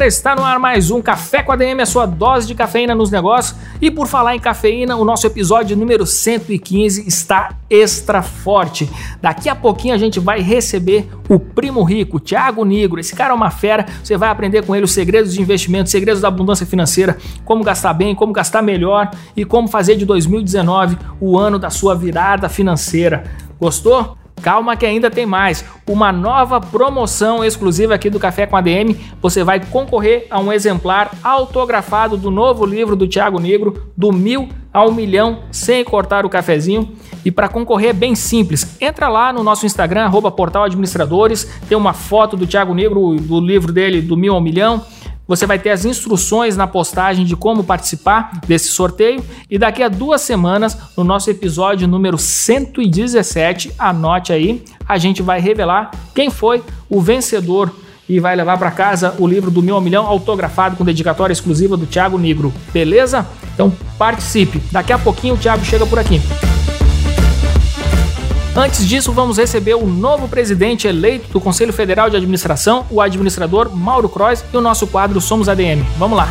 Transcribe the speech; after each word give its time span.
Galera, 0.00 0.06
está 0.08 0.34
no 0.34 0.42
ar 0.42 0.58
mais 0.58 0.90
um 0.90 1.02
Café 1.02 1.42
com 1.42 1.52
a 1.52 1.56
DM, 1.56 1.82
a 1.82 1.86
sua 1.86 2.06
dose 2.06 2.46
de 2.46 2.54
cafeína 2.54 2.94
nos 2.94 3.10
negócios. 3.10 3.58
E 3.82 3.90
por 3.90 4.06
falar 4.06 4.34
em 4.34 4.40
cafeína, 4.40 4.96
o 4.96 5.04
nosso 5.04 5.26
episódio 5.26 5.76
número 5.76 6.06
115 6.06 7.06
está 7.06 7.56
extra 7.68 8.22
forte. 8.22 8.88
Daqui 9.20 9.48
a 9.48 9.54
pouquinho 9.54 9.94
a 9.94 9.98
gente 9.98 10.18
vai 10.18 10.40
receber 10.40 11.08
o 11.28 11.38
primo 11.38 11.82
rico, 11.82 12.18
Thiago 12.18 12.64
Negro. 12.64 12.98
Esse 12.98 13.14
cara 13.14 13.32
é 13.32 13.34
uma 13.34 13.50
fera, 13.50 13.84
você 14.02 14.16
vai 14.16 14.30
aprender 14.30 14.64
com 14.64 14.74
ele 14.74 14.84
os 14.84 14.92
segredos 14.92 15.34
de 15.34 15.42
investimento, 15.42 15.90
segredos 15.90 16.22
da 16.22 16.28
abundância 16.28 16.64
financeira, 16.64 17.18
como 17.44 17.62
gastar 17.62 17.92
bem, 17.92 18.14
como 18.14 18.32
gastar 18.32 18.62
melhor 18.62 19.10
e 19.36 19.44
como 19.44 19.68
fazer 19.68 19.96
de 19.96 20.06
2019 20.06 20.96
o 21.20 21.38
ano 21.38 21.58
da 21.58 21.68
sua 21.68 21.94
virada 21.94 22.48
financeira. 22.48 23.24
Gostou? 23.60 24.19
Calma 24.42 24.76
que 24.76 24.86
ainda 24.86 25.10
tem 25.10 25.26
mais. 25.26 25.64
Uma 25.86 26.12
nova 26.12 26.60
promoção 26.60 27.44
exclusiva 27.44 27.94
aqui 27.94 28.08
do 28.08 28.18
Café 28.18 28.46
com 28.46 28.56
ADM. 28.56 28.94
Você 29.20 29.44
vai 29.44 29.60
concorrer 29.60 30.26
a 30.30 30.40
um 30.40 30.52
exemplar 30.52 31.10
autografado 31.22 32.16
do 32.16 32.30
novo 32.30 32.64
livro 32.64 32.96
do 32.96 33.06
Thiago 33.06 33.38
Negro, 33.38 33.90
do 33.96 34.12
mil 34.12 34.48
ao 34.72 34.92
milhão, 34.92 35.40
sem 35.50 35.84
cortar 35.84 36.24
o 36.24 36.30
cafezinho. 36.30 36.92
E 37.24 37.30
para 37.30 37.48
concorrer 37.48 37.90
é 37.90 37.92
bem 37.92 38.14
simples. 38.14 38.76
Entra 38.80 39.08
lá 39.08 39.32
no 39.32 39.42
nosso 39.42 39.66
Instagram, 39.66 40.04
arroba 40.04 40.32
tem 41.68 41.76
uma 41.76 41.92
foto 41.92 42.36
do 42.36 42.46
Thiago 42.46 42.72
Negro, 42.72 43.16
do 43.16 43.40
livro 43.40 43.72
dele, 43.72 44.00
do 44.00 44.16
mil 44.16 44.34
ao 44.34 44.40
milhão 44.40 44.84
você 45.30 45.46
vai 45.46 45.60
ter 45.60 45.70
as 45.70 45.84
instruções 45.84 46.56
na 46.56 46.66
postagem 46.66 47.24
de 47.24 47.36
como 47.36 47.62
participar 47.62 48.40
desse 48.48 48.66
sorteio. 48.66 49.24
E 49.48 49.56
daqui 49.58 49.80
a 49.80 49.88
duas 49.88 50.22
semanas, 50.22 50.76
no 50.96 51.04
nosso 51.04 51.30
episódio 51.30 51.86
número 51.86 52.18
117, 52.18 53.72
anote 53.78 54.32
aí, 54.32 54.64
a 54.88 54.98
gente 54.98 55.22
vai 55.22 55.40
revelar 55.40 55.92
quem 56.16 56.30
foi 56.30 56.64
o 56.88 57.00
vencedor 57.00 57.72
e 58.08 58.18
vai 58.18 58.34
levar 58.34 58.58
para 58.58 58.72
casa 58.72 59.14
o 59.20 59.26
livro 59.28 59.52
do 59.52 59.62
Mil 59.62 59.76
ao 59.76 59.80
Milhão 59.80 60.04
autografado 60.04 60.74
com 60.74 60.84
dedicatória 60.84 61.32
exclusiva 61.32 61.76
do 61.76 61.86
Thiago 61.86 62.18
Negro. 62.18 62.52
Beleza? 62.72 63.24
Então 63.54 63.72
participe. 63.96 64.60
Daqui 64.72 64.92
a 64.92 64.98
pouquinho 64.98 65.34
o 65.34 65.38
Thiago 65.38 65.64
chega 65.64 65.86
por 65.86 66.00
aqui. 66.00 66.20
Antes 68.56 68.86
disso, 68.86 69.12
vamos 69.12 69.38
receber 69.38 69.74
o 69.74 69.86
novo 69.86 70.26
presidente 70.26 70.88
eleito 70.88 71.28
do 71.32 71.40
Conselho 71.40 71.72
Federal 71.72 72.10
de 72.10 72.16
Administração, 72.16 72.84
o 72.90 73.00
administrador 73.00 73.74
Mauro 73.74 74.08
Crois, 74.08 74.44
e 74.52 74.56
o 74.56 74.60
nosso 74.60 74.88
quadro 74.88 75.20
Somos 75.20 75.48
ADM. 75.48 75.84
Vamos 75.96 76.16
lá! 76.18 76.28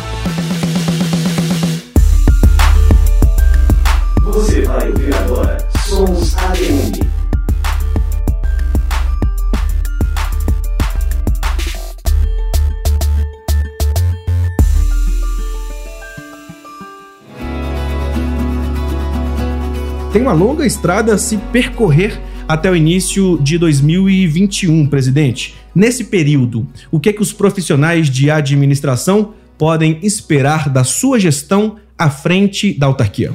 Tem 20.12 20.22
uma 20.22 20.32
longa 20.32 20.66
estrada 20.66 21.14
a 21.14 21.18
se 21.18 21.36
percorrer 21.36 22.20
até 22.48 22.68
o 22.68 22.74
início 22.74 23.38
de 23.40 23.56
2021, 23.56 24.88
presidente. 24.88 25.54
Nesse 25.72 26.02
período, 26.02 26.66
o 26.90 26.98
que, 26.98 27.10
é 27.10 27.12
que 27.12 27.22
os 27.22 27.32
profissionais 27.32 28.10
de 28.10 28.28
administração 28.28 29.34
podem 29.56 30.00
esperar 30.02 30.68
da 30.68 30.82
sua 30.82 31.20
gestão 31.20 31.76
à 31.96 32.10
frente 32.10 32.76
da 32.76 32.86
autarquia? 32.86 33.32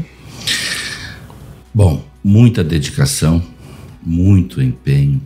Bom, 1.73 2.03
muita 2.21 2.61
dedicação, 2.61 3.41
muito 4.03 4.61
empenho, 4.61 5.21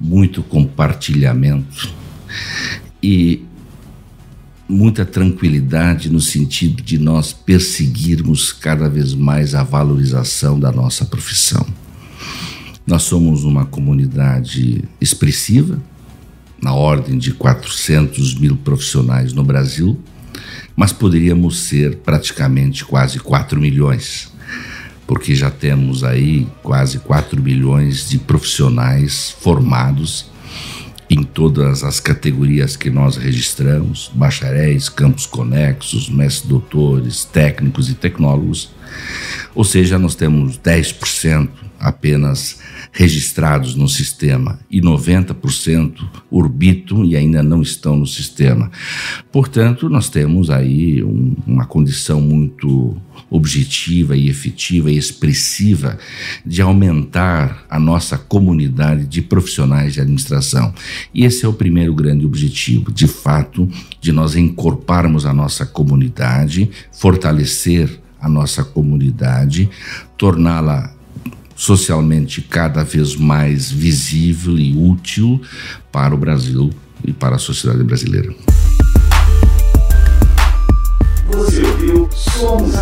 muito 0.00 0.42
compartilhamento 0.42 1.88
e 3.00 3.44
muita 4.68 5.04
tranquilidade 5.04 6.10
no 6.10 6.20
sentido 6.20 6.82
de 6.82 6.98
nós 6.98 7.32
perseguirmos 7.32 8.52
cada 8.52 8.88
vez 8.88 9.12
mais 9.14 9.54
a 9.54 9.62
valorização 9.62 10.58
da 10.58 10.72
nossa 10.72 11.04
profissão. 11.04 11.66
Nós 12.86 13.02
somos 13.02 13.44
uma 13.44 13.64
comunidade 13.64 14.84
expressiva, 15.00 15.82
na 16.62 16.72
ordem 16.72 17.18
de 17.18 17.32
400 17.32 18.38
mil 18.38 18.56
profissionais 18.56 19.34
no 19.34 19.44
Brasil, 19.44 20.00
mas 20.74 20.92
poderíamos 20.92 21.60
ser 21.60 21.96
praticamente 21.96 22.84
quase 22.84 23.18
4 23.20 23.60
milhões, 23.60 24.32
porque 25.06 25.34
já 25.34 25.50
temos 25.50 26.02
aí 26.02 26.48
quase 26.62 26.98
4 27.00 27.42
milhões 27.42 28.08
de 28.08 28.18
profissionais 28.18 29.36
formados 29.40 30.26
em 31.08 31.22
todas 31.22 31.84
as 31.84 32.00
categorias 32.00 32.76
que 32.76 32.90
nós 32.90 33.16
registramos, 33.16 34.10
bacharéis, 34.14 34.88
campos 34.88 35.26
conexos, 35.26 36.08
mestres-doutores, 36.08 37.24
técnicos 37.24 37.90
e 37.90 37.94
tecnólogos. 37.94 38.70
Ou 39.54 39.64
seja, 39.64 39.98
nós 39.98 40.14
temos 40.14 40.58
10% 40.58 41.48
apenas 41.78 42.58
registrados 42.92 43.74
no 43.74 43.88
sistema 43.88 44.58
e 44.70 44.80
90% 44.80 45.94
orbitam 46.30 47.04
e 47.04 47.16
ainda 47.16 47.42
não 47.42 47.62
estão 47.62 47.96
no 47.96 48.06
sistema. 48.06 48.70
Portanto, 49.32 49.88
nós 49.88 50.08
temos 50.08 50.50
aí 50.50 51.02
um, 51.02 51.36
uma 51.46 51.66
condição 51.66 52.20
muito 52.20 52.96
objetiva 53.30 54.16
e 54.16 54.28
efetiva 54.28 54.90
e 54.90 54.96
expressiva 54.96 55.98
de 56.44 56.62
aumentar 56.62 57.64
a 57.68 57.78
nossa 57.78 58.16
comunidade 58.16 59.06
de 59.06 59.22
profissionais 59.22 59.94
de 59.94 60.00
administração. 60.00 60.72
E 61.12 61.24
esse 61.24 61.44
é 61.44 61.48
o 61.48 61.52
primeiro 61.52 61.94
grande 61.94 62.24
objetivo, 62.24 62.92
de 62.92 63.06
fato, 63.06 63.68
de 64.00 64.12
nós 64.12 64.36
encorparmos 64.36 65.26
a 65.26 65.32
nossa 65.32 65.66
comunidade, 65.66 66.70
fortalecer 66.92 68.00
a 68.20 68.28
nossa 68.28 68.64
comunidade, 68.64 69.68
torná-la 70.16 70.93
socialmente 71.56 72.42
cada 72.42 72.82
vez 72.82 73.16
mais 73.16 73.70
visível 73.70 74.58
e 74.58 74.74
útil 74.76 75.40
para 75.92 76.14
o 76.14 76.18
Brasil 76.18 76.70
e 77.04 77.12
para 77.12 77.36
a 77.36 77.38
sociedade 77.38 77.84
brasileira. 77.84 78.34
Você 81.30 81.62
ouviu 81.62 82.08
Somos. 82.12 82.74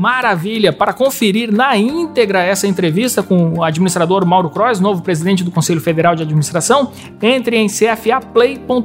Maravilha! 0.00 0.72
Para 0.72 0.94
conferir 0.94 1.52
na 1.52 1.76
íntegra 1.76 2.42
essa 2.42 2.66
entrevista 2.66 3.22
com 3.22 3.58
o 3.58 3.62
administrador 3.62 4.24
Mauro 4.24 4.48
Crois, 4.48 4.80
novo 4.80 5.02
presidente 5.02 5.44
do 5.44 5.50
Conselho 5.50 5.78
Federal 5.78 6.16
de 6.16 6.22
Administração, 6.22 6.90
entre 7.20 7.58
em 7.58 7.68
cfaplay.org.br. 7.68 8.80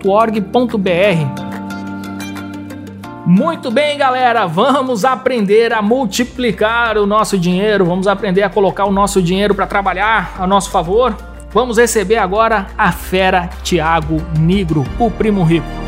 Muito 3.26 3.72
bem, 3.72 3.98
galera, 3.98 4.46
vamos 4.46 5.06
aprender 5.06 5.72
a 5.72 5.82
multiplicar 5.82 6.98
o 6.98 7.06
nosso 7.06 7.38
dinheiro, 7.40 7.86
vamos 7.86 8.08
aprender 8.08 8.44
a 8.44 8.50
colocar 8.50 8.84
o 8.84 8.92
nosso 8.92 9.22
dinheiro 9.22 9.56
para 9.56 9.66
trabalhar 9.66 10.36
a 10.38 10.46
nosso 10.46 10.70
favor. 10.70 11.16
Vamos 11.54 11.78
receber 11.78 12.18
agora 12.18 12.68
a 12.78 12.92
fera 12.92 13.50
Tiago 13.64 14.18
Negro, 14.38 14.84
o 15.00 15.10
primo 15.10 15.46
rico. 15.46 15.85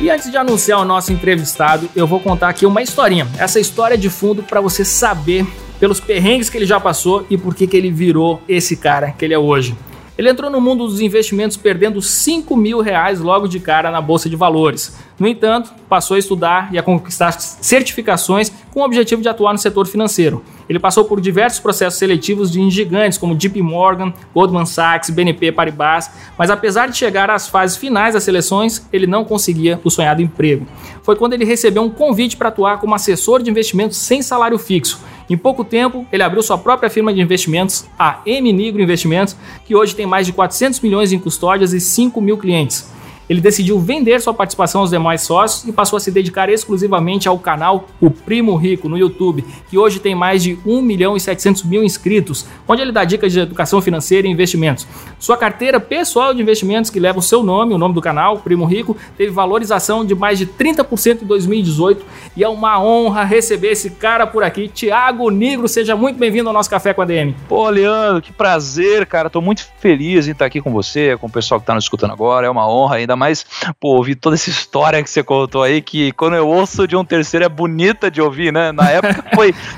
E 0.00 0.08
antes 0.08 0.30
de 0.30 0.36
anunciar 0.38 0.80
o 0.80 0.84
nosso 0.84 1.12
entrevistado, 1.12 1.86
eu 1.94 2.06
vou 2.06 2.20
contar 2.20 2.48
aqui 2.48 2.64
uma 2.64 2.80
historinha. 2.80 3.28
Essa 3.38 3.60
história 3.60 3.98
de 3.98 4.08
fundo 4.08 4.42
para 4.42 4.58
você 4.58 4.82
saber 4.82 5.46
pelos 5.78 6.00
perrengues 6.00 6.48
que 6.48 6.56
ele 6.56 6.64
já 6.64 6.80
passou 6.80 7.26
e 7.28 7.36
por 7.36 7.54
que, 7.54 7.66
que 7.66 7.76
ele 7.76 7.90
virou 7.90 8.40
esse 8.48 8.78
cara 8.78 9.10
que 9.10 9.26
ele 9.26 9.34
é 9.34 9.38
hoje. 9.38 9.76
Ele 10.16 10.30
entrou 10.30 10.50
no 10.50 10.58
mundo 10.58 10.86
dos 10.86 11.02
investimentos 11.02 11.58
perdendo 11.58 12.00
5 12.00 12.56
mil 12.56 12.80
reais 12.80 13.20
logo 13.20 13.46
de 13.46 13.60
cara 13.60 13.90
na 13.90 14.00
Bolsa 14.00 14.28
de 14.28 14.36
Valores. 14.36 14.96
No 15.18 15.28
entanto, 15.28 15.70
passou 15.86 16.14
a 16.14 16.18
estudar 16.18 16.70
e 16.72 16.78
a 16.78 16.82
conquistar 16.82 17.32
certificações 17.32 18.50
com 18.72 18.80
o 18.80 18.84
objetivo 18.84 19.22
de 19.22 19.28
atuar 19.28 19.52
no 19.52 19.58
setor 19.58 19.86
financeiro. 19.86 20.42
Ele 20.68 20.78
passou 20.78 21.04
por 21.04 21.20
diversos 21.20 21.58
processos 21.60 21.98
seletivos 21.98 22.50
de 22.50 22.70
gigantes 22.70 23.18
como 23.18 23.34
JP 23.34 23.60
Morgan, 23.62 24.12
Goldman 24.32 24.66
Sachs, 24.66 25.10
BNP 25.10 25.52
Paribas, 25.52 26.10
mas 26.38 26.50
apesar 26.50 26.88
de 26.88 26.96
chegar 26.96 27.30
às 27.30 27.48
fases 27.48 27.76
finais 27.76 28.14
das 28.14 28.22
seleções, 28.22 28.86
ele 28.92 29.06
não 29.06 29.24
conseguia 29.24 29.80
o 29.82 29.90
sonhado 29.90 30.22
emprego. 30.22 30.66
Foi 31.02 31.16
quando 31.16 31.32
ele 31.32 31.44
recebeu 31.44 31.82
um 31.82 31.90
convite 31.90 32.36
para 32.36 32.48
atuar 32.48 32.78
como 32.78 32.94
assessor 32.94 33.42
de 33.42 33.50
investimentos 33.50 33.96
sem 33.96 34.22
salário 34.22 34.58
fixo. 34.58 35.00
Em 35.28 35.36
pouco 35.36 35.64
tempo, 35.64 36.06
ele 36.12 36.22
abriu 36.22 36.42
sua 36.42 36.58
própria 36.58 36.90
firma 36.90 37.12
de 37.12 37.20
investimentos, 37.20 37.86
a 37.98 38.20
M 38.26 38.52
Nigro 38.52 38.82
Investimentos, 38.82 39.36
que 39.64 39.74
hoje 39.74 39.94
tem 39.94 40.06
mais 40.06 40.26
de 40.26 40.32
400 40.32 40.80
milhões 40.80 41.12
em 41.12 41.18
custódias 41.18 41.72
e 41.72 41.80
5 41.80 42.20
mil 42.20 42.36
clientes 42.36 42.99
ele 43.30 43.40
decidiu 43.40 43.78
vender 43.78 44.20
sua 44.20 44.34
participação 44.34 44.80
aos 44.80 44.90
demais 44.90 45.22
sócios 45.22 45.64
e 45.64 45.72
passou 45.72 45.96
a 45.96 46.00
se 46.00 46.10
dedicar 46.10 46.50
exclusivamente 46.50 47.28
ao 47.28 47.38
canal 47.38 47.88
O 48.00 48.10
Primo 48.10 48.56
Rico 48.56 48.88
no 48.88 48.98
YouTube, 48.98 49.44
que 49.68 49.78
hoje 49.78 50.00
tem 50.00 50.16
mais 50.16 50.42
de 50.42 50.58
1 50.66 50.82
milhão 50.82 51.16
e 51.16 51.20
700 51.20 51.62
mil 51.62 51.84
inscritos, 51.84 52.44
onde 52.66 52.82
ele 52.82 52.90
dá 52.90 53.04
dicas 53.04 53.32
de 53.32 53.38
educação 53.38 53.80
financeira 53.80 54.26
e 54.26 54.30
investimentos. 54.30 54.84
Sua 55.20 55.36
carteira 55.36 55.78
pessoal 55.78 56.34
de 56.34 56.42
investimentos, 56.42 56.90
que 56.90 56.98
leva 56.98 57.20
o 57.20 57.22
seu 57.22 57.44
nome, 57.44 57.72
o 57.72 57.78
nome 57.78 57.94
do 57.94 58.00
canal, 58.00 58.38
Primo 58.38 58.64
Rico, 58.64 58.96
teve 59.16 59.30
valorização 59.30 60.04
de 60.04 60.12
mais 60.12 60.36
de 60.36 60.46
30% 60.46 61.22
em 61.22 61.26
2018 61.26 62.04
e 62.36 62.42
é 62.42 62.48
uma 62.48 62.82
honra 62.82 63.22
receber 63.22 63.68
esse 63.70 63.90
cara 63.90 64.26
por 64.26 64.42
aqui, 64.42 64.66
Tiago 64.66 65.30
Negro. 65.30 65.68
Seja 65.68 65.94
muito 65.94 66.18
bem-vindo 66.18 66.48
ao 66.48 66.52
nosso 66.52 66.68
Café 66.68 66.92
com 66.92 67.02
a 67.02 67.04
DM. 67.04 67.36
Pô, 67.48 67.70
Leandro, 67.70 68.20
que 68.20 68.32
prazer, 68.32 69.06
cara. 69.06 69.30
Tô 69.30 69.40
muito 69.40 69.64
feliz 69.78 70.26
em 70.26 70.32
estar 70.32 70.46
aqui 70.46 70.60
com 70.60 70.72
você, 70.72 71.16
com 71.16 71.28
o 71.28 71.30
pessoal 71.30 71.60
que 71.60 71.66
tá 71.66 71.76
nos 71.76 71.84
escutando 71.84 72.12
agora. 72.12 72.48
É 72.48 72.50
uma 72.50 72.68
honra, 72.68 72.96
ainda 72.96 73.19
mais, 73.20 73.44
pô, 73.78 73.96
ouvir 73.96 74.14
toda 74.14 74.34
essa 74.34 74.48
história 74.48 75.02
que 75.02 75.10
você 75.10 75.22
contou 75.22 75.62
aí, 75.62 75.82
que 75.82 76.10
quando 76.12 76.36
eu 76.36 76.48
ouço 76.48 76.88
de 76.88 76.96
um 76.96 77.04
terceiro 77.04 77.44
é 77.44 77.48
bonita 77.48 78.10
de 78.10 78.22
ouvir, 78.22 78.50
né? 78.50 78.72
Na 78.72 78.88
época 78.88 79.22
foi 79.34 79.54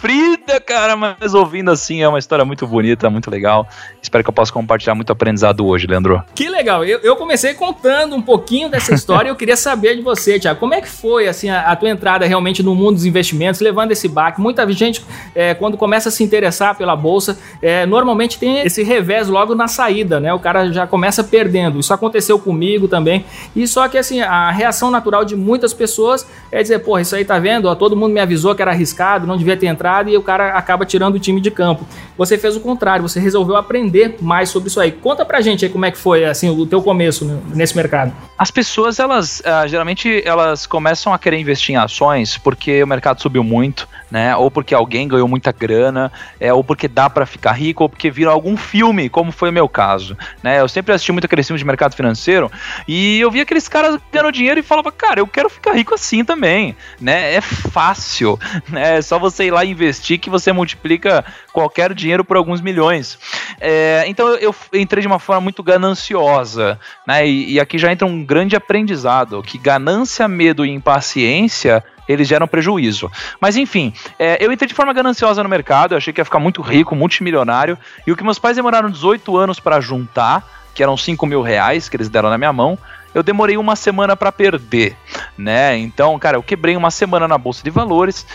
sofrida, 0.00 0.58
cara, 0.58 0.96
mas 0.96 1.34
ouvindo 1.34 1.70
assim 1.70 2.00
é 2.00 2.08
uma 2.08 2.18
história 2.18 2.42
muito 2.42 2.66
bonita, 2.66 3.10
muito 3.10 3.30
legal. 3.30 3.68
Espero 4.00 4.24
que 4.24 4.30
eu 4.30 4.32
possa 4.32 4.50
compartilhar 4.50 4.94
muito 4.94 5.12
aprendizado 5.12 5.66
hoje, 5.66 5.86
Leandro. 5.86 6.22
Que 6.34 6.48
legal. 6.48 6.82
Eu, 6.84 7.00
eu 7.00 7.16
comecei 7.16 7.52
contando 7.52 8.16
um 8.16 8.22
pouquinho 8.22 8.70
dessa 8.70 8.94
história 8.94 9.28
e 9.28 9.30
eu 9.30 9.36
queria 9.36 9.56
saber 9.56 9.96
de 9.96 10.02
você, 10.02 10.40
Tiago. 10.40 10.58
Como 10.58 10.72
é 10.72 10.80
que 10.80 10.88
foi, 10.88 11.28
assim, 11.28 11.50
a, 11.50 11.70
a, 11.70 11.76
tua 11.76 11.90
entrada 11.90 12.26
realmente 12.26 12.62
no 12.62 12.74
mundo 12.74 12.94
dos 12.94 13.04
investimentos, 13.04 13.60
levando 13.60 13.92
esse 13.92 14.08
baque? 14.08 14.40
Muita 14.40 14.70
gente, 14.72 15.04
é, 15.34 15.52
quando 15.52 15.76
começa 15.76 16.08
a 16.08 16.12
se 16.12 16.24
interessar 16.24 16.74
pela 16.76 16.96
bolsa, 16.96 17.38
é, 17.60 17.84
normalmente 17.84 18.38
tem 18.38 18.60
esse 18.60 18.82
revés 18.82 19.28
logo 19.28 19.54
na 19.54 19.68
saída, 19.68 20.18
né? 20.18 20.32
O 20.32 20.38
cara 20.38 20.72
já 20.72 20.86
começa 20.86 21.22
perdendo. 21.22 21.78
Isso 21.78 21.92
aconteceu 21.92 22.38
comigo 22.38 22.88
também. 22.88 23.24
E 23.54 23.68
só 23.68 23.86
que 23.86 23.98
assim, 23.98 24.22
a 24.22 24.50
reação 24.50 24.90
natural 24.90 25.26
de 25.26 25.36
muitas 25.36 25.74
pessoas 25.74 26.26
é 26.50 26.62
dizer, 26.62 26.78
porra, 26.78 27.02
isso 27.02 27.14
aí 27.14 27.24
tá 27.24 27.38
vendo? 27.38 27.66
Ó, 27.66 27.74
todo 27.74 27.94
mundo 27.94 28.12
me 28.12 28.20
avisou 28.20 28.54
que 28.54 28.62
era 28.62 28.70
arriscado, 28.70 29.26
não 29.26 29.36
devia 29.36 29.56
ter 29.56 29.66
entrado 29.66 29.89
e 30.08 30.16
o 30.16 30.22
cara 30.22 30.56
acaba 30.56 30.84
tirando 30.84 31.16
o 31.16 31.18
time 31.18 31.40
de 31.40 31.50
campo. 31.50 31.86
Você 32.16 32.38
fez 32.38 32.56
o 32.56 32.60
contrário, 32.60 33.06
você 33.06 33.18
resolveu 33.18 33.56
aprender 33.56 34.16
mais 34.20 34.48
sobre 34.48 34.68
isso 34.68 34.80
aí. 34.80 34.92
Conta 34.92 35.24
pra 35.24 35.40
gente 35.40 35.64
aí 35.64 35.70
como 35.70 35.84
é 35.84 35.90
que 35.90 35.98
foi 35.98 36.24
assim 36.24 36.48
o 36.50 36.66
teu 36.66 36.82
começo 36.82 37.24
nesse 37.54 37.76
mercado. 37.76 38.12
As 38.38 38.50
pessoas, 38.50 38.98
elas 38.98 39.40
uh, 39.40 39.68
geralmente 39.68 40.22
elas 40.24 40.66
começam 40.66 41.12
a 41.12 41.18
querer 41.18 41.38
investir 41.38 41.74
em 41.74 41.78
ações 41.78 42.38
porque 42.38 42.82
o 42.82 42.86
mercado 42.86 43.20
subiu 43.20 43.44
muito, 43.44 43.88
né? 44.10 44.34
Ou 44.36 44.50
porque 44.50 44.74
alguém 44.74 45.06
ganhou 45.06 45.28
muita 45.28 45.52
grana, 45.52 46.10
é, 46.38 46.52
ou 46.52 46.64
porque 46.64 46.88
dá 46.88 47.08
para 47.08 47.26
ficar 47.26 47.52
rico, 47.52 47.82
ou 47.82 47.88
porque 47.88 48.10
viram 48.10 48.32
algum 48.32 48.56
filme, 48.56 49.08
como 49.08 49.30
foi 49.30 49.50
o 49.50 49.52
meu 49.52 49.68
caso, 49.68 50.16
né? 50.42 50.60
Eu 50.60 50.68
sempre 50.68 50.94
assisti 50.94 51.12
muito 51.12 51.26
aquele 51.26 51.42
filme 51.42 51.58
de 51.58 51.64
mercado 51.64 51.94
financeiro 51.94 52.50
e 52.86 53.20
eu 53.20 53.30
via 53.30 53.42
aqueles 53.42 53.68
caras 53.68 53.98
ganhando 54.12 54.32
dinheiro 54.32 54.60
e 54.60 54.62
falava, 54.62 54.90
cara, 54.90 55.20
eu 55.20 55.26
quero 55.26 55.48
ficar 55.48 55.72
rico 55.72 55.94
assim 55.94 56.24
também, 56.24 56.76
né? 57.00 57.34
É 57.34 57.40
fácil, 57.40 58.38
né? 58.68 58.98
É 58.98 59.02
só 59.02 59.18
você 59.18 59.44
ir 59.44 59.50
lá 59.50 59.64
investir 59.80 60.18
que 60.18 60.28
você 60.28 60.52
multiplica 60.52 61.24
qualquer 61.52 61.94
dinheiro 61.94 62.24
por 62.24 62.36
alguns 62.36 62.60
milhões. 62.60 63.18
É, 63.60 64.04
então 64.06 64.28
eu 64.28 64.54
entrei 64.74 65.00
de 65.00 65.06
uma 65.06 65.18
forma 65.18 65.40
muito 65.40 65.62
gananciosa, 65.62 66.78
né? 67.06 67.26
E, 67.26 67.54
e 67.54 67.60
aqui 67.60 67.78
já 67.78 67.90
entra 67.90 68.06
um 68.06 68.24
grande 68.24 68.54
aprendizado, 68.54 69.42
que 69.42 69.58
ganância, 69.58 70.28
medo 70.28 70.64
e 70.64 70.70
impaciência 70.70 71.82
eles 72.08 72.26
geram 72.26 72.48
prejuízo. 72.48 73.10
Mas 73.40 73.56
enfim, 73.56 73.92
é, 74.18 74.44
eu 74.44 74.52
entrei 74.52 74.66
de 74.66 74.74
forma 74.74 74.92
gananciosa 74.92 75.42
no 75.42 75.48
mercado, 75.48 75.92
eu 75.92 75.98
achei 75.98 76.12
que 76.12 76.20
ia 76.20 76.24
ficar 76.24 76.40
muito 76.40 76.60
rico, 76.60 76.96
multimilionário, 76.96 77.78
e 78.06 78.10
o 78.10 78.16
que 78.16 78.24
meus 78.24 78.38
pais 78.38 78.56
demoraram 78.56 78.90
18 78.90 79.36
anos 79.36 79.60
para 79.60 79.80
juntar, 79.80 80.44
que 80.74 80.82
eram 80.82 80.96
5 80.96 81.24
mil 81.26 81.40
reais 81.40 81.88
que 81.88 81.96
eles 81.96 82.08
deram 82.08 82.28
na 82.28 82.36
minha 82.36 82.52
mão, 82.52 82.76
eu 83.14 83.22
demorei 83.22 83.56
uma 83.56 83.76
semana 83.76 84.16
para 84.16 84.30
perder, 84.32 84.96
né? 85.36 85.76
Então, 85.76 86.18
cara, 86.18 86.36
eu 86.36 86.42
quebrei 86.42 86.76
uma 86.76 86.90
semana 86.90 87.26
na 87.26 87.38
bolsa 87.38 87.62
de 87.62 87.70
valores. 87.70 88.26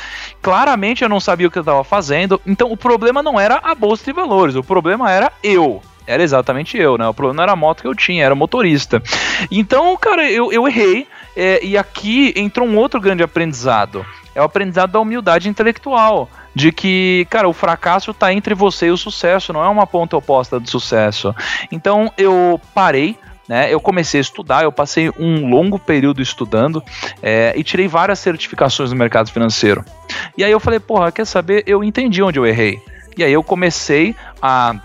Claramente 0.41 1.03
eu 1.03 1.09
não 1.09 1.19
sabia 1.19 1.47
o 1.47 1.51
que 1.51 1.57
eu 1.57 1.61
estava 1.61 1.83
fazendo. 1.83 2.41
Então, 2.45 2.71
o 2.71 2.77
problema 2.77 3.23
não 3.23 3.39
era 3.39 3.59
a 3.63 3.73
bolsa 3.73 4.05
de 4.05 4.13
valores, 4.13 4.55
o 4.55 4.63
problema 4.63 5.11
era 5.11 5.31
eu. 5.43 5.81
Era 6.07 6.21
exatamente 6.21 6.77
eu, 6.77 6.97
né? 6.97 7.07
O 7.07 7.13
problema 7.13 7.37
não 7.37 7.43
era 7.43 7.51
a 7.53 7.55
moto 7.55 7.81
que 7.81 7.87
eu 7.87 7.95
tinha, 7.95 8.23
era 8.23 8.33
o 8.33 8.37
motorista. 8.37 9.01
Então, 9.49 9.97
cara, 9.97 10.29
eu, 10.29 10.51
eu 10.51 10.67
errei. 10.67 11.07
É, 11.35 11.59
e 11.65 11.77
aqui 11.77 12.33
entrou 12.35 12.67
um 12.67 12.77
outro 12.77 13.01
grande 13.01 13.23
aprendizado. 13.23 14.05
É 14.33 14.41
o 14.41 14.45
aprendizado 14.45 14.91
da 14.91 14.99
humildade 14.99 15.49
intelectual. 15.49 16.29
De 16.53 16.71
que, 16.71 17.27
cara, 17.29 17.49
o 17.49 17.53
fracasso 17.53 18.11
está 18.11 18.31
entre 18.31 18.53
você 18.53 18.87
e 18.87 18.91
o 18.91 18.97
sucesso, 18.97 19.51
não 19.51 19.63
é 19.63 19.67
uma 19.67 19.85
ponta 19.85 20.15
oposta 20.15 20.59
do 20.59 20.69
sucesso. 20.69 21.35
Então 21.71 22.11
eu 22.17 22.61
parei, 22.73 23.17
né, 23.47 23.71
eu 23.71 23.79
comecei 23.79 24.19
a 24.19 24.21
estudar, 24.21 24.63
eu 24.63 24.71
passei 24.71 25.11
um 25.19 25.49
longo 25.49 25.77
período 25.77 26.21
estudando 26.21 26.83
é, 27.21 27.53
e 27.55 27.63
tirei 27.63 27.87
várias 27.87 28.19
certificações 28.19 28.89
no 28.89 28.95
mercado 28.95 29.31
financeiro. 29.31 29.83
E 30.37 30.43
aí 30.43 30.51
eu 30.51 30.59
falei, 30.59 30.79
porra, 30.79 31.11
quer 31.11 31.25
saber? 31.25 31.63
Eu 31.67 31.83
entendi 31.83 32.21
onde 32.21 32.39
eu 32.39 32.45
errei. 32.45 32.81
E 33.17 33.23
aí 33.23 33.31
eu 33.31 33.43
comecei 33.43 34.15
a 34.41 34.75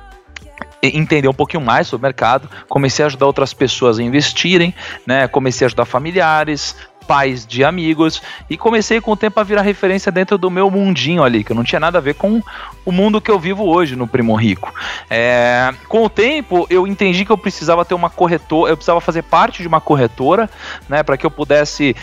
entender 0.83 1.29
um 1.29 1.35
pouquinho 1.35 1.63
mais 1.63 1.89
sobre 1.89 2.07
o 2.07 2.09
mercado, 2.09 2.49
comecei 2.69 3.05
a 3.05 3.07
ajudar 3.07 3.27
outras 3.27 3.53
pessoas 3.53 3.99
a 3.99 4.03
investirem, 4.03 4.75
né? 5.07 5.29
Comecei 5.29 5.65
a 5.65 5.67
ajudar 5.67 5.85
familiares, 5.85 6.75
pais 7.11 7.45
de 7.45 7.65
amigos 7.65 8.23
e 8.49 8.57
comecei 8.57 9.01
com 9.01 9.11
o 9.11 9.17
tempo 9.17 9.41
a 9.41 9.43
virar 9.43 9.63
referência 9.63 10.13
dentro 10.13 10.39
do 10.39 10.49
meu 10.49 10.71
mundinho 10.71 11.25
ali, 11.25 11.43
que 11.43 11.53
não 11.53 11.65
tinha 11.65 11.81
nada 11.81 11.99
a 11.99 12.01
ver 12.01 12.15
com 12.15 12.41
o 12.85 12.93
mundo 12.93 13.21
que 13.21 13.29
eu 13.29 13.37
vivo 13.37 13.65
hoje 13.65 13.97
no 13.97 14.07
Primo 14.07 14.37
Rico. 14.37 14.73
É, 15.11 15.75
com 15.89 16.05
o 16.05 16.09
tempo 16.09 16.69
eu 16.71 16.87
entendi 16.87 17.25
que 17.25 17.33
eu 17.33 17.37
precisava 17.37 17.85
ter 17.85 17.95
uma 17.95 18.09
corretora, 18.09 18.71
eu 18.71 18.77
precisava 18.77 19.01
fazer 19.01 19.23
parte 19.23 19.61
de 19.61 19.67
uma 19.67 19.81
corretora, 19.81 20.49
né, 20.89 21.03
para 21.03 21.17
que 21.17 21.27
eu 21.27 21.33
pudesse 21.33 21.97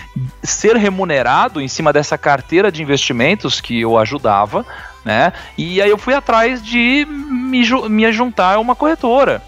ser 0.44 0.76
remunerado 0.76 1.62
em 1.62 1.70
cima 1.70 1.94
dessa 1.94 2.18
carteira 2.18 2.70
de 2.70 2.84
investimentos 2.84 3.62
que 3.62 3.80
eu 3.80 3.98
ajudava, 3.98 4.66
né? 5.06 5.32
E 5.58 5.82
aí 5.82 5.90
eu 5.90 5.98
fui 5.98 6.14
atrás 6.14 6.62
de 6.62 7.08
me, 7.10 7.64
me 7.88 8.12
juntar 8.12 8.56
a 8.56 8.60
uma 8.60 8.76
corretora. 8.76 9.42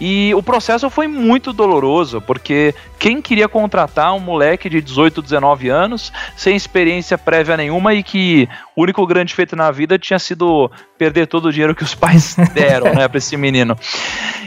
E 0.00 0.34
o 0.34 0.42
processo 0.42 0.90
foi 0.90 1.08
muito 1.08 1.52
doloroso, 1.52 2.20
porque 2.20 2.74
quem 2.98 3.22
queria 3.22 3.48
contratar 3.48 4.14
um 4.14 4.20
moleque 4.20 4.68
de 4.68 4.80
18, 4.80 5.22
19 5.22 5.68
anos, 5.68 6.12
sem 6.36 6.54
experiência 6.54 7.16
prévia 7.16 7.56
nenhuma 7.56 7.94
e 7.94 8.02
que 8.02 8.48
o 8.74 8.82
único 8.82 9.06
grande 9.06 9.34
feito 9.34 9.56
na 9.56 9.70
vida 9.70 9.98
tinha 9.98 10.18
sido 10.18 10.70
perder 10.98 11.26
todo 11.26 11.46
o 11.46 11.52
dinheiro 11.52 11.74
que 11.74 11.82
os 11.82 11.94
pais 11.94 12.36
deram, 12.52 12.94
né, 12.94 13.08
para 13.08 13.18
esse 13.18 13.36
menino. 13.36 13.76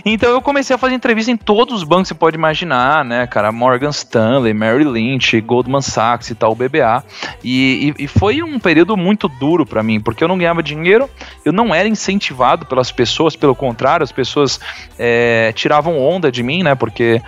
Então 0.05 0.29
eu 0.29 0.41
comecei 0.41 0.75
a 0.75 0.79
fazer 0.79 0.95
entrevista 0.95 1.31
em 1.31 1.37
todos 1.37 1.75
os 1.75 1.83
bancos 1.83 2.03
que 2.03 2.07
você 2.09 2.15
pode 2.15 2.35
imaginar, 2.35 3.03
né, 3.03 3.27
cara, 3.27 3.51
Morgan 3.51 3.89
Stanley, 3.89 4.53
Merrill 4.53 4.91
Lynch, 4.91 5.39
Goldman 5.41 5.81
Sachs 5.81 6.29
e 6.29 6.35
tal, 6.35 6.55
BBA. 6.55 7.03
E, 7.43 7.93
e, 7.97 8.03
e 8.03 8.07
foi 8.07 8.41
um 8.41 8.59
período 8.59 8.95
muito 8.95 9.27
duro 9.27 9.65
para 9.65 9.83
mim, 9.83 9.99
porque 9.99 10.23
eu 10.23 10.27
não 10.27 10.37
ganhava 10.37 10.63
dinheiro, 10.63 11.09
eu 11.43 11.51
não 11.51 11.73
era 11.73 11.87
incentivado 11.87 12.65
pelas 12.65 12.91
pessoas, 12.91 13.35
pelo 13.35 13.55
contrário, 13.55 14.03
as 14.03 14.11
pessoas 14.11 14.59
é, 14.97 15.08
tiravam 15.55 15.99
onda 15.99 16.31
de 16.31 16.43
mim, 16.43 16.63
né, 16.63 16.75
porque 16.75 17.21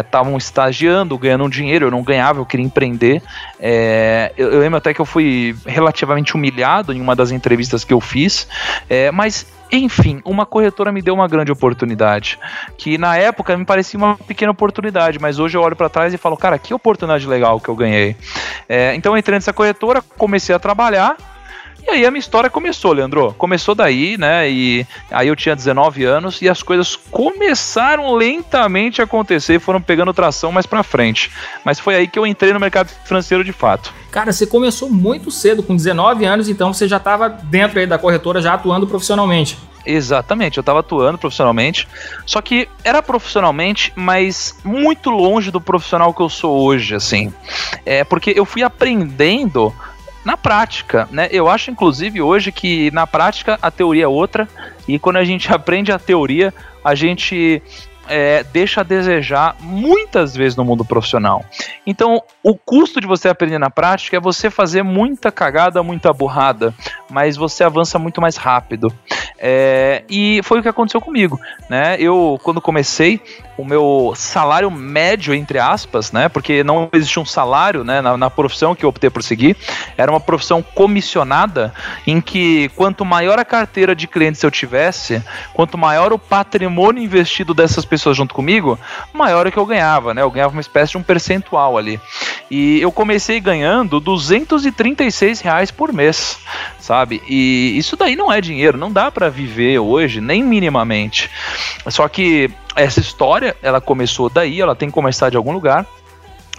estavam 0.00 0.34
é, 0.34 0.38
estagiando, 0.38 1.16
ganhando 1.18 1.48
dinheiro, 1.48 1.86
eu 1.86 1.90
não 1.90 2.02
ganhava, 2.02 2.40
eu 2.40 2.46
queria 2.46 2.64
empreender. 2.64 3.22
É, 3.60 4.32
eu, 4.36 4.52
eu 4.52 4.60
lembro 4.60 4.78
até 4.78 4.92
que 4.92 5.00
eu 5.00 5.04
fui 5.04 5.54
relativamente 5.66 6.34
humilhado 6.34 6.92
em 6.92 7.00
uma 7.00 7.14
das 7.14 7.30
entrevistas 7.30 7.84
que 7.84 7.92
eu 7.92 8.00
fiz, 8.00 8.46
é, 8.88 9.10
mas 9.10 9.46
enfim, 9.72 10.20
uma 10.26 10.44
corretora 10.44 10.92
me 10.92 11.00
deu 11.00 11.14
uma 11.14 11.26
grande 11.26 11.50
oportunidade, 11.50 12.38
que 12.76 12.98
na 12.98 13.16
época 13.16 13.56
me 13.56 13.64
parecia 13.64 13.96
uma 13.96 14.16
pequena 14.16 14.52
oportunidade, 14.52 15.18
mas 15.18 15.38
hoje 15.38 15.56
eu 15.56 15.62
olho 15.62 15.74
para 15.74 15.88
trás 15.88 16.12
e 16.12 16.18
falo, 16.18 16.36
cara, 16.36 16.58
que 16.58 16.74
oportunidade 16.74 17.26
legal 17.26 17.58
que 17.58 17.70
eu 17.70 17.74
ganhei. 17.74 18.14
É, 18.68 18.94
então 18.94 19.14
eu 19.14 19.18
entrei 19.18 19.36
nessa 19.36 19.52
corretora, 19.52 20.02
comecei 20.18 20.54
a 20.54 20.58
trabalhar, 20.58 21.16
e 21.84 21.90
aí 21.90 22.06
a 22.06 22.10
minha 22.10 22.20
história 22.20 22.48
começou, 22.48 22.92
Leandro. 22.92 23.34
Começou 23.36 23.74
daí, 23.74 24.16
né? 24.16 24.48
E 24.48 24.86
aí 25.10 25.28
eu 25.28 25.36
tinha 25.36 25.56
19 25.56 26.04
anos 26.04 26.40
e 26.40 26.48
as 26.48 26.62
coisas 26.62 26.96
começaram 26.96 28.14
lentamente 28.14 29.00
a 29.00 29.04
acontecer, 29.04 29.60
foram 29.60 29.80
pegando 29.80 30.12
tração 30.14 30.52
mais 30.52 30.66
para 30.66 30.82
frente. 30.82 31.30
Mas 31.64 31.80
foi 31.80 31.94
aí 31.94 32.06
que 32.06 32.18
eu 32.18 32.26
entrei 32.26 32.52
no 32.52 32.60
mercado 32.60 32.88
financeiro 33.04 33.42
de 33.42 33.52
fato. 33.52 33.92
Cara, 34.10 34.32
você 34.32 34.46
começou 34.46 34.90
muito 34.90 35.30
cedo, 35.30 35.62
com 35.62 35.74
19 35.74 36.24
anos, 36.24 36.48
então 36.48 36.72
você 36.72 36.86
já 36.86 36.98
estava 36.98 37.28
dentro 37.28 37.80
aí 37.80 37.86
da 37.86 37.98
corretora, 37.98 38.40
já 38.40 38.54
atuando 38.54 38.86
profissionalmente. 38.86 39.58
Exatamente, 39.84 40.58
eu 40.58 40.60
estava 40.60 40.80
atuando 40.80 41.18
profissionalmente, 41.18 41.88
só 42.24 42.40
que 42.40 42.68
era 42.84 43.02
profissionalmente, 43.02 43.92
mas 43.96 44.56
muito 44.62 45.10
longe 45.10 45.50
do 45.50 45.60
profissional 45.60 46.14
que 46.14 46.20
eu 46.20 46.28
sou 46.28 46.62
hoje, 46.62 46.94
assim. 46.94 47.32
É 47.84 48.04
porque 48.04 48.32
eu 48.36 48.44
fui 48.44 48.62
aprendendo 48.62 49.74
na 50.24 50.36
prática, 50.36 51.08
né? 51.10 51.28
Eu 51.30 51.48
acho, 51.48 51.70
inclusive, 51.70 52.22
hoje 52.22 52.52
que 52.52 52.90
na 52.92 53.06
prática 53.06 53.58
a 53.60 53.70
teoria 53.70 54.04
é 54.04 54.08
outra, 54.08 54.48
e 54.86 54.98
quando 54.98 55.16
a 55.16 55.24
gente 55.24 55.50
aprende 55.52 55.92
a 55.92 55.98
teoria, 55.98 56.52
a 56.84 56.94
gente 56.94 57.62
é, 58.08 58.44
deixa 58.44 58.80
a 58.80 58.84
desejar 58.84 59.56
muitas 59.60 60.34
vezes 60.34 60.56
no 60.56 60.64
mundo 60.64 60.84
profissional. 60.84 61.44
Então, 61.86 62.22
o 62.42 62.54
custo 62.54 63.00
de 63.00 63.06
você 63.06 63.28
aprender 63.28 63.58
na 63.58 63.70
prática 63.70 64.16
é 64.16 64.20
você 64.20 64.50
fazer 64.50 64.82
muita 64.82 65.30
cagada, 65.30 65.82
muita 65.82 66.12
burrada, 66.12 66.74
mas 67.10 67.36
você 67.36 67.64
avança 67.64 67.98
muito 67.98 68.20
mais 68.20 68.36
rápido. 68.36 68.92
É, 69.38 70.04
e 70.08 70.40
foi 70.44 70.60
o 70.60 70.62
que 70.62 70.68
aconteceu 70.68 71.00
comigo, 71.00 71.40
né? 71.68 71.96
Eu, 71.98 72.38
quando 72.44 72.60
comecei, 72.60 73.20
o 73.58 73.64
meu 73.64 74.12
salário 74.16 74.70
médio, 74.70 75.34
entre 75.34 75.58
aspas, 75.58 76.12
né? 76.12 76.28
Porque 76.28 76.62
não 76.62 76.88
existia 76.92 77.20
um 77.20 77.26
salário 77.26 77.82
né, 77.82 78.00
na, 78.00 78.16
na, 78.16 78.30
profissão 78.30 78.74
que 78.74 78.84
eu 78.84 78.88
optei 78.88 79.10
por 79.10 79.22
seguir. 79.22 79.56
Era 79.96 80.12
uma 80.12 80.20
profissão 80.20 80.62
comissionada 80.62 81.74
em 82.06 82.20
que 82.20 82.68
quanto 82.70 83.04
maior 83.04 83.38
a 83.38 83.44
carteira 83.44 83.94
de 83.94 84.06
clientes 84.06 84.42
eu 84.42 84.50
tivesse, 84.50 85.22
quanto 85.52 85.76
maior 85.76 86.12
o 86.12 86.18
patrimônio 86.18 87.02
investido 87.02 87.52
dessas 87.52 87.84
pessoas 87.92 88.16
junto 88.16 88.34
comigo, 88.34 88.78
maior 89.12 89.46
é 89.46 89.50
que 89.50 89.58
eu 89.58 89.66
ganhava, 89.66 90.14
né? 90.14 90.22
Eu 90.22 90.30
ganhava 90.30 90.54
uma 90.54 90.62
espécie 90.62 90.92
de 90.92 90.96
um 90.96 91.02
percentual 91.02 91.76
ali. 91.76 92.00
E 92.50 92.80
eu 92.80 92.90
comecei 92.90 93.38
ganhando 93.38 94.00
236 94.00 95.42
reais 95.42 95.70
por 95.70 95.92
mês, 95.92 96.38
sabe? 96.80 97.22
E 97.28 97.76
isso 97.76 97.94
daí 97.94 98.16
não 98.16 98.32
é 98.32 98.40
dinheiro, 98.40 98.78
não 98.78 98.90
dá 98.90 99.10
para 99.10 99.28
viver 99.28 99.78
hoje, 99.78 100.22
nem 100.22 100.42
minimamente. 100.42 101.28
Só 101.88 102.08
que 102.08 102.50
essa 102.74 102.98
história, 102.98 103.54
ela 103.62 103.78
começou 103.78 104.30
daí, 104.30 104.58
ela 104.58 104.74
tem 104.74 104.88
que 104.88 104.94
começar 104.94 105.28
de 105.28 105.36
algum 105.36 105.52
lugar. 105.52 105.84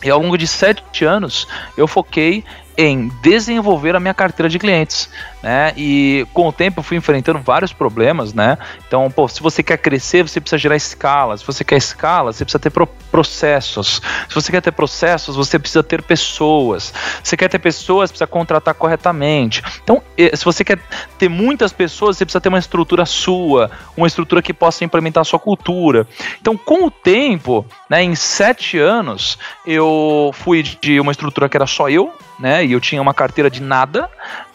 E 0.03 0.11
ao 0.11 0.21
longo 0.21 0.37
de 0.37 0.45
sete 0.45 1.03
anos, 1.03 1.47
eu 1.75 1.87
foquei 1.87 2.43
em 2.77 3.09
desenvolver 3.21 3.95
a 3.95 3.99
minha 3.99 4.13
carteira 4.13 4.49
de 4.49 4.57
clientes, 4.57 5.09
né? 5.41 5.73
E 5.77 6.25
com 6.33 6.47
o 6.47 6.51
tempo 6.51 6.79
eu 6.79 6.83
fui 6.83 6.97
enfrentando 6.97 7.39
vários 7.39 7.71
problemas, 7.71 8.33
né? 8.33 8.57
Então, 8.87 9.09
pô, 9.11 9.27
se 9.27 9.41
você 9.41 9.61
quer 9.61 9.77
crescer, 9.77 10.23
você 10.23 10.39
precisa 10.39 10.57
gerar 10.57 10.75
escala. 10.75 11.37
Se 11.37 11.45
você 11.45 11.63
quer 11.63 11.77
escala, 11.77 12.33
você 12.33 12.43
precisa 12.43 12.59
ter 12.59 12.69
pro 12.69 12.87
processos. 12.87 14.01
Se 14.27 14.33
você 14.33 14.51
quer 14.51 14.61
ter 14.61 14.71
processos, 14.71 15.35
você 15.35 15.59
precisa 15.59 15.83
ter 15.83 16.01
pessoas. 16.01 16.93
Se 17.23 17.29
você 17.29 17.37
quer 17.37 17.47
ter 17.47 17.59
pessoas, 17.59 18.09
precisa 18.09 18.25
contratar 18.25 18.73
corretamente. 18.73 19.61
Então, 19.83 20.01
se 20.17 20.43
você 20.43 20.63
quer 20.63 20.79
ter 21.19 21.29
muitas 21.29 21.71
pessoas, 21.71 22.17
você 22.17 22.25
precisa 22.25 22.41
ter 22.41 22.49
uma 22.49 22.57
estrutura 22.57 23.05
sua, 23.05 23.69
uma 23.95 24.07
estrutura 24.07 24.41
que 24.41 24.53
possa 24.53 24.83
implementar 24.83 25.21
a 25.21 25.25
sua 25.25 25.39
cultura. 25.39 26.07
Então, 26.41 26.57
com 26.57 26.85
o 26.85 26.91
tempo, 26.91 27.65
né, 27.89 28.01
em 28.01 28.15
sete 28.15 28.79
anos, 28.79 29.37
eu 29.65 30.31
fui 30.33 30.63
de 30.63 30.99
uma 30.99 31.11
estrutura 31.11 31.47
que 31.47 31.55
era 31.55 31.67
só 31.67 31.89
eu, 31.89 32.11
né? 32.39 32.65
E 32.65 32.71
eu 32.71 32.79
tinha 32.79 33.01
uma 33.01 33.13
carteira 33.13 33.49
de 33.49 33.61
nada 33.61 34.09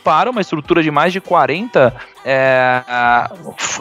para 0.04 0.30
uma 0.30 0.40
estrutura 0.40 0.82
de 0.82 0.90
mais 0.90 1.12
de 1.12 1.20
40. 1.20 1.94
É, 2.24 2.82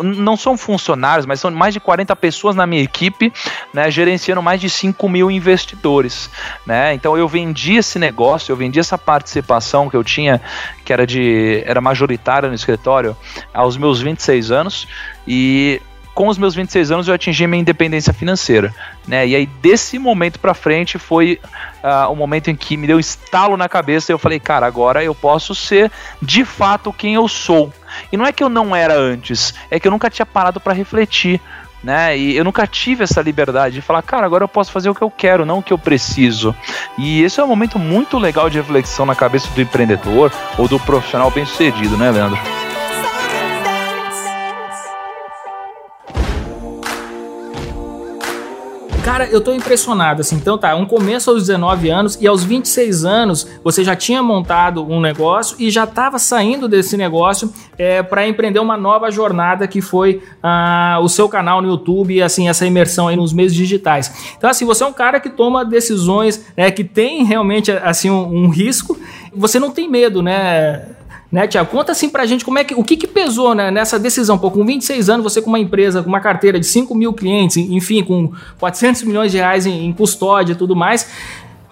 não 0.01 0.35
são 0.35 0.57
funcionários, 0.57 1.25
mas 1.25 1.39
são 1.39 1.49
mais 1.51 1.73
de 1.73 1.79
40 1.79 2.15
pessoas 2.15 2.55
na 2.55 2.65
minha 2.65 2.81
equipe, 2.81 3.31
né? 3.73 3.89
Gerenciando 3.89 4.41
mais 4.41 4.59
de 4.59 4.69
5 4.69 5.07
mil 5.09 5.31
investidores, 5.31 6.29
né? 6.65 6.93
Então 6.93 7.17
eu 7.17 7.27
vendi 7.27 7.75
esse 7.75 7.97
negócio, 7.97 8.51
eu 8.51 8.57
vendi 8.57 8.79
essa 8.79 8.97
participação 8.97 9.89
que 9.89 9.95
eu 9.95 10.03
tinha, 10.03 10.41
que 10.83 10.91
era 10.91 11.05
de 11.05 11.63
era 11.65 11.81
majoritária 11.81 12.49
no 12.49 12.55
escritório, 12.55 13.15
aos 13.53 13.77
meus 13.77 14.01
26 14.01 14.51
anos. 14.51 14.87
E 15.27 15.81
com 16.17 16.29
os 16.29 16.39
meus 16.39 16.55
26 16.55 16.89
anos 16.89 17.07
eu 17.07 17.13
atingi 17.13 17.45
minha 17.45 17.61
independência 17.61 18.11
financeira, 18.11 18.73
né? 19.07 19.27
E 19.27 19.35
aí 19.35 19.45
desse 19.45 19.99
momento 19.99 20.39
para 20.39 20.55
frente 20.55 20.97
foi 20.97 21.39
uh, 21.83 22.11
o 22.11 22.15
momento 22.15 22.49
em 22.49 22.55
que 22.55 22.75
me 22.75 22.87
deu 22.87 22.97
um 22.97 22.99
estalo 22.99 23.55
na 23.55 23.69
cabeça 23.69 24.11
e 24.11 24.13
eu 24.13 24.17
falei, 24.17 24.39
cara, 24.39 24.65
agora 24.65 25.03
eu 25.03 25.13
posso 25.13 25.53
ser 25.53 25.91
de 26.19 26.43
fato 26.43 26.91
quem 26.91 27.13
eu 27.13 27.27
sou. 27.27 27.71
E 28.11 28.17
não 28.17 28.25
é 28.25 28.31
que 28.31 28.43
eu 28.43 28.49
não 28.49 28.75
era 28.75 28.95
antes, 28.97 29.53
é 29.69 29.79
que 29.79 29.87
eu 29.87 29.91
nunca 29.91 30.09
tinha 30.09 30.25
parado 30.25 30.59
para 30.59 30.73
refletir. 30.73 31.39
Né? 31.83 32.17
E 32.17 32.35
eu 32.35 32.43
nunca 32.43 32.65
tive 32.65 33.03
essa 33.03 33.21
liberdade 33.21 33.75
de 33.75 33.81
falar, 33.83 34.01
cara, 34.01 34.25
agora 34.25 34.43
eu 34.43 34.47
posso 34.47 34.71
fazer 34.71 34.89
o 34.89 34.95
que 34.95 35.03
eu 35.03 35.11
quero, 35.11 35.45
não 35.45 35.59
o 35.59 35.63
que 35.63 35.71
eu 35.71 35.77
preciso. 35.77 36.55
E 36.97 37.21
esse 37.21 37.39
é 37.39 37.43
um 37.43 37.47
momento 37.47 37.77
muito 37.77 38.17
legal 38.17 38.49
de 38.49 38.57
reflexão 38.57 39.05
na 39.05 39.13
cabeça 39.13 39.47
do 39.53 39.61
empreendedor 39.61 40.31
ou 40.57 40.67
do 40.67 40.79
profissional 40.79 41.29
bem-sucedido, 41.29 41.95
né, 41.95 42.09
Leandro? 42.09 42.66
Cara, 49.07 49.25
eu 49.31 49.39
tô 49.39 49.53
impressionado, 49.53 50.19
assim. 50.19 50.35
Então 50.35 50.57
tá, 50.57 50.75
um 50.75 50.85
começo 50.85 51.29
aos 51.29 51.47
19 51.47 51.89
anos 51.89 52.17
e 52.19 52.27
aos 52.27 52.43
26 52.43 53.05
anos 53.05 53.47
você 53.63 53.81
já 53.81 53.95
tinha 53.95 54.21
montado 54.21 54.83
um 54.83 54.99
negócio 54.99 55.55
e 55.57 55.71
já 55.71 55.85
estava 55.85 56.19
saindo 56.19 56.67
desse 56.67 56.97
negócio 56.97 57.49
é, 57.77 58.03
para 58.03 58.27
empreender 58.27 58.59
uma 58.59 58.75
nova 58.75 59.09
jornada 59.09 59.65
que 59.65 59.79
foi 59.79 60.21
ah, 60.43 60.99
o 61.01 61.07
seu 61.07 61.29
canal 61.29 61.61
no 61.61 61.69
YouTube 61.69 62.15
e 62.15 62.21
assim, 62.21 62.49
essa 62.49 62.65
imersão 62.65 63.07
aí 63.07 63.15
nos 63.15 63.31
meios 63.31 63.55
digitais. 63.55 64.33
Então, 64.37 64.49
assim, 64.49 64.65
você 64.65 64.83
é 64.83 64.87
um 64.87 64.91
cara 64.91 65.21
que 65.21 65.29
toma 65.29 65.63
decisões, 65.63 66.45
né, 66.57 66.69
que 66.69 66.83
tem 66.83 67.23
realmente 67.23 67.71
assim 67.71 68.09
um, 68.09 68.43
um 68.43 68.49
risco. 68.49 68.99
Você 69.33 69.57
não 69.57 69.71
tem 69.71 69.89
medo, 69.89 70.21
né? 70.21 70.96
Né, 71.31 71.45
Tiago? 71.45 71.69
Conta 71.69 71.91
assim 71.91 72.09
pra 72.09 72.25
gente 72.25 72.45
como 72.45 72.57
é 72.57 72.63
que, 72.63 72.73
o 72.73 72.83
que, 72.83 72.95
que 72.95 73.07
pesou 73.07 73.53
né, 73.53 73.69
nessa 73.69 73.99
decisão. 73.99 74.37
Pô, 74.37 74.49
com 74.49 74.65
26 74.65 75.09
anos, 75.09 75.23
você 75.23 75.41
com 75.41 75.49
uma 75.49 75.59
empresa, 75.59 76.01
com 76.01 76.07
uma 76.07 76.21
carteira 76.21 76.57
de 76.59 76.65
5 76.65 76.95
mil 76.95 77.11
clientes, 77.13 77.57
enfim, 77.57 78.03
com 78.03 78.31
400 78.59 79.03
milhões 79.03 79.31
de 79.31 79.37
reais 79.37 79.65
em, 79.65 79.85
em 79.85 79.91
custódia 79.93 80.53
e 80.53 80.55
tudo 80.55 80.75
mais. 80.75 81.09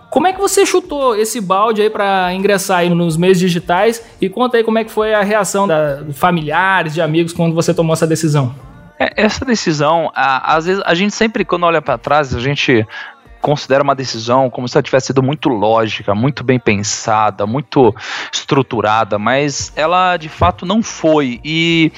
Como 0.10 0.28
é 0.28 0.34
que 0.34 0.40
você 0.40 0.66
chutou 0.66 1.16
esse 1.16 1.42
balde 1.42 1.82
aí 1.82 1.90
para 1.90 2.34
ingressar 2.34 2.80
aí 2.80 2.90
nos 2.90 3.18
meios 3.18 3.40
digitais? 3.40 4.02
E 4.22 4.30
conta 4.30 4.58
aí 4.58 4.64
como 4.64 4.78
é 4.78 4.84
que 4.84 4.92
foi 4.92 5.14
a 5.14 5.22
reação 5.22 5.68
de 5.68 6.14
familiares, 6.14 6.94
de 6.94 7.02
amigos, 7.02 7.34
quando 7.34 7.54
você 7.54 7.74
tomou 7.74 7.94
essa 7.94 8.08
decisão. 8.08 8.56
É, 8.98 9.12
essa 9.18 9.44
decisão, 9.44 10.10
às 10.16 10.66
vezes 10.66 10.82
a 10.86 10.94
gente 10.94 11.14
sempre, 11.14 11.44
quando 11.44 11.64
olha 11.64 11.82
para 11.82 11.98
trás, 11.98 12.34
a 12.34 12.40
gente 12.40 12.88
considera 13.46 13.84
uma 13.84 13.94
decisão 13.94 14.50
como 14.50 14.68
se 14.68 14.76
ela 14.76 14.82
tivesse 14.82 15.08
sido 15.08 15.22
muito 15.22 15.50
lógica, 15.50 16.16
muito 16.16 16.44
bem 16.44 16.58
pensada, 16.58 17.46
muito 17.46 17.96
estruturada, 18.34 19.20
mas 19.20 19.72
ela 19.76 20.18
de 20.18 20.30
fato 20.30 20.66
não 20.66 20.82
foi. 20.82 21.40
E 21.46 21.92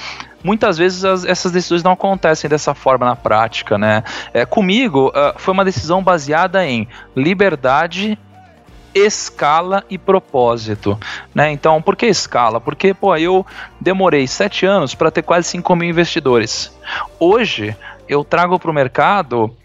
muitas 0.43 0.77
vezes 0.77 1.05
as, 1.05 1.23
essas 1.23 1.53
decisões 1.53 1.81
não 1.81 1.93
acontecem 1.93 2.49
dessa 2.49 2.73
forma 2.73 3.05
na 3.05 3.15
prática, 3.15 3.77
né? 3.77 4.03
É, 4.33 4.45
comigo, 4.45 5.07
uh, 5.07 5.39
foi 5.39 5.53
uma 5.53 5.63
decisão 5.63 6.03
baseada 6.03 6.65
em 6.65 6.85
liberdade 7.15 8.19
escala 8.93 9.85
e 9.89 9.97
propósito, 9.97 10.99
né? 11.33 11.49
Então, 11.49 11.81
por 11.81 11.95
que 11.95 12.07
escala? 12.07 12.59
Porque, 12.59 12.93
pô, 12.93 13.15
eu 13.15 13.45
demorei 13.79 14.27
sete 14.27 14.65
anos 14.65 14.93
para 14.93 15.09
ter 15.09 15.21
quase 15.21 15.47
5 15.47 15.75
mil 15.77 15.89
investidores. 15.89 16.77
Hoje, 17.17 17.73
eu 18.09 18.25
trago 18.25 18.59
para 18.59 18.69
o 18.69 18.73
mercado 18.73 19.55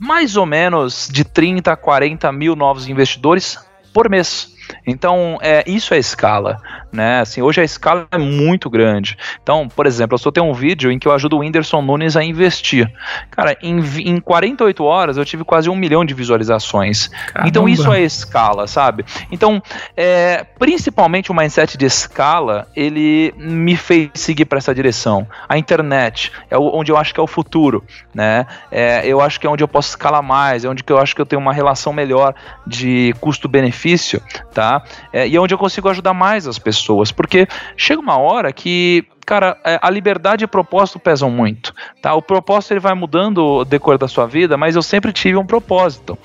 mais 0.00 0.34
ou 0.34 0.46
menos 0.46 1.10
de 1.12 1.24
30 1.24 1.70
a 1.70 1.76
40 1.76 2.32
mil 2.32 2.56
novos 2.56 2.88
investidores 2.88 3.58
por 3.92 4.08
mês. 4.08 4.48
Então, 4.86 5.38
é, 5.40 5.64
isso 5.66 5.94
é 5.94 5.98
escala, 5.98 6.58
né? 6.92 7.20
Assim, 7.20 7.42
hoje 7.42 7.60
a 7.60 7.64
escala 7.64 8.06
é 8.10 8.18
muito 8.18 8.68
grande. 8.68 9.16
Então, 9.42 9.68
por 9.68 9.86
exemplo, 9.86 10.14
eu 10.14 10.18
só 10.18 10.30
tenho 10.30 10.46
um 10.46 10.52
vídeo 10.52 10.90
em 10.90 10.98
que 10.98 11.06
eu 11.06 11.12
ajudo 11.12 11.36
o 11.36 11.40
Whindersson 11.40 11.82
Nunes 11.82 12.16
a 12.16 12.24
investir. 12.24 12.90
Cara, 13.30 13.56
em, 13.62 13.80
em 14.00 14.20
48 14.20 14.84
horas 14.84 15.16
eu 15.16 15.24
tive 15.24 15.44
quase 15.44 15.68
um 15.68 15.76
milhão 15.76 16.04
de 16.04 16.14
visualizações. 16.14 17.08
Caramba. 17.08 17.48
Então, 17.48 17.68
isso 17.68 17.92
é 17.92 18.02
escala, 18.02 18.66
sabe? 18.66 19.04
Então, 19.30 19.62
é, 19.96 20.44
principalmente 20.58 21.30
o 21.30 21.34
mindset 21.34 21.76
de 21.76 21.86
escala, 21.86 22.68
ele 22.74 23.34
me 23.36 23.76
fez 23.76 24.10
seguir 24.14 24.44
para 24.44 24.58
essa 24.58 24.74
direção. 24.74 25.26
A 25.48 25.58
internet 25.58 26.32
é 26.50 26.58
onde 26.58 26.92
eu 26.92 26.96
acho 26.96 27.14
que 27.14 27.20
é 27.20 27.22
o 27.22 27.26
futuro, 27.26 27.84
né? 28.14 28.46
É, 28.70 29.06
eu 29.06 29.20
acho 29.20 29.38
que 29.40 29.46
é 29.46 29.50
onde 29.50 29.62
eu 29.62 29.68
posso 29.68 29.90
escalar 29.90 30.22
mais, 30.22 30.64
é 30.64 30.68
onde 30.68 30.82
que 30.82 30.92
eu 30.92 30.98
acho 30.98 31.14
que 31.14 31.20
eu 31.20 31.26
tenho 31.26 31.40
uma 31.40 31.52
relação 31.52 31.92
melhor 31.92 32.34
de 32.66 33.14
custo-benefício, 33.20 34.22
tá? 34.52 34.59
Tá? 34.60 34.82
É, 35.10 35.26
e 35.26 35.36
é 35.36 35.40
onde 35.40 35.54
eu 35.54 35.58
consigo 35.58 35.88
ajudar 35.88 36.12
mais 36.12 36.46
as 36.46 36.58
pessoas, 36.58 37.10
porque 37.10 37.48
chega 37.78 37.98
uma 37.98 38.18
hora 38.18 38.52
que 38.52 39.06
cara, 39.24 39.56
é, 39.64 39.78
a 39.80 39.88
liberdade 39.88 40.44
e 40.44 40.46
o 40.46 40.48
propósito 40.48 40.98
pesam 40.98 41.30
muito, 41.30 41.74
tá? 42.02 42.12
O 42.12 42.20
propósito 42.20 42.72
ele 42.72 42.80
vai 42.80 42.92
mudando 42.92 43.38
o 43.38 43.64
decor 43.64 43.96
da 43.96 44.06
sua 44.06 44.26
vida, 44.26 44.58
mas 44.58 44.76
eu 44.76 44.82
sempre 44.82 45.14
tive 45.14 45.38
um 45.38 45.46
propósito. 45.46 46.18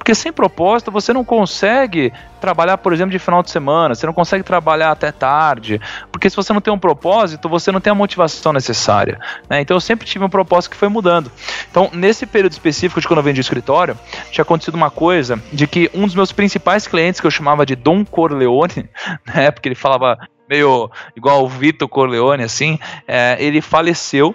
Porque 0.00 0.14
sem 0.14 0.32
propósito 0.32 0.90
você 0.90 1.12
não 1.12 1.22
consegue 1.22 2.10
trabalhar, 2.40 2.78
por 2.78 2.90
exemplo, 2.90 3.12
de 3.12 3.18
final 3.18 3.42
de 3.42 3.50
semana, 3.50 3.94
você 3.94 4.06
não 4.06 4.14
consegue 4.14 4.42
trabalhar 4.42 4.92
até 4.92 5.12
tarde, 5.12 5.78
porque 6.10 6.30
se 6.30 6.34
você 6.34 6.54
não 6.54 6.60
tem 6.62 6.72
um 6.72 6.78
propósito, 6.78 7.50
você 7.50 7.70
não 7.70 7.82
tem 7.82 7.90
a 7.90 7.94
motivação 7.94 8.50
necessária. 8.50 9.20
Né? 9.46 9.60
Então 9.60 9.76
eu 9.76 9.80
sempre 9.80 10.06
tive 10.06 10.24
um 10.24 10.30
propósito 10.30 10.70
que 10.70 10.76
foi 10.78 10.88
mudando. 10.88 11.30
Então, 11.70 11.90
nesse 11.92 12.24
período 12.24 12.52
específico 12.52 12.98
de 12.98 13.06
quando 13.06 13.18
eu 13.18 13.22
vendi 13.22 13.40
o 13.40 13.42
escritório, 13.42 13.94
tinha 14.30 14.40
acontecido 14.40 14.74
uma 14.74 14.90
coisa 14.90 15.38
de 15.52 15.66
que 15.66 15.90
um 15.92 16.06
dos 16.06 16.14
meus 16.14 16.32
principais 16.32 16.86
clientes, 16.86 17.20
que 17.20 17.26
eu 17.26 17.30
chamava 17.30 17.66
de 17.66 17.76
Dom 17.76 18.02
Corleone, 18.02 18.88
né, 19.34 19.50
porque 19.50 19.68
ele 19.68 19.74
falava 19.74 20.16
meio 20.48 20.90
igual 21.14 21.44
o 21.44 21.48
Vitor 21.48 21.86
Corleone, 21.86 22.42
assim, 22.42 22.78
é, 23.06 23.36
ele 23.38 23.60
faleceu 23.60 24.34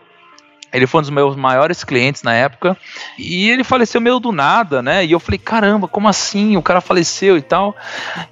ele 0.75 0.87
foi 0.87 0.99
um 0.99 1.01
dos 1.01 1.09
meus 1.09 1.35
maiores 1.35 1.83
clientes 1.83 2.21
na 2.23 2.33
época. 2.33 2.77
E 3.17 3.49
ele 3.49 3.63
faleceu 3.63 4.01
meio 4.01 4.19
do 4.19 4.31
nada, 4.31 4.81
né? 4.81 5.05
E 5.05 5.11
eu 5.11 5.19
falei, 5.19 5.37
caramba, 5.37 5.87
como 5.87 6.07
assim? 6.07 6.57
O 6.57 6.61
cara 6.61 6.81
faleceu 6.81 7.37
e 7.37 7.41
tal. 7.41 7.75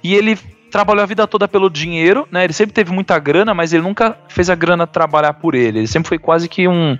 E 0.02 0.14
ele 0.14 0.38
trabalhou 0.74 1.04
a 1.04 1.06
vida 1.06 1.24
toda 1.24 1.46
pelo 1.46 1.70
dinheiro, 1.70 2.26
né? 2.32 2.42
Ele 2.42 2.52
sempre 2.52 2.72
teve 2.72 2.90
muita 2.90 3.16
grana, 3.16 3.54
mas 3.54 3.72
ele 3.72 3.84
nunca 3.84 4.18
fez 4.26 4.50
a 4.50 4.56
grana 4.56 4.88
trabalhar 4.88 5.34
por 5.34 5.54
ele. 5.54 5.78
Ele 5.78 5.86
sempre 5.86 6.08
foi 6.08 6.18
quase 6.18 6.48
que 6.48 6.66
um. 6.66 6.98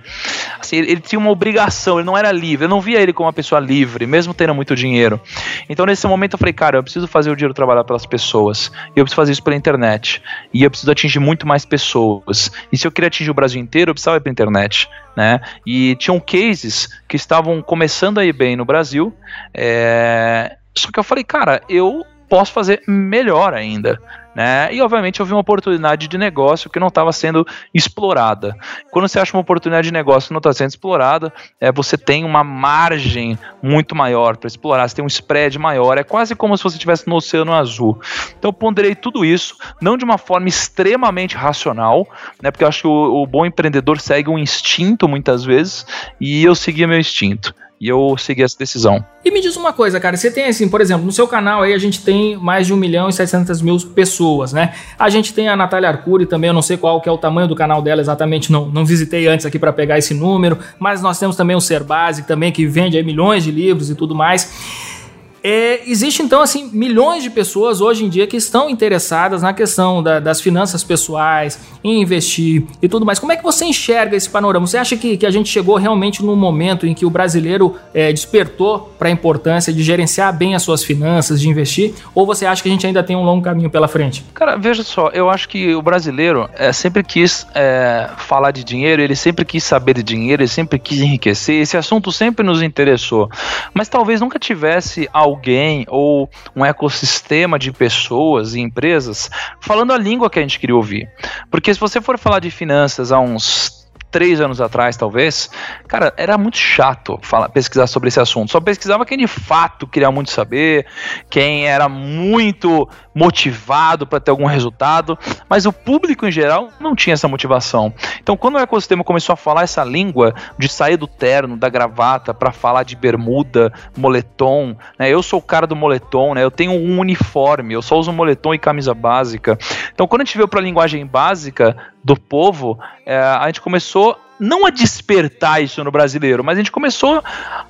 Assim, 0.57 0.77
ele, 0.77 0.91
ele, 0.93 1.01
tinha 1.01 1.19
uma 1.19 1.29
obrigação, 1.29 1.99
ele 1.99 2.05
não 2.05 2.17
era 2.17 2.31
livre. 2.31 2.63
Eu 2.63 2.69
não 2.69 2.79
via 2.79 3.01
ele 3.01 3.11
como 3.11 3.27
uma 3.27 3.33
pessoa 3.33 3.59
livre, 3.59 4.07
mesmo 4.07 4.33
tendo 4.33 4.55
muito 4.55 4.77
dinheiro. 4.77 5.19
Então, 5.67 5.85
nesse 5.85 6.07
momento, 6.07 6.35
eu 6.35 6.39
falei, 6.39 6.53
cara, 6.53 6.77
eu 6.77 6.83
preciso 6.83 7.05
fazer 7.05 7.29
o 7.29 7.35
dinheiro 7.35 7.53
trabalhar 7.53 7.83
pelas 7.83 8.05
pessoas. 8.05 8.71
E 8.95 8.99
eu 8.99 9.03
preciso 9.03 9.17
fazer 9.17 9.33
isso 9.33 9.43
pela 9.43 9.57
internet. 9.57 10.23
E 10.53 10.63
eu 10.63 10.69
preciso 10.69 10.89
atingir 10.89 11.19
muito 11.19 11.45
mais 11.45 11.65
pessoas. 11.65 12.49
E 12.71 12.77
se 12.77 12.87
eu 12.87 12.91
queria 12.93 13.09
atingir 13.09 13.31
o 13.31 13.33
Brasil 13.33 13.61
inteiro, 13.61 13.89
eu 13.89 13.93
precisava 13.93 14.15
ir 14.15 14.21
pra 14.21 14.31
internet. 14.31 14.87
Né? 15.17 15.41
E 15.67 15.97
tinham 15.97 16.17
cases 16.17 16.87
que 17.09 17.17
estavam 17.17 17.61
começando 17.61 18.19
a 18.19 18.25
ir 18.25 18.31
bem 18.31 18.55
no 18.55 18.63
Brasil. 18.63 19.13
É... 19.53 20.55
Só 20.73 20.89
que 20.91 20.97
eu 20.99 21.03
falei, 21.03 21.25
cara, 21.25 21.61
eu 21.67 22.05
posso 22.29 22.51
fazer 22.51 22.81
melhor 22.87 23.53
ainda. 23.53 23.99
Né? 24.35 24.73
E 24.73 24.81
obviamente 24.81 25.21
eu 25.21 25.25
vi 25.25 25.31
uma 25.31 25.39
oportunidade 25.39 26.09
de 26.09 26.17
negócio 26.17 26.69
que 26.69 26.77
não 26.77 26.87
estava 26.87 27.13
sendo 27.13 27.47
explorada. 27.73 28.53
Quando 28.91 29.07
você 29.07 29.17
acha 29.17 29.35
uma 29.35 29.41
oportunidade 29.41 29.87
de 29.87 29.93
negócio 29.93 30.27
que 30.27 30.33
não 30.33 30.39
está 30.39 30.51
sendo 30.51 30.71
explorada, 30.71 31.31
é, 31.59 31.71
você 31.71 31.97
tem 31.97 32.25
uma 32.25 32.43
margem 32.43 33.39
muito 33.63 33.95
maior 33.95 34.35
para 34.35 34.47
explorar, 34.47 34.89
você 34.89 34.95
tem 34.97 35.05
um 35.05 35.07
spread 35.07 35.57
maior, 35.57 35.97
é 35.97 36.03
quase 36.03 36.35
como 36.35 36.57
se 36.57 36.63
você 36.63 36.75
estivesse 36.75 37.07
no 37.07 37.15
Oceano 37.15 37.53
Azul. 37.53 37.97
Então 38.37 38.49
eu 38.49 38.53
ponderei 38.53 38.93
tudo 38.93 39.23
isso, 39.23 39.55
não 39.81 39.95
de 39.95 40.03
uma 40.03 40.17
forma 40.17 40.49
extremamente 40.49 41.37
racional, 41.37 42.05
né? 42.43 42.51
Porque 42.51 42.65
eu 42.65 42.67
acho 42.67 42.81
que 42.81 42.87
o, 42.87 43.23
o 43.23 43.25
bom 43.25 43.45
empreendedor 43.45 44.01
segue 44.01 44.29
um 44.29 44.37
instinto 44.37 45.07
muitas 45.07 45.45
vezes, 45.45 45.87
e 46.19 46.43
eu 46.43 46.55
seguia 46.55 46.87
meu 46.87 46.99
instinto. 46.99 47.55
E 47.79 47.89
eu 47.89 48.15
segui 48.17 48.41
essa 48.41 48.57
decisão. 48.57 49.03
E 49.23 49.29
me 49.31 49.41
diz 49.41 49.55
uma 49.57 49.73
coisa, 49.73 49.99
cara, 49.99 50.15
você 50.15 50.31
tem 50.31 50.45
assim, 50.45 50.69
por 50.69 50.79
exemplo, 50.79 51.05
no 51.05 51.11
seu 51.11 51.27
canal 51.27 51.61
aí 51.61 51.73
a 51.73 51.77
gente 51.77 52.01
tem 52.03 52.37
mais 52.37 52.67
de 52.67 52.73
1 52.73 52.77
milhão 52.77 53.09
e 53.09 53.13
700 53.13 53.61
mil 53.61 53.77
pessoas, 53.93 54.53
né? 54.53 54.73
A 54.97 55.09
gente 55.09 55.33
tem 55.33 55.49
a 55.49 55.55
Natália 55.55 55.89
Arcuri 55.89 56.25
também, 56.25 56.47
eu 56.47 56.53
não 56.53 56.61
sei 56.61 56.77
qual 56.77 57.01
que 57.01 57.09
é 57.09 57.11
o 57.11 57.17
tamanho 57.17 57.47
do 57.47 57.55
canal 57.55 57.81
dela 57.81 57.99
exatamente, 57.99 58.51
não, 58.51 58.69
não 58.69 58.85
visitei 58.85 59.27
antes 59.27 59.45
aqui 59.45 59.59
para 59.59 59.73
pegar 59.73 59.97
esse 59.97 60.13
número, 60.13 60.57
mas 60.79 61.01
nós 61.01 61.19
temos 61.19 61.35
também 61.35 61.55
o 61.55 61.61
Ser 61.61 61.83
Base 61.83 62.23
também, 62.23 62.51
que 62.51 62.65
vende 62.65 62.97
aí 62.97 63.03
milhões 63.03 63.43
de 63.43 63.51
livros 63.51 63.89
e 63.89 63.95
tudo 63.95 64.15
mais. 64.15 65.04
É, 65.47 65.87
existe 65.87 66.23
então 66.23 66.41
assim 66.41 66.71
milhões 66.73 67.21
de 67.21 67.29
pessoas 67.29 67.79
hoje 67.79 68.03
em 68.03 68.09
dia 68.09 68.25
que 68.25 68.35
estão 68.35 68.67
interessadas 68.67 69.43
na 69.43 69.53
questão 69.53 70.01
da, 70.01 70.19
das 70.19 70.41
finanças 70.41 70.83
pessoais, 70.83 71.59
em 71.83 72.01
investir 72.01 72.63
e 72.81 72.89
tudo 72.89 73.05
mais. 73.05 73.19
Como 73.19 73.31
é 73.31 73.37
que 73.37 73.43
você 73.43 73.63
enxerga 73.63 74.17
esse 74.17 74.27
panorama? 74.27 74.65
Você 74.65 74.75
acha 74.75 74.97
que, 74.97 75.15
que 75.15 75.23
a 75.23 75.29
gente 75.29 75.47
chegou 75.47 75.75
realmente 75.75 76.25
no 76.25 76.35
momento 76.35 76.87
em 76.87 76.95
que 76.95 77.05
o 77.05 77.11
brasileiro 77.11 77.75
é, 77.93 78.11
despertou 78.11 78.91
para 78.97 79.07
a 79.07 79.11
importância 79.11 79.71
de 79.71 79.83
gerenciar 79.83 80.35
bem 80.35 80.55
as 80.55 80.63
suas 80.63 80.83
finanças, 80.83 81.39
de 81.39 81.47
investir? 81.47 81.93
Ou 82.15 82.25
você 82.25 82.47
acha 82.47 82.63
que 82.63 82.67
a 82.67 82.71
gente 82.71 82.87
ainda 82.87 83.03
tem 83.03 83.15
um 83.15 83.23
longo 83.23 83.43
caminho 83.43 83.69
pela 83.69 83.87
frente? 83.87 84.25
Cara, 84.33 84.55
veja 84.55 84.81
só, 84.81 85.09
eu 85.09 85.29
acho 85.29 85.47
que 85.47 85.75
o 85.75 85.81
brasileiro 85.83 86.49
é, 86.55 86.73
sempre 86.73 87.03
quis 87.03 87.45
é, 87.53 88.09
falar 88.17 88.49
de 88.49 88.63
dinheiro, 88.63 88.99
ele 88.99 89.15
sempre 89.15 89.45
quis 89.45 89.63
saber 89.63 89.93
de 89.93 90.01
dinheiro, 90.01 90.41
ele 90.41 90.49
sempre 90.49 90.79
quis 90.79 91.01
enriquecer. 91.01 91.61
Esse 91.61 91.77
assunto 91.77 92.11
sempre 92.11 92.43
nos 92.43 92.63
interessou, 92.63 93.29
mas 93.75 93.87
talvez 93.87 94.19
nunca 94.19 94.39
tivesse 94.39 95.07
alguém 95.35 95.85
ou 95.89 96.29
um 96.55 96.65
ecossistema 96.65 97.59
de 97.59 97.71
pessoas 97.71 98.55
e 98.55 98.59
empresas 98.59 99.29
falando 99.59 99.93
a 99.93 99.97
língua 99.97 100.29
que 100.29 100.39
a 100.39 100.41
gente 100.41 100.59
queria 100.59 100.75
ouvir. 100.75 101.09
Porque 101.51 101.73
se 101.73 101.79
você 101.79 102.01
for 102.01 102.17
falar 102.17 102.39
de 102.39 102.49
finanças 102.49 103.11
há 103.11 103.19
uns 103.19 103.84
três 104.11 104.39
anos 104.39 104.61
atrás, 104.61 104.95
talvez, 104.95 105.49
cara, 105.87 106.13
era 106.15 106.37
muito 106.37 106.57
chato 106.57 107.19
falar, 107.21 107.49
pesquisar 107.49 107.87
sobre 107.87 108.07
esse 108.07 108.19
assunto. 108.19 108.51
Só 108.51 108.61
pesquisava 108.61 109.05
quem 109.05 109.17
de 109.17 109.27
fato 109.27 109.85
queria 109.85 110.11
muito 110.11 110.31
saber, 110.31 110.85
quem 111.29 111.67
era 111.67 111.89
muito 111.89 112.87
motivado 113.13 114.05
para 114.05 114.19
ter 114.19 114.31
algum 114.31 114.45
resultado, 114.45 115.17
mas 115.49 115.65
o 115.65 115.71
público 115.71 116.25
em 116.25 116.31
geral 116.31 116.69
não 116.79 116.95
tinha 116.95 117.13
essa 117.13 117.27
motivação. 117.27 117.93
Então, 118.21 118.35
quando 118.35 118.55
o 118.55 118.59
ecossistema 118.59 119.03
começou 119.03 119.33
a 119.33 119.37
falar 119.37 119.63
essa 119.63 119.83
língua 119.83 120.33
de 120.57 120.67
sair 120.67 120.97
do 120.97 121.07
terno, 121.07 121.57
da 121.57 121.69
gravata, 121.69 122.33
para 122.33 122.51
falar 122.51 122.83
de 122.83 122.95
bermuda, 122.95 123.71
moletom, 123.97 124.75
né? 124.99 125.09
Eu 125.09 125.23
sou 125.23 125.39
o 125.39 125.41
cara 125.41 125.65
do 125.65 125.75
moletom, 125.75 126.33
né? 126.33 126.43
Eu 126.43 126.51
tenho 126.51 126.71
um 126.71 126.99
uniforme, 126.99 127.73
eu 127.73 127.81
só 127.81 127.97
uso 127.97 128.11
moletom 128.11 128.53
e 128.53 128.59
camisa 128.59 128.93
básica. 128.93 129.57
Então, 129.93 130.07
quando 130.07 130.21
a 130.21 130.25
gente 130.25 130.37
veio 130.37 130.47
para 130.47 130.59
a 130.59 130.63
linguagem 130.63 131.05
básica 131.05 131.75
do 132.05 132.15
povo, 132.15 132.77
é, 133.03 133.17
a 133.17 133.47
gente 133.47 133.59
começou 133.59 134.15
não 134.39 134.63
a 134.63 134.69
despertar 134.69 135.63
isso 135.63 135.83
no 135.83 135.89
brasileiro, 135.89 136.43
mas 136.43 136.55
a 136.55 136.59
gente 136.59 136.71
começou 136.71 137.23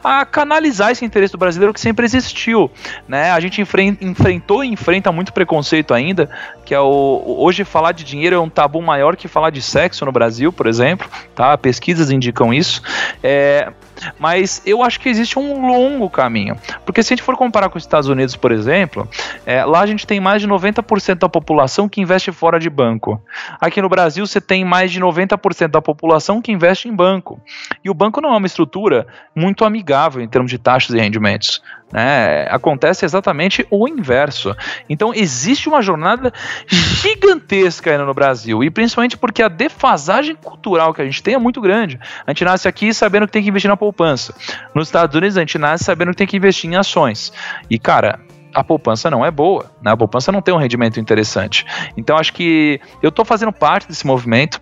a 0.04 0.26
canalizar 0.26 0.91
esse 0.91 1.06
interesse 1.06 1.32
do 1.32 1.38
brasileiro 1.38 1.74
que 1.74 1.80
sempre 1.80 2.04
existiu, 2.04 2.69
né? 3.08 3.32
A 3.32 3.39
gente 3.39 3.62
enfren 3.62 3.95
enfrentou 4.02 4.62
e 4.62 4.67
enfrenta 4.67 5.10
muito 5.10 5.32
preconceito 5.32 5.93
ainda, 5.93 6.30
que 6.65 6.74
é 6.74 6.80
o 6.80 7.24
hoje 7.38 7.63
falar 7.63 7.93
de 7.93 8.04
dinheiro 8.04 8.36
é 8.36 8.39
um 8.39 8.50
tabu 8.50 8.82
maior 8.82 9.15
que 9.15 9.30
falar 9.30 9.52
de 9.52 9.62
sexo 9.62 10.04
no 10.04 10.12
Brasil, 10.12 10.52
por 10.52 10.67
exemplo, 10.67 11.08
tá? 11.34 11.58
Pesquisas 11.58 12.12
indicam 12.12 12.54
isso. 12.54 12.82
É, 13.24 13.71
mas 14.19 14.62
eu 14.65 14.84
acho 14.84 14.99
que 14.99 15.10
existe 15.10 15.38
um 15.38 15.67
longo 15.67 16.10
caminho. 16.10 16.55
Porque 16.86 17.01
se 17.01 17.13
a 17.13 17.15
gente 17.15 17.23
for 17.23 17.36
comparar 17.36 17.69
com 17.69 17.77
os 17.77 17.84
Estados 17.84 18.10
Unidos, 18.10 18.36
por 18.36 18.51
exemplo, 18.51 19.08
é, 19.45 19.63
lá 19.65 19.81
a 19.81 19.86
gente 19.86 20.05
tem 20.05 20.19
mais 20.19 20.41
de 20.41 20.47
90% 20.47 21.15
da 21.19 21.29
população 21.29 21.89
que 21.89 22.01
investe 22.01 22.31
fora 22.31 22.60
de 22.60 22.69
banco. 22.69 23.21
Aqui 23.60 23.81
no 23.81 23.89
Brasil 23.89 24.25
você 24.25 24.41
tem 24.41 24.63
mais 24.63 24.91
de 24.91 24.99
90% 24.99 25.67
da 25.67 25.81
população 25.81 26.41
que 26.41 26.51
investe 26.51 26.88
em 26.88 26.95
banco. 26.95 27.39
E 27.84 27.89
o 27.89 27.93
banco 27.93 28.21
não 28.21 28.34
é 28.34 28.38
uma 28.38 28.47
estrutura 28.47 29.08
muito 29.36 29.65
amigável 29.65 30.21
em 30.21 30.27
termos 30.27 30.51
de 30.51 30.58
taxas 30.58 30.95
e 30.95 30.99
rendimentos. 30.99 31.62
Né? 31.95 32.45
Acontece 32.49 33.05
exatamente 33.05 33.65
o 33.71 33.88
inverso. 33.88 34.53
Então 34.89 35.13
existe 35.13 35.69
uma 35.69 35.81
jornada 35.81 36.34
gigantesca 36.67 37.89
ainda 37.89 38.03
no 38.03 38.13
Brasil, 38.13 38.62
e 38.62 38.69
principalmente 38.69 39.15
porque 39.15 39.41
a 39.41 39.47
defasagem 39.47 40.36
cultural 40.36 40.93
que 40.93 41.01
a 41.01 41.05
gente 41.05 41.23
tem 41.23 41.36
é 41.36 41.38
muito 41.38 41.62
grande. 41.62 41.97
A 42.27 42.31
gente 42.31 42.43
nasce 42.43 42.67
aqui 42.67 42.93
sabendo 42.93 43.25
que 43.25 43.31
tem 43.31 43.41
que 43.41 43.47
investir 43.47 43.69
na 43.69 43.77
poupança. 43.77 44.36
Nos 44.75 44.89
Estados 44.89 45.15
Unidos 45.15 45.38
a 45.38 45.39
gente 45.39 45.58
nasce 45.58 45.86
sabendo 45.86 46.12
que 46.12 46.17
tem 46.17 46.27
que 46.27 46.36
investir 46.36 46.69
em 46.69 46.75
ações. 46.75 47.31
E 47.69 47.79
cara, 47.79 48.19
a 48.53 48.62
poupança 48.62 49.10
não 49.10 49.25
é 49.25 49.31
boa, 49.31 49.71
né? 49.81 49.91
A 49.91 49.95
poupança 49.95 50.34
não 50.34 50.41
tem 50.41 50.53
um 50.53 50.58
rendimento 50.58 50.99
interessante. 50.99 51.65
Então 51.95 52.17
acho 52.17 52.34
que 52.34 52.81
eu 53.01 53.08
estou 53.08 53.23
fazendo 53.23 53.53
parte 53.53 53.88
desse 53.88 54.05
movimento. 54.05 54.60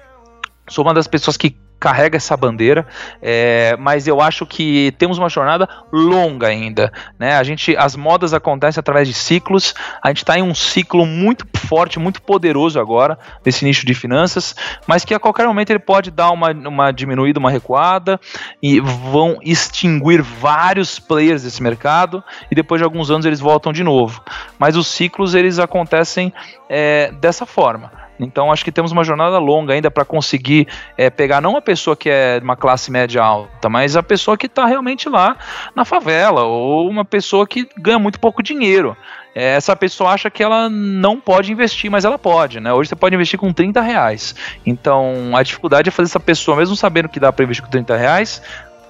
Sou 0.69 0.86
uma 0.86 0.93
das 0.93 1.08
pessoas 1.08 1.36
que 1.36 1.58
carrega 1.84 2.15
essa 2.15 2.38
bandeira, 2.38 2.88
é, 3.22 3.76
mas 3.78 4.08
eu 4.08 4.22
acho 4.22 4.46
que 4.46 4.93
temos 4.98 5.17
uma 5.17 5.28
jornada 5.28 5.67
longa 5.91 6.48
ainda, 6.48 6.89
né? 7.19 7.36
A 7.36 7.43
gente, 7.43 7.76
as 7.76 7.93
modas 7.93 8.34
acontecem 8.34 8.80
através 8.80 9.06
de 9.06 9.13
ciclos. 9.13 9.76
A 10.02 10.08
gente 10.08 10.19
está 10.19 10.39
em 10.39 10.41
um 10.41 10.56
ciclo 10.56 11.06
muito 11.06 11.46
forte, 11.58 12.00
muito 12.00 12.22
poderoso 12.22 12.80
agora 12.80 13.19
desse 13.43 13.65
nicho 13.65 13.86
de 13.86 13.93
finanças, 13.93 14.56
mas 14.88 15.04
que 15.04 15.13
a 15.13 15.19
qualquer 15.19 15.46
momento 15.46 15.72
ele 15.72 15.80
pode 15.80 16.10
dar 16.10 16.32
uma, 16.32 16.52
uma 16.52 16.91
diminuída, 16.91 17.38
uma 17.38 17.52
recuada 17.52 18.17
e 18.62 18.80
vão 18.80 19.38
extinguir 19.41 20.22
vários 20.22 21.00
players 21.00 21.43
desse 21.43 21.62
mercado 21.62 22.24
e 22.50 22.56
depois 22.56 22.80
de 22.80 22.86
alguns 22.86 23.12
anos 23.12 23.26
eles 23.26 23.41
voltam 23.41 23.74
de 23.74 23.84
novo. 23.84 24.24
Mas 24.58 24.78
os 24.78 24.88
ciclos 24.88 25.36
eles 25.36 25.60
acontecem 25.60 26.34
é, 26.69 27.12
dessa 27.12 27.46
forma. 27.46 28.03
Então 28.19 28.52
acho 28.52 28.63
que 28.63 28.71
temos 28.71 28.91
uma 28.91 29.04
jornada 29.04 29.38
longa 29.38 29.73
ainda 29.73 29.89
para 29.89 30.06
conseguir 30.06 30.67
é, 30.97 31.10
pegar 31.10 31.41
não 31.41 31.58
a 31.58 31.62
pessoa 31.62 31.95
que 31.95 32.10
é 32.10 32.39
de 32.39 32.43
uma 32.43 32.56
classe 32.56 32.91
média 32.91 33.23
alta, 33.23 33.69
mas 33.69 33.95
a 33.95 34.04
pessoa 34.04 34.38
que 34.38 34.45
está 34.45 34.65
realmente 34.65 35.10
lá 35.10 35.38
na 35.76 35.84
favela 35.84 36.43
ou 36.43 36.88
uma 36.89 37.04
pessoa 37.04 37.47
que 37.47 37.67
ganha 37.78 37.99
muito 37.99 38.19
pouco 38.19 38.43
dinheiro. 38.43 38.95
É, 39.36 39.56
essa 39.56 39.76
pessoa 39.76 40.12
acha 40.12 40.30
que 40.30 40.43
ela 40.43 40.69
não 40.69 41.19
pode 41.19 41.52
investir, 41.52 41.89
mas 41.89 42.06
ela 42.06 42.19
pode, 42.19 42.60
né? 42.60 42.71
Hoje 42.71 42.89
você 42.89 42.95
pode 42.95 43.15
investir 43.15 43.39
com 43.39 43.52
30 43.52 43.82
reais. 43.82 44.36
Então 44.65 45.36
a 45.36 45.41
dificuldade 45.41 45.89
é 45.89 45.91
fazer 45.91 46.10
essa 46.10 46.19
pessoa, 46.19 46.58
mesmo 46.58 46.76
sabendo 46.76 47.10
que 47.10 47.19
dá 47.19 47.34
para 47.34 47.43
investir 47.43 47.65
com 47.65 47.71
30 47.71 47.97
reais, 47.97 48.41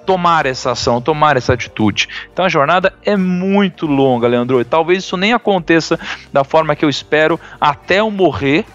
tomar 0.05 0.45
essa 0.45 0.71
ação, 0.71 1.01
tomar 1.01 1.38
essa 1.38 1.53
atitude. 1.53 2.09
Então 2.31 2.43
a 2.43 2.49
jornada 2.49 2.93
é 3.05 3.15
muito 3.15 3.86
longa, 3.86 4.27
Leandro. 4.27 4.59
E 4.59 4.65
talvez 4.65 5.03
isso 5.03 5.15
nem 5.15 5.31
aconteça 5.31 5.97
da 6.31 6.43
forma 6.43 6.75
que 6.75 6.83
eu 6.83 6.89
espero 6.89 7.39
até 7.59 7.99
eu 7.99 8.12
morrer 8.12 8.65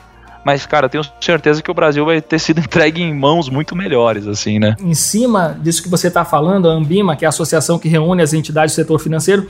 mas, 0.48 0.64
cara, 0.64 0.88
tenho 0.88 1.04
certeza 1.20 1.62
que 1.62 1.70
o 1.70 1.74
Brasil 1.74 2.06
vai 2.06 2.22
ter 2.22 2.38
sido 2.38 2.58
entregue 2.64 3.02
em 3.02 3.12
mãos 3.12 3.50
muito 3.50 3.76
melhores, 3.76 4.26
assim, 4.26 4.58
né? 4.58 4.76
Em 4.80 4.94
cima 4.94 5.54
disso 5.61 5.82
que 5.82 5.90
você 5.90 6.08
está 6.08 6.24
falando, 6.24 6.70
a 6.70 6.72
Ambima, 6.72 7.14
que 7.14 7.26
é 7.26 7.26
a 7.26 7.28
associação 7.28 7.78
que 7.78 7.87
reúne 7.87 8.22
as 8.22 8.32
entidades 8.32 8.72
do 8.72 8.76
setor 8.76 8.98
financeiro, 8.98 9.46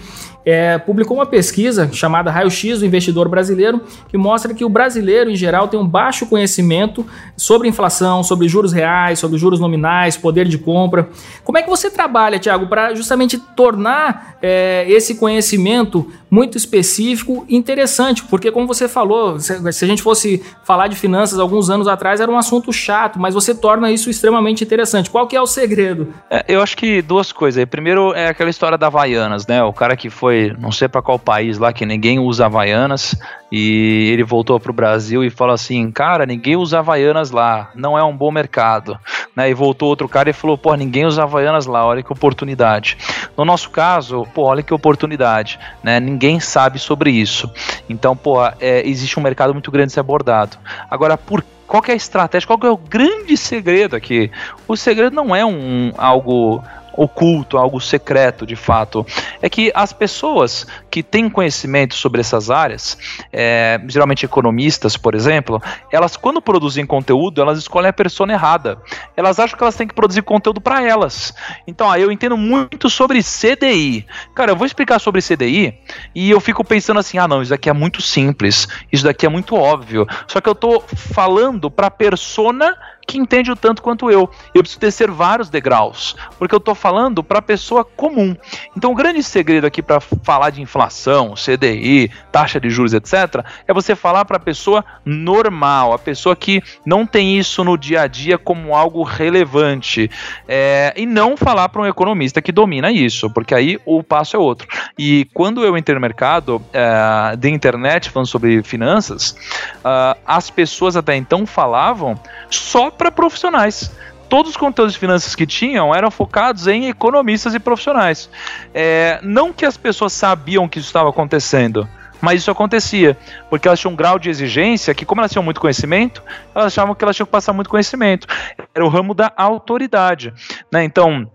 é, 0.51 0.79
publicou 0.79 1.15
uma 1.15 1.27
pesquisa 1.27 1.91
chamada 1.93 2.31
Raio 2.31 2.51
X 2.51 2.81
do 2.81 2.87
Investidor 2.87 3.29
Brasileiro, 3.29 3.83
que 4.09 4.17
mostra 4.17 4.55
que 4.55 4.65
o 4.65 4.69
brasileiro, 4.71 5.31
em 5.31 5.37
geral, 5.37 5.69
tem 5.69 5.79
um 5.79 5.87
baixo 5.87 6.25
conhecimento 6.25 7.05
sobre 7.37 7.69
inflação, 7.69 8.23
sobre 8.23 8.49
juros 8.49 8.73
reais, 8.73 9.19
sobre 9.19 9.37
juros 9.37 9.61
nominais, 9.61 10.17
poder 10.17 10.49
de 10.49 10.57
compra. 10.57 11.11
Como 11.45 11.59
é 11.59 11.63
que 11.63 11.69
você 11.69 11.91
trabalha, 11.91 12.39
Tiago, 12.39 12.67
para 12.67 12.95
justamente 12.95 13.37
tornar 13.37 14.39
é, 14.41 14.87
esse 14.89 15.17
conhecimento 15.17 16.11
muito 16.31 16.57
específico 16.57 17.45
e 17.49 17.55
interessante? 17.55 18.25
Porque, 18.25 18.51
como 18.51 18.67
você 18.67 18.89
falou, 18.89 19.39
se, 19.39 19.73
se 19.73 19.85
a 19.85 19.89
gente 19.89 20.03
fosse 20.03 20.43
falar 20.65 20.89
de 20.89 20.97
finanças 20.97 21.39
alguns 21.39 21.69
anos 21.69 21.87
atrás, 21.87 22.21
era 22.21 22.31
um 22.31 22.39
assunto 22.39 22.73
chato, 22.73 23.19
mas 23.19 23.35
você 23.35 23.55
torna 23.55 23.91
isso 23.91 24.09
extremamente 24.09 24.65
interessante. 24.65 25.11
Qual 25.11 25.27
que 25.27 25.37
é 25.37 25.41
o 25.41 25.47
segredo? 25.47 26.09
É, 26.31 26.45
eu 26.49 26.63
acho 26.63 26.77
que 26.77 27.03
duas 27.03 27.33
coisas. 27.33 27.63
Primeiro 27.67 28.15
é 28.15 28.29
aquela 28.29 28.51
história 28.51 28.79
da 28.79 28.87
Havaianas, 28.87 29.47
né? 29.47 29.63
O 29.63 29.73
cara 29.73 29.97
que 29.97 30.09
foi, 30.09 30.38
não 30.59 30.73
sei 30.73 30.89
para 30.89 31.03
qual 31.03 31.19
país 31.19 31.59
lá, 31.59 31.73
que 31.73 31.85
ninguém 31.85 32.19
usa 32.19 32.47
Havaianas, 32.47 33.15
e 33.51 34.11
ele 34.13 34.23
voltou 34.23 34.61
pro 34.61 34.73
Brasil 34.73 35.25
e 35.25 35.31
falou 35.31 35.55
assim: 35.55 35.91
Cara, 35.91 36.27
ninguém 36.27 36.57
usa 36.57 36.79
Havaianas 36.79 37.31
lá, 37.31 37.71
não 37.75 37.99
é 37.99 38.05
um 38.05 38.17
bom 38.17 38.31
mercado. 38.31 38.99
Né? 39.35 39.51
E 39.51 39.55
voltou 39.55 39.89
outro 39.89 40.09
cara 40.09 40.31
e 40.31 40.33
falou: 40.33 40.59
Pô, 40.59 40.75
ninguém 40.75 41.07
usa 41.07 41.23
Havaianas 41.23 41.67
lá, 41.67 41.85
olha 41.85 42.03
que 42.03 42.13
oportunidade. 42.13 42.97
No 43.37 43.45
nosso 43.45 43.71
caso, 43.71 44.27
pô, 44.35 44.43
olha 44.43 44.63
que 44.63 44.75
oportunidade, 44.75 45.59
né? 45.83 45.99
Ninguém 45.99 46.41
sabe 46.41 46.79
sobre 46.79 47.11
isso. 47.11 47.51
Então, 47.89 48.17
pô, 48.17 48.37
é, 48.61 48.87
existe 48.87 49.19
um 49.19 49.23
mercado 49.23 49.53
muito 49.53 49.71
grande 49.71 49.89
a 49.89 49.95
ser 49.95 50.01
abordado. 50.01 50.59
Agora, 50.91 51.17
por 51.17 51.43
qual 51.67 51.83
é 51.87 51.93
a 51.93 51.95
estratégia? 51.97 52.47
Qual 52.47 52.59
é 52.63 52.71
o 52.71 52.79
grande 52.79 53.37
segredo 53.37 53.95
aqui? 53.95 54.31
O 54.67 54.75
segredo 54.75 55.15
não 55.15 55.37
é 55.37 55.45
um 55.45 55.93
algo 55.99 56.65
oculto, 56.99 57.57
algo 57.57 57.81
secreto 57.81 58.45
de 58.45 58.57
fato. 58.57 59.07
É 59.41 59.49
que 59.49 59.71
as 59.75 59.93
pessoas 59.93 60.67
que 60.91 61.03
têm 61.03 61.31
conhecimento 61.31 61.95
sobre 61.95 62.21
essas 62.21 62.51
áreas, 62.51 62.99
é, 63.33 63.81
geralmente 63.87 64.25
economistas, 64.25 64.97
por 64.97 65.15
exemplo, 65.15 65.63
elas 65.93 66.17
quando 66.17 66.43
produzem 66.43 66.85
conteúdo, 66.85 67.41
elas 67.41 67.59
escolhem 67.59 67.91
a 67.91 67.93
persona 67.93 68.33
errada. 68.33 68.79
Elas 69.17 69.39
acham 69.39 69.57
que 69.57 69.63
elas 69.63 69.77
têm 69.77 69.87
que 69.87 69.95
produzir 69.95 70.23
conteúdo 70.23 70.61
para 70.61 70.83
elas. 70.83 71.33
Então, 71.67 71.89
ah, 71.89 71.99
eu 71.99 72.11
entendo 72.11 72.37
muito 72.37 72.91
sobre 72.91 73.21
CDI. 73.23 74.05
Cara, 74.35 74.51
eu 74.51 74.57
vou 74.57 74.67
explicar 74.67 74.99
sobre 74.99 75.23
CDI 75.23 75.79
e 76.15 76.29
eu 76.31 76.41
fico 76.41 76.65
pensando 76.65 76.99
assim: 76.99 77.19
ah, 77.19 77.29
não, 77.29 77.41
isso 77.41 77.51
daqui 77.51 77.71
é 77.71 77.73
muito 77.73 78.03
simples, 78.03 78.67
isso 78.93 79.05
daqui 79.05 79.25
é 79.25 79.29
muito 79.29 79.55
óbvio. 79.55 80.05
Só 80.27 80.41
que 80.41 80.49
eu 80.49 80.55
tô 80.55 80.81
falando 80.81 81.71
para 81.71 81.91
persona 81.91 82.77
que 83.09 83.19
entende 83.19 83.51
o 83.51 83.57
tanto 83.57 83.81
quanto 83.81 84.11
eu. 84.11 84.31
Eu 84.55 84.63
preciso 84.63 84.79
descer 84.79 85.11
vários 85.11 85.49
degraus, 85.49 86.15
porque 86.39 86.55
eu 86.55 86.59
estou 86.59 86.75
falando 86.75 87.25
para 87.25 87.39
a 87.39 87.43
pessoa 87.43 87.83
comum. 87.83 88.37
Então, 88.77 88.93
o 88.93 88.95
grande 88.95 89.23
segredo 89.23 89.67
aqui 89.67 89.83
para 89.83 89.99
falar 89.99 90.51
de 90.51 90.61
inflação, 90.61 91.33
CDI, 91.33 92.11
taxa 92.31 92.61
de 92.61 92.69
juros, 92.69 92.93
etc., 92.93 93.43
é 93.67 93.73
você 93.73 93.97
falar 93.97 94.27
para 94.27 94.37
a 94.37 94.41
pessoa 94.41 94.85
normal, 95.07 95.95
a 95.95 95.99
pessoa 95.99 96.37
que 96.37 96.63
não 96.85 97.07
tem 97.07 97.39
isso 97.39 97.65
no 97.65 97.79
dia 97.79 98.03
a 98.03 98.07
dia 98.07 98.37
como 98.37 98.77
algo 98.77 99.03
relevante, 99.03 100.11
é, 100.47 100.93
e 100.95 101.07
não 101.07 101.35
falar 101.35 101.71
para 101.71 101.81
um 101.81 101.87
economista 101.87 102.43
que 102.43 102.53
domina 102.53 102.93
isso, 102.93 103.31
porque 103.31 103.55
aí 103.55 103.81
o 103.87 104.03
passo 104.03 104.37
é 104.37 104.39
outro. 104.39 104.69
E 104.99 105.27
quando 105.33 105.65
eu 105.65 105.79
entrei 105.79 105.95
no 105.95 106.01
mercado 106.01 106.61
é, 106.75 107.35
de 107.37 107.49
internet 107.49 108.11
falando 108.11 108.27
sobre 108.27 108.63
finanças, 108.63 109.31
uh, 109.79 110.19
as 110.27 110.51
pessoas 110.51 110.95
até 110.95 111.17
então 111.17 111.47
falavam 111.47 112.21
só 112.51 112.91
para 112.99 113.11
profissionais 113.11 113.91
todos 114.29 114.51
os 114.51 114.57
conteúdos 114.57 114.93
de 114.93 114.99
finanças 114.99 115.35
que 115.35 115.47
tinham 115.47 115.95
eram 115.95 116.11
focados 116.11 116.67
em 116.67 116.89
economistas 116.89 117.55
e 117.55 117.59
profissionais. 117.59 118.29
É, 118.75 119.19
não 119.23 119.53
que 119.53 119.65
as 119.65 119.77
pessoas 119.77 120.13
sabiam 120.13 120.69
que 120.69 120.79
isso 120.79 120.89
estava 120.89 121.09
acontecendo, 121.09 121.89
mas 122.21 122.43
isso 122.43 122.51
acontecia, 122.51 123.17
porque 123.49 123.67
elas 123.67 123.81
tinham 123.81 123.93
um 123.93 123.97
grau 123.97 124.19
de 124.19 124.29
exigência 124.29 124.95
que, 124.95 125.05
como 125.05 125.21
elas 125.21 125.33
tinham 125.33 125.43
muito 125.43 125.61
conhecimento, 125.61 126.23
elas 126.55 126.67
achavam 126.67 126.95
que 126.95 127.05
elas 127.05 127.17
tinham 127.17 127.27
que 127.27 127.33
passar 127.33 127.53
muito 127.53 127.71
conhecimento. 127.71 128.27
Era 128.75 128.85
o 128.85 128.89
ramo 128.89 129.15
da 129.15 129.33
autoridade. 129.37 130.33
Né? 130.71 130.85
Então. 130.85 131.31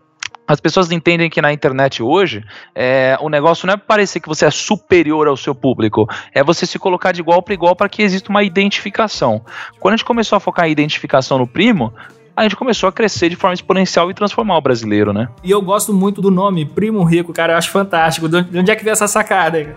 As 0.54 0.60
pessoas 0.60 0.92
entendem 0.92 1.32
que 1.32 1.42
na 1.42 1.52
internet 1.52 2.04
hoje 2.04 2.46
é, 2.76 3.18
o 3.20 3.28
negócio 3.28 3.66
não 3.66 3.74
é 3.74 3.78
parecer 3.78 4.20
que 4.20 4.28
você 4.28 4.46
é 4.46 4.52
superior 4.52 5.28
ao 5.28 5.36
seu 5.36 5.56
público, 5.56 6.08
é 6.32 6.44
você 6.44 6.68
se 6.68 6.78
colocar 6.78 7.12
de 7.12 7.22
igual 7.22 7.42
para 7.42 7.56
igual 7.56 7.76
para 7.76 7.90
que 7.90 8.04
exista 8.04 8.30
uma 8.30 8.44
identificação. 8.44 9.44
Quando 9.80 9.96
a 9.96 9.98
gente 9.98 10.06
começou 10.06 10.36
a 10.36 10.40
focar 10.40 10.68
em 10.68 10.72
identificação 10.72 11.40
no 11.40 11.48
primo, 11.48 11.92
a 12.36 12.44
gente 12.44 12.56
começou 12.56 12.90
a 12.90 12.92
crescer 12.92 13.30
de 13.30 13.36
forma 13.36 13.54
exponencial 13.54 14.10
e 14.10 14.14
transformar 14.14 14.58
o 14.58 14.62
brasileiro, 14.62 15.14
né? 15.14 15.30
E 15.44 15.52
eu 15.52 15.62
gosto 15.62 15.94
muito 15.94 16.22
do 16.22 16.32
nome, 16.32 16.66
Primo 16.66 17.04
Rico, 17.04 17.32
cara, 17.32 17.54
eu 17.54 17.58
acho 17.58 17.70
fantástico. 17.70 18.28
De 18.28 18.58
onde 18.58 18.72
é 18.72 18.76
que 18.76 18.84
veio 18.84 18.94
essa 18.94 19.08
sacada 19.08 19.60
aí? 19.60 19.68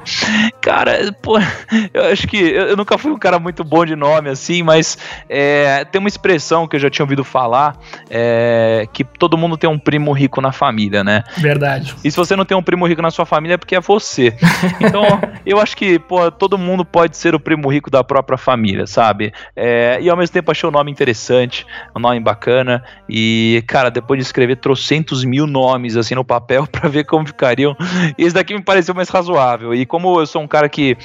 Cara, 0.61 1.12
pô, 1.23 1.38
eu 1.92 2.05
acho 2.07 2.27
que 2.27 2.37
eu 2.37 2.77
nunca 2.77 2.97
fui 2.97 3.12
um 3.12 3.19
cara 3.19 3.38
muito 3.38 3.62
bom 3.62 3.85
de 3.85 3.95
nome 3.95 4.31
assim, 4.31 4.62
mas 4.62 4.97
é, 5.29 5.85
tem 5.85 5.99
uma 5.99 6.09
expressão 6.09 6.66
que 6.66 6.77
eu 6.77 6.81
já 6.81 6.88
tinha 6.88 7.05
ouvido 7.05 7.23
falar, 7.23 7.77
é, 8.09 8.88
que 8.92 9.05
todo 9.05 9.37
mundo 9.37 9.59
tem 9.59 9.69
um 9.69 9.79
primo 9.79 10.12
rico 10.12 10.40
na 10.40 10.51
família, 10.51 11.05
né? 11.05 11.25
Verdade. 11.37 11.95
E 12.03 12.11
se 12.11 12.16
você 12.16 12.35
não 12.35 12.45
tem 12.45 12.57
um 12.57 12.62
primo 12.62 12.87
rico 12.87 13.03
na 13.03 13.11
sua 13.11 13.27
família 13.27 13.55
é 13.55 13.59
porque 13.59 13.77
é 13.77 13.81
você. 13.81 14.35
Então, 14.81 15.03
eu 15.45 15.59
acho 15.61 15.77
que, 15.77 15.99
pô, 15.99 16.31
todo 16.31 16.57
mundo 16.57 16.85
pode 16.85 17.16
ser 17.16 17.35
o 17.35 17.40
primo 17.40 17.69
rico 17.69 17.90
da 17.90 18.05
própria 18.05 18.38
família, 18.38 18.87
sabe? 18.87 19.33
É, 19.55 19.99
e 20.01 20.09
ao 20.09 20.16
mesmo 20.16 20.33
tempo 20.33 20.51
achei 20.51 20.69
o 20.69 20.73
nome 20.73 20.90
interessante, 20.90 21.66
um 21.95 21.99
nome 21.99 22.21
bacana 22.21 22.46
bacana. 22.47 22.85
E, 23.09 23.63
cara, 23.67 23.91
depois 23.91 24.19
de 24.19 24.25
escrever 24.25 24.57
trocentos 24.57 25.25
mil 25.25 25.47
nomes 25.47 25.97
assim 25.97 26.15
no 26.15 26.25
papel 26.25 26.67
para 26.71 26.89
ver 26.89 27.05
como 27.05 27.27
ficariam, 27.27 27.77
esse 28.17 28.35
daqui 28.35 28.55
me 28.55 28.63
pareceu 28.63 28.95
mais 28.95 29.09
razoável. 29.09 29.75
E 29.75 29.85
como 29.85 30.21
eu 30.21 30.27
sou 30.27 30.41
um 30.43 30.47
cara 30.47 30.69
que 30.69 30.97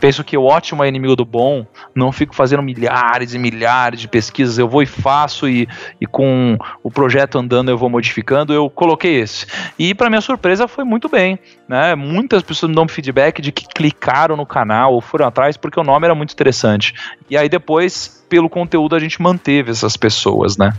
penso 0.00 0.24
que 0.24 0.36
o 0.36 0.44
ótimo 0.44 0.82
é 0.82 0.88
inimigo 0.88 1.14
do 1.14 1.24
bom, 1.24 1.64
não 1.94 2.10
fico 2.10 2.34
fazendo 2.34 2.62
milhares 2.62 3.34
e 3.34 3.38
milhares 3.38 4.00
de 4.00 4.08
pesquisas, 4.08 4.58
eu 4.58 4.68
vou 4.68 4.82
e 4.82 4.86
faço 4.86 5.48
e, 5.48 5.68
e 6.00 6.06
com 6.06 6.58
o 6.82 6.90
projeto 6.90 7.38
andando 7.38 7.70
eu 7.70 7.78
vou 7.78 7.88
modificando, 7.88 8.52
eu 8.52 8.68
coloquei 8.68 9.20
esse. 9.20 9.46
E 9.78 9.94
para 9.94 10.10
minha 10.10 10.20
surpresa 10.20 10.66
foi 10.66 10.84
muito 10.84 11.08
bem, 11.08 11.38
né? 11.68 11.94
Muitas 11.94 12.42
pessoas 12.42 12.70
me 12.70 12.76
dão 12.76 12.88
feedback 12.88 13.40
de 13.40 13.52
que 13.52 13.66
clicaram 13.66 14.36
no 14.36 14.46
canal 14.46 14.94
ou 14.94 15.00
foram 15.00 15.26
atrás 15.26 15.56
porque 15.56 15.78
o 15.78 15.84
nome 15.84 16.06
era 16.06 16.14
muito 16.14 16.32
interessante. 16.32 16.94
E 17.30 17.36
aí 17.36 17.48
depois 17.48 18.17
pelo 18.28 18.48
conteúdo 18.48 18.94
a 18.94 18.98
gente 18.98 19.20
manteve 19.20 19.70
essas 19.70 19.96
pessoas, 19.96 20.56
né? 20.56 20.72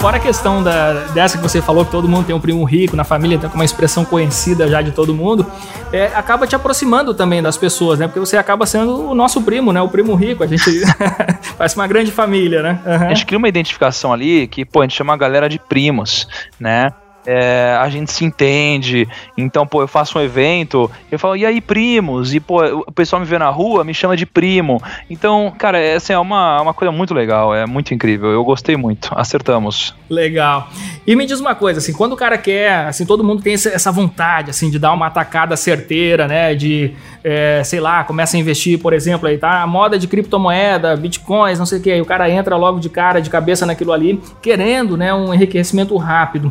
Fora 0.00 0.16
a 0.16 0.20
questão 0.20 0.62
da, 0.62 0.92
dessa 1.06 1.36
que 1.36 1.42
você 1.42 1.60
falou, 1.60 1.84
que 1.84 1.90
todo 1.90 2.08
mundo 2.08 2.24
tem 2.24 2.34
um 2.34 2.40
primo 2.40 2.62
rico 2.62 2.94
na 2.94 3.02
família, 3.02 3.36
tem 3.36 3.50
uma 3.52 3.64
expressão 3.64 4.04
conhecida 4.04 4.68
já 4.68 4.80
de 4.80 4.92
todo 4.92 5.12
mundo, 5.12 5.44
é, 5.92 6.06
acaba 6.14 6.46
te 6.46 6.54
aproximando 6.54 7.12
também 7.14 7.42
das 7.42 7.56
pessoas, 7.56 7.98
né? 7.98 8.06
Porque 8.06 8.20
você 8.20 8.36
acaba 8.36 8.64
sendo 8.64 9.10
o 9.10 9.14
nosso 9.14 9.42
primo, 9.42 9.72
né? 9.72 9.82
O 9.82 9.88
primo 9.88 10.14
rico, 10.14 10.44
a 10.44 10.46
gente 10.46 10.82
faz 11.58 11.74
uma 11.74 11.86
grande 11.88 12.12
família, 12.12 12.62
né? 12.62 12.80
Uhum. 12.86 13.06
A 13.06 13.08
gente 13.08 13.26
cria 13.26 13.38
uma 13.38 13.48
identificação 13.48 14.12
ali 14.12 14.46
que, 14.46 14.64
pô, 14.64 14.80
a 14.80 14.84
gente 14.84 14.94
chama 14.94 15.14
a 15.14 15.16
galera 15.16 15.48
de 15.48 15.58
primos, 15.58 16.28
né? 16.60 16.92
É, 17.30 17.76
a 17.78 17.90
gente 17.90 18.10
se 18.10 18.24
entende. 18.24 19.06
Então, 19.36 19.66
pô, 19.66 19.82
eu 19.82 19.88
faço 19.88 20.18
um 20.18 20.22
evento, 20.22 20.90
eu 21.12 21.18
falo, 21.18 21.36
e 21.36 21.44
aí, 21.44 21.60
primos? 21.60 22.32
E, 22.32 22.40
pô, 22.40 22.64
o 22.86 22.90
pessoal 22.90 23.20
me 23.20 23.26
vê 23.26 23.38
na 23.38 23.50
rua, 23.50 23.84
me 23.84 23.92
chama 23.92 24.16
de 24.16 24.24
primo. 24.24 24.82
Então, 25.10 25.52
cara, 25.58 25.78
essa 25.78 26.14
é 26.14 26.18
uma, 26.18 26.62
uma 26.62 26.72
coisa 26.72 26.90
muito 26.90 27.12
legal, 27.12 27.54
é 27.54 27.66
muito 27.66 27.92
incrível. 27.92 28.30
Eu 28.30 28.42
gostei 28.42 28.78
muito, 28.78 29.10
acertamos. 29.14 29.94
Legal. 30.08 30.70
E 31.06 31.14
me 31.14 31.26
diz 31.26 31.38
uma 31.38 31.54
coisa, 31.54 31.80
assim, 31.80 31.92
quando 31.92 32.14
o 32.14 32.16
cara 32.16 32.38
quer, 32.38 32.86
assim, 32.86 33.04
todo 33.04 33.22
mundo 33.22 33.42
tem 33.42 33.52
essa 33.52 33.92
vontade, 33.92 34.48
assim, 34.48 34.70
de 34.70 34.78
dar 34.78 34.94
uma 34.94 35.06
atacada 35.06 35.54
certeira, 35.54 36.26
né, 36.26 36.54
de, 36.54 36.94
é, 37.22 37.62
sei 37.62 37.78
lá, 37.78 38.04
começa 38.04 38.38
a 38.38 38.40
investir, 38.40 38.78
por 38.78 38.94
exemplo, 38.94 39.28
aí 39.28 39.36
tá 39.36 39.60
a 39.60 39.66
moda 39.66 39.98
de 39.98 40.08
criptomoeda, 40.08 40.96
bitcoins, 40.96 41.58
não 41.58 41.66
sei 41.66 41.78
o 41.78 41.82
que, 41.82 41.90
aí 41.90 42.00
o 42.00 42.06
cara 42.06 42.30
entra 42.30 42.56
logo 42.56 42.80
de 42.80 42.88
cara, 42.88 43.20
de 43.20 43.28
cabeça 43.28 43.66
naquilo 43.66 43.92
ali, 43.92 44.18
querendo, 44.40 44.96
né, 44.96 45.12
um 45.12 45.34
enriquecimento 45.34 45.94
rápido. 45.98 46.50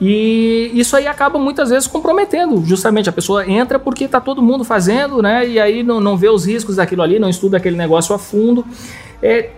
E 0.00 0.70
isso 0.74 0.94
aí 0.94 1.06
acaba 1.06 1.38
muitas 1.38 1.70
vezes 1.70 1.86
comprometendo, 1.86 2.62
justamente 2.64 3.08
a 3.08 3.12
pessoa 3.12 3.48
entra 3.48 3.78
porque 3.78 4.04
está 4.04 4.20
todo 4.20 4.42
mundo 4.42 4.62
fazendo, 4.62 5.22
né? 5.22 5.48
E 5.48 5.58
aí 5.58 5.82
não, 5.82 6.00
não 6.00 6.16
vê 6.16 6.28
os 6.28 6.46
riscos 6.46 6.76
daquilo 6.76 7.02
ali, 7.02 7.18
não 7.18 7.30
estuda 7.30 7.56
aquele 7.56 7.76
negócio 7.76 8.14
a 8.14 8.18
fundo. 8.18 8.64
É, 9.22 9.50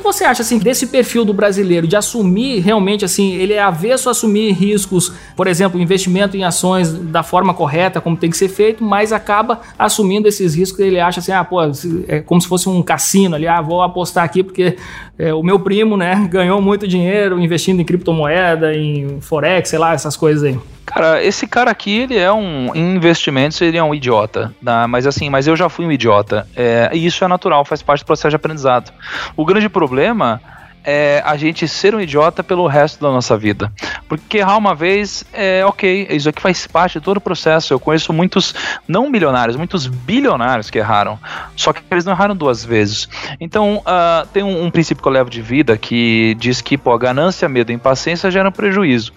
que, 0.00 0.04
você 0.04 0.24
acha 0.24 0.42
assim 0.42 0.58
desse 0.58 0.86
perfil 0.86 1.24
do 1.24 1.32
brasileiro 1.32 1.86
de 1.86 1.96
assumir 1.96 2.60
realmente 2.60 3.04
assim, 3.04 3.34
ele 3.34 3.52
é 3.52 3.60
avesso 3.60 4.08
a 4.08 4.12
assumir 4.12 4.52
riscos, 4.52 5.12
por 5.36 5.46
exemplo, 5.46 5.80
investimento 5.80 6.36
em 6.36 6.44
ações 6.44 6.92
da 6.92 7.22
forma 7.22 7.54
correta, 7.54 8.00
como 8.00 8.16
tem 8.16 8.30
que 8.30 8.36
ser 8.36 8.48
feito, 8.48 8.82
mas 8.82 9.12
acaba 9.12 9.60
assumindo 9.78 10.28
esses 10.28 10.54
riscos 10.54 10.76
que 10.76 10.82
ele 10.82 10.98
acha 10.98 11.20
assim, 11.20 11.32
ah, 11.32 11.44
pô, 11.44 11.60
é 12.08 12.20
como 12.20 12.40
se 12.40 12.48
fosse 12.48 12.68
um 12.68 12.82
cassino 12.82 13.36
ali, 13.36 13.46
ah, 13.46 13.60
vou 13.60 13.82
apostar 13.82 14.24
aqui 14.24 14.42
porque 14.42 14.76
é, 15.18 15.32
o 15.32 15.42
meu 15.42 15.60
primo, 15.60 15.96
né, 15.96 16.26
ganhou 16.30 16.60
muito 16.60 16.88
dinheiro 16.88 17.38
investindo 17.38 17.80
em 17.80 17.84
criptomoeda, 17.84 18.74
em 18.74 19.20
forex, 19.20 19.68
sei 19.68 19.78
lá, 19.78 19.94
essas 19.94 20.16
coisas 20.16 20.42
aí. 20.42 20.58
Cara, 20.90 21.22
esse 21.22 21.46
cara 21.46 21.70
aqui, 21.70 22.00
ele 22.00 22.18
é 22.18 22.32
um. 22.32 22.74
Em 22.74 22.96
investimentos, 22.96 23.60
ele 23.60 23.76
é 23.76 23.82
um 23.82 23.94
idiota. 23.94 24.52
Né? 24.60 24.86
Mas 24.86 25.06
assim, 25.06 25.30
mas 25.30 25.46
eu 25.46 25.54
já 25.56 25.68
fui 25.68 25.86
um 25.86 25.92
idiota. 25.92 26.46
É, 26.56 26.90
e 26.92 27.06
isso 27.06 27.24
é 27.24 27.28
natural, 27.28 27.64
faz 27.64 27.80
parte 27.80 28.02
do 28.02 28.06
processo 28.06 28.30
de 28.30 28.36
aprendizado. 28.36 28.92
O 29.36 29.44
grande 29.44 29.68
problema 29.68 30.40
é 30.84 31.22
a 31.24 31.36
gente 31.36 31.68
ser 31.68 31.94
um 31.94 32.00
idiota 32.00 32.42
pelo 32.42 32.66
resto 32.66 33.00
da 33.00 33.10
nossa 33.10 33.36
vida. 33.36 33.72
Porque 34.08 34.38
errar 34.38 34.56
uma 34.56 34.74
vez 34.74 35.24
é 35.32 35.64
ok, 35.64 36.08
isso 36.10 36.28
aqui 36.28 36.40
faz 36.40 36.66
parte 36.66 36.98
de 36.98 37.04
todo 37.04 37.18
o 37.18 37.20
processo. 37.20 37.72
Eu 37.72 37.78
conheço 37.78 38.12
muitos, 38.12 38.54
não 38.88 39.08
milionários, 39.10 39.56
muitos 39.56 39.86
bilionários 39.86 40.70
que 40.70 40.78
erraram. 40.78 41.18
Só 41.54 41.72
que 41.72 41.82
eles 41.90 42.04
não 42.04 42.12
erraram 42.12 42.34
duas 42.34 42.64
vezes. 42.64 43.08
Então, 43.38 43.78
uh, 43.78 44.26
tem 44.32 44.42
um, 44.42 44.64
um, 44.64 44.70
princípio 44.70 45.02
que 45.02 45.08
eu 45.08 45.12
levo 45.12 45.30
de 45.30 45.42
vida 45.42 45.76
que 45.76 46.34
diz 46.38 46.60
que 46.60 46.76
pô, 46.76 46.96
ganância, 46.98 47.48
medo 47.48 47.70
e 47.70 47.74
impaciência 47.74 48.30
geram 48.30 48.50
prejuízo. 48.50 49.12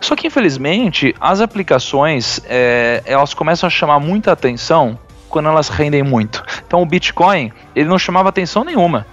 Só 0.00 0.14
que, 0.14 0.26
infelizmente, 0.26 1.14
as 1.20 1.40
aplicações 1.40 2.40
é, 2.46 3.02
elas 3.04 3.34
começam 3.34 3.66
a 3.66 3.70
chamar 3.70 4.00
muita 4.00 4.32
atenção 4.32 4.98
quando 5.28 5.48
elas 5.48 5.68
rendem 5.68 6.02
muito. 6.02 6.42
Então, 6.66 6.82
o 6.82 6.86
Bitcoin, 6.86 7.52
ele 7.74 7.88
não 7.88 7.98
chamava 7.98 8.28
atenção 8.28 8.64
nenhuma. 8.64 9.06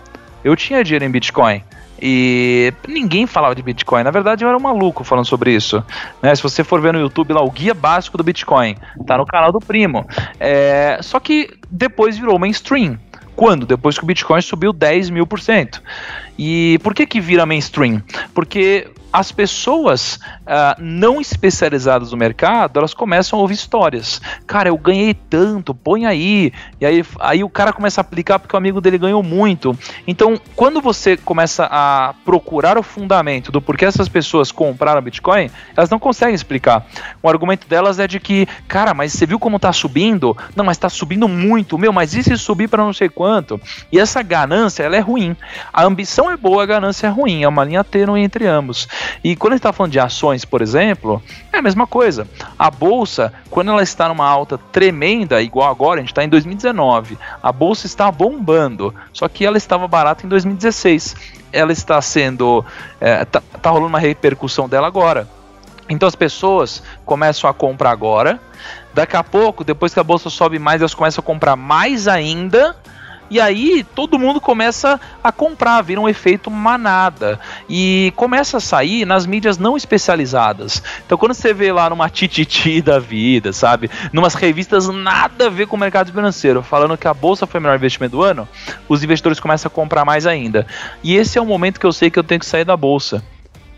Eu 0.44 0.56
tinha 0.56 0.84
dinheiro 0.84 1.06
em 1.06 1.10
Bitcoin. 1.10 1.62
E 2.02 2.74
ninguém 2.88 3.26
falava 3.26 3.56
de 3.56 3.62
Bitcoin. 3.62 4.04
Na 4.04 4.12
verdade, 4.12 4.44
eu 4.44 4.50
era 4.50 4.58
um 4.58 4.62
maluco 4.62 5.04
falando 5.04 5.26
sobre 5.26 5.54
isso. 5.54 5.84
Né? 6.22 6.36
Se 6.36 6.44
você 6.44 6.64
for 6.64 6.82
ver 6.82 6.94
no 6.94 7.00
YouTube 7.00 7.34
lá, 7.34 7.42
o 7.42 7.50
guia 7.50 7.74
básico 7.74 8.18
do 8.18 8.24
Bitcoin, 8.24 8.76
tá 9.06 9.18
no 9.18 9.26
canal 9.26 9.52
do 9.52 9.60
primo. 9.60 10.06
É... 10.40 11.00
Só 11.02 11.20
que 11.20 11.50
depois 11.70 12.18
virou 12.18 12.38
mainstream. 12.38 13.00
Quando? 13.36 13.66
Depois 13.66 13.98
que 13.98 14.04
o 14.04 14.08
Bitcoin 14.08 14.42
subiu 14.42 14.72
10 14.72 15.10
mil 15.10 15.28
por 15.28 15.40
cento. 15.40 15.82
E 16.40 16.80
por 16.84 16.94
que 16.94 17.06
que 17.06 17.20
vira 17.20 17.46
mainstream? 17.46 18.02
Porque 18.34 18.88
as 19.16 19.32
pessoas 19.32 20.20
uh, 20.42 20.76
não 20.78 21.22
especializadas 21.22 22.12
no 22.12 22.18
mercado, 22.18 22.78
elas 22.78 22.94
começam 22.94 23.40
a 23.40 23.42
ouvir 23.42 23.54
histórias. 23.54 24.22
Cara, 24.46 24.68
eu 24.68 24.78
ganhei 24.78 25.14
tanto, 25.14 25.74
põe 25.74 26.06
aí. 26.06 26.52
E 26.82 26.86
aí, 26.86 27.02
aí 27.22 27.42
o 27.42 27.48
cara 27.48 27.72
começa 27.72 28.02
a 28.02 28.04
aplicar 28.04 28.40
porque 28.40 28.54
o 28.54 28.58
amigo 28.58 28.82
dele 28.82 28.98
ganhou 28.98 29.24
muito. 29.24 29.74
Então, 30.06 30.38
quando 30.54 30.82
você 30.82 31.16
começa 31.16 31.66
a 31.72 32.14
procurar 32.26 32.78
o 32.78 32.84
fundamento 32.84 33.54
do 33.54 33.62
porquê 33.62 33.86
essas 33.86 34.10
pessoas 34.10 34.52
compraram 34.52 35.02
Bitcoin, 35.02 35.50
elas 35.78 35.90
não 35.90 35.98
conseguem 35.98 36.36
explicar. 36.36 36.86
O 37.24 37.30
argumento 37.30 37.70
delas 37.70 38.00
é 38.00 38.08
de 38.10 38.20
que, 38.20 38.46
cara, 38.68 38.94
mas 38.94 39.14
você 39.14 39.26
viu 39.26 39.40
como 39.40 39.58
tá 39.58 39.72
subindo? 39.72 40.36
Não, 40.54 40.66
mas 40.66 40.78
tá 40.78 40.90
subindo 40.90 41.30
muito. 41.30 41.78
Meu, 41.78 41.94
mas 41.94 42.14
e 42.16 42.22
se 42.22 42.38
subir 42.38 42.68
para 42.68 42.84
não 42.84 42.92
sei 42.92 43.08
quanto? 43.08 43.62
E 43.94 43.98
essa 43.98 44.22
ganância, 44.22 44.84
ela 44.84 44.98
é 44.98 45.00
ruim. 45.00 45.38
A 45.72 45.86
ambição 45.86 46.30
é 46.30 46.36
boa, 46.36 46.64
a 46.64 46.66
ganância 46.66 47.08
é 47.08 47.10
ruim. 47.10 47.44
É 47.44 47.48
uma 47.48 47.64
linha 47.64 47.82
tênue 47.82 48.20
entre 48.20 48.46
ambos. 48.46 48.90
E 49.24 49.36
quando 49.36 49.54
a 49.54 49.56
gente 49.56 49.62
está 49.62 49.74
falando 49.74 49.92
de 49.92 50.00
ações, 50.00 50.46
por 50.46 50.62
exemplo, 50.62 51.22
é 51.52 51.58
a 51.58 51.62
mesma 51.62 51.88
coisa. 51.88 52.28
A 52.58 52.70
bolsa, 52.70 53.34
quando 53.50 53.72
ela 53.72 53.84
está 53.84 54.08
numa 54.08 54.28
alta 54.28 54.58
tremenda, 54.72 55.42
igual 55.42 55.70
agora, 55.70 56.00
a 56.00 56.04
gente 56.04 56.12
está 56.12 56.24
em 56.24 56.30
2019, 56.30 57.18
a 57.42 57.52
bolsa 57.52 57.86
está 57.86 58.12
bombando, 58.12 58.94
só 59.12 59.28
que 59.28 59.46
ela 59.46 59.58
estava 59.58 59.88
barata 59.88 60.26
em 60.26 60.30
2016. 60.30 61.16
Ela 61.52 61.72
está 61.72 62.02
sendo. 62.02 62.66
É, 63.00 63.24
tá, 63.26 63.42
tá 63.62 63.70
rolando 63.70 63.88
uma 63.88 64.00
repercussão 64.00 64.68
dela 64.68 64.88
agora. 64.88 65.28
Então 65.88 66.08
as 66.08 66.16
pessoas 66.16 66.82
começam 67.06 67.50
a 67.50 67.54
comprar 67.54 67.92
agora. 67.92 68.40
Daqui 68.94 69.16
a 69.16 69.24
pouco, 69.24 69.64
depois 69.64 69.94
que 69.94 70.00
a 70.00 70.04
bolsa 70.04 70.30
sobe 70.30 70.58
mais, 70.58 70.82
elas 70.82 70.94
começam 70.94 71.22
a 71.22 71.26
comprar 71.26 71.56
mais 71.56 72.08
ainda 72.08 72.76
e 73.30 73.40
aí 73.40 73.84
todo 73.96 74.20
mundo 74.20 74.40
começa 74.40 75.00
a 75.24 75.32
comprar, 75.32 75.82
vira 75.82 76.00
um 76.00 76.08
efeito 76.08 76.52
manada. 76.52 77.40
E 77.70 78.14
começa 78.16 78.58
a 78.58 78.60
sair 78.60 79.06
nas 79.06 79.26
mídias 79.26 79.58
não 79.58 79.76
especializadas. 79.76 80.82
Então 81.06 81.18
quando 81.18 81.34
você 81.34 81.54
vê 81.54 81.72
lá 81.72 81.90
numa 81.90 82.10
tititi 82.10 82.82
da 82.84 83.00
vida, 83.00 83.52
sabe? 83.52 83.90
Numas 84.14 84.36
revistas 84.36 84.88
nada 84.88 85.48
a 85.48 85.50
ver 85.50 85.68
com 85.68 85.76
o 85.76 85.80
mercado 85.80 86.12
financeiro, 86.12 86.62
falando 86.62 86.98
que 86.98 87.08
a 87.08 87.14
bolsa 87.14 87.48
foi 87.48 87.60
o 87.60 87.64
melhor 87.64 87.76
investimento 87.76 88.18
do 88.18 88.24
ano, 88.24 88.48
os 88.88 89.04
investidores 89.04 89.40
começam 89.40 89.70
a 89.70 89.72
comprar 89.72 90.06
mais 90.06 90.28
ainda. 90.28 90.68
E 91.04 91.16
esse 91.16 91.38
é 91.38 91.42
o 91.42 91.46
momento 91.46 91.80
que 91.80 91.86
eu 91.86 91.94
sei 91.94 92.10
que 92.10 92.20
eu 92.20 92.24
tenho 92.24 92.40
que 92.40 92.46
sair 92.46 92.66
da 92.66 92.78
bolsa. 92.78 93.24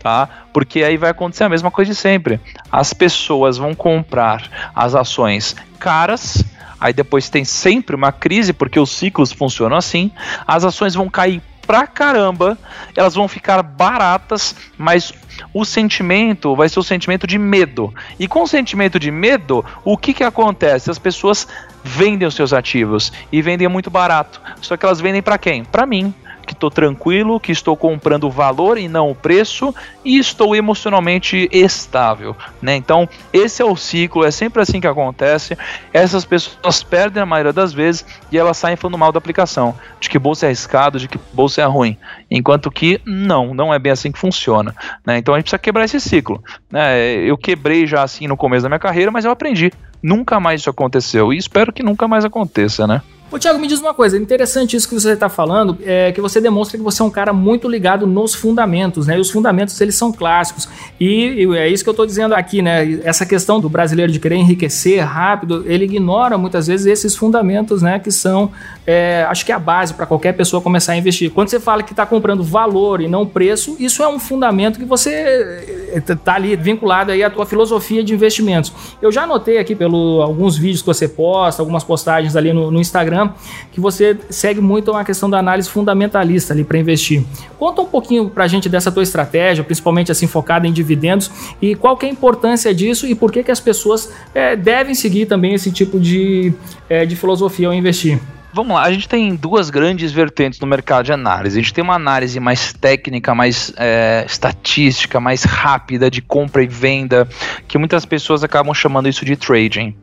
Tá? 0.00 0.28
Porque 0.52 0.84
aí 0.84 0.96
vai 0.96 1.10
acontecer 1.10 1.42
a 1.42 1.48
mesma 1.48 1.72
coisa 1.72 1.90
de 1.90 1.96
sempre. 1.96 2.40
As 2.70 2.92
pessoas 2.92 3.58
vão 3.58 3.74
comprar 3.74 4.70
as 4.72 4.94
ações 4.94 5.56
caras 5.80 6.44
Aí 6.80 6.92
depois 6.92 7.28
tem 7.28 7.44
sempre 7.44 7.96
uma 7.96 8.12
crise, 8.12 8.52
porque 8.52 8.78
os 8.78 8.90
ciclos 8.90 9.32
funcionam 9.32 9.76
assim. 9.76 10.10
As 10.46 10.64
ações 10.64 10.94
vão 10.94 11.08
cair 11.08 11.42
pra 11.68 11.86
caramba, 11.86 12.56
elas 12.96 13.14
vão 13.14 13.28
ficar 13.28 13.62
baratas, 13.62 14.56
mas 14.78 15.12
o 15.52 15.66
sentimento 15.66 16.56
vai 16.56 16.66
ser 16.66 16.80
o 16.80 16.82
sentimento 16.82 17.26
de 17.26 17.38
medo. 17.38 17.92
E 18.18 18.26
com 18.26 18.42
o 18.42 18.48
sentimento 18.48 18.98
de 18.98 19.10
medo, 19.10 19.62
o 19.84 19.96
que, 19.96 20.14
que 20.14 20.24
acontece? 20.24 20.90
As 20.90 20.98
pessoas 20.98 21.46
vendem 21.84 22.26
os 22.26 22.34
seus 22.34 22.54
ativos 22.54 23.12
e 23.30 23.42
vendem 23.42 23.68
muito 23.68 23.90
barato. 23.90 24.40
Só 24.62 24.78
que 24.78 24.86
elas 24.86 24.98
vendem 24.98 25.20
para 25.20 25.36
quem? 25.36 25.62
Para 25.62 25.84
mim, 25.84 26.14
que 26.48 26.54
estou 26.54 26.70
tranquilo, 26.70 27.38
que 27.38 27.52
estou 27.52 27.76
comprando 27.76 28.24
o 28.24 28.30
valor 28.30 28.78
e 28.78 28.88
não 28.88 29.10
o 29.10 29.14
preço 29.14 29.74
e 30.02 30.18
estou 30.18 30.56
emocionalmente 30.56 31.46
estável, 31.52 32.34
né? 32.62 32.74
Então, 32.74 33.06
esse 33.32 33.60
é 33.60 33.64
o 33.64 33.76
ciclo, 33.76 34.24
é 34.24 34.30
sempre 34.30 34.62
assim 34.62 34.80
que 34.80 34.86
acontece. 34.86 35.56
Essas 35.92 36.24
pessoas 36.24 36.82
perdem 36.82 37.22
a 37.22 37.26
maioria 37.26 37.52
das 37.52 37.74
vezes 37.74 38.06
e 38.32 38.38
elas 38.38 38.56
saem 38.56 38.76
falando 38.76 38.96
mal 38.96 39.12
da 39.12 39.18
aplicação, 39.18 39.74
de 40.00 40.08
que 40.08 40.18
bolsa 40.18 40.46
é 40.46 40.48
arriscado, 40.48 40.98
de 40.98 41.06
que 41.06 41.20
bolsa 41.34 41.60
é 41.60 41.66
ruim, 41.66 41.98
enquanto 42.30 42.70
que 42.70 42.98
não, 43.04 43.52
não 43.52 43.72
é 43.72 43.78
bem 43.78 43.92
assim 43.92 44.10
que 44.10 44.18
funciona, 44.18 44.74
né? 45.04 45.18
Então 45.18 45.34
a 45.34 45.38
gente 45.38 45.44
precisa 45.44 45.58
quebrar 45.58 45.84
esse 45.84 46.00
ciclo, 46.00 46.42
né? 46.70 46.98
Eu 47.18 47.36
quebrei 47.36 47.86
já 47.86 48.02
assim 48.02 48.26
no 48.26 48.36
começo 48.36 48.62
da 48.62 48.70
minha 48.70 48.78
carreira, 48.78 49.10
mas 49.10 49.26
eu 49.26 49.30
aprendi. 49.30 49.70
Nunca 50.02 50.40
mais 50.40 50.62
isso 50.62 50.70
aconteceu 50.70 51.32
e 51.32 51.36
espero 51.36 51.72
que 51.72 51.82
nunca 51.82 52.08
mais 52.08 52.24
aconteça, 52.24 52.86
né? 52.86 53.02
Ô, 53.30 53.38
Thiago, 53.38 53.58
me 53.58 53.66
diz 53.66 53.78
uma 53.78 53.92
coisa, 53.92 54.16
interessante 54.16 54.74
isso 54.74 54.88
que 54.88 54.94
você 54.94 55.12
está 55.12 55.28
falando, 55.28 55.76
é 55.84 56.10
que 56.12 56.20
você 56.20 56.40
demonstra 56.40 56.78
que 56.78 56.82
você 56.82 57.02
é 57.02 57.04
um 57.04 57.10
cara 57.10 57.30
muito 57.30 57.68
ligado 57.68 58.06
nos 58.06 58.34
fundamentos, 58.34 59.06
né? 59.06 59.18
E 59.18 59.20
os 59.20 59.30
fundamentos, 59.30 59.78
eles 59.82 59.96
são 59.96 60.10
clássicos. 60.10 60.66
E, 60.98 61.44
e 61.44 61.56
é 61.56 61.68
isso 61.68 61.84
que 61.84 61.90
eu 61.90 61.92
estou 61.92 62.06
dizendo 62.06 62.34
aqui, 62.34 62.62
né? 62.62 63.00
Essa 63.04 63.26
questão 63.26 63.60
do 63.60 63.68
brasileiro 63.68 64.10
de 64.10 64.18
querer 64.18 64.36
enriquecer 64.36 65.04
rápido, 65.04 65.62
ele 65.66 65.84
ignora 65.84 66.38
muitas 66.38 66.68
vezes 66.68 66.86
esses 66.86 67.14
fundamentos, 67.14 67.82
né? 67.82 67.98
Que 67.98 68.10
são, 68.10 68.50
é, 68.86 69.26
acho 69.28 69.44
que 69.44 69.52
é 69.52 69.54
a 69.54 69.58
base 69.58 69.92
para 69.92 70.06
qualquer 70.06 70.32
pessoa 70.32 70.62
começar 70.62 70.92
a 70.92 70.96
investir. 70.96 71.30
Quando 71.30 71.48
você 71.48 71.60
fala 71.60 71.82
que 71.82 71.92
está 71.92 72.06
comprando 72.06 72.42
valor 72.42 73.02
e 73.02 73.08
não 73.08 73.26
preço, 73.26 73.76
isso 73.78 74.02
é 74.02 74.08
um 74.08 74.18
fundamento 74.18 74.78
que 74.78 74.86
você 74.86 75.92
está 75.94 76.36
ali 76.36 76.56
vinculado 76.56 77.12
aí 77.12 77.22
à 77.22 77.28
tua 77.28 77.44
filosofia 77.44 78.02
de 78.02 78.14
investimentos. 78.14 78.72
Eu 79.02 79.12
já 79.12 79.26
notei 79.26 79.58
aqui 79.58 79.74
pelo 79.74 80.22
alguns 80.22 80.56
vídeos 80.56 80.80
que 80.80 80.86
você 80.86 81.06
posta, 81.06 81.60
algumas 81.60 81.84
postagens 81.84 82.34
ali 82.34 82.54
no, 82.54 82.70
no 82.70 82.80
Instagram, 82.80 83.17
Instagram, 83.18 83.32
que 83.72 83.80
você 83.80 84.16
segue 84.30 84.60
muito 84.60 84.92
a 84.94 85.04
questão 85.04 85.28
da 85.28 85.38
análise 85.38 85.68
fundamentalista 85.68 86.52
ali 86.52 86.64
para 86.64 86.78
investir. 86.78 87.24
Conta 87.58 87.82
um 87.82 87.86
pouquinho 87.86 88.30
para 88.30 88.44
a 88.44 88.48
gente 88.48 88.68
dessa 88.68 88.92
tua 88.92 89.02
estratégia, 89.02 89.64
principalmente 89.64 90.12
assim 90.12 90.26
focada 90.26 90.66
em 90.66 90.72
dividendos, 90.72 91.30
e 91.60 91.74
qual 91.74 91.96
que 91.96 92.06
é 92.06 92.08
a 92.08 92.12
importância 92.12 92.74
disso 92.74 93.06
e 93.06 93.14
por 93.14 93.32
que, 93.32 93.42
que 93.42 93.50
as 93.50 93.60
pessoas 93.60 94.12
é, 94.34 94.54
devem 94.54 94.94
seguir 94.94 95.26
também 95.26 95.54
esse 95.54 95.70
tipo 95.70 95.98
de, 95.98 96.52
é, 96.88 97.04
de 97.04 97.16
filosofia 97.16 97.68
ao 97.68 97.74
investir. 97.74 98.20
Vamos 98.58 98.74
lá, 98.74 98.82
a 98.82 98.92
gente 98.92 99.08
tem 99.08 99.36
duas 99.36 99.70
grandes 99.70 100.10
vertentes 100.10 100.58
no 100.58 100.66
mercado 100.66 101.04
de 101.04 101.12
análise. 101.12 101.56
A 101.56 101.62
gente 101.62 101.72
tem 101.72 101.84
uma 101.84 101.94
análise 101.94 102.40
mais 102.40 102.72
técnica, 102.72 103.32
mais 103.32 103.72
é, 103.76 104.24
estatística, 104.26 105.20
mais 105.20 105.44
rápida 105.44 106.10
de 106.10 106.20
compra 106.20 106.64
e 106.64 106.66
venda, 106.66 107.28
que 107.68 107.78
muitas 107.78 108.04
pessoas 108.04 108.42
acabam 108.42 108.74
chamando 108.74 109.08
isso 109.08 109.24
de 109.24 109.36
trading. 109.36 109.94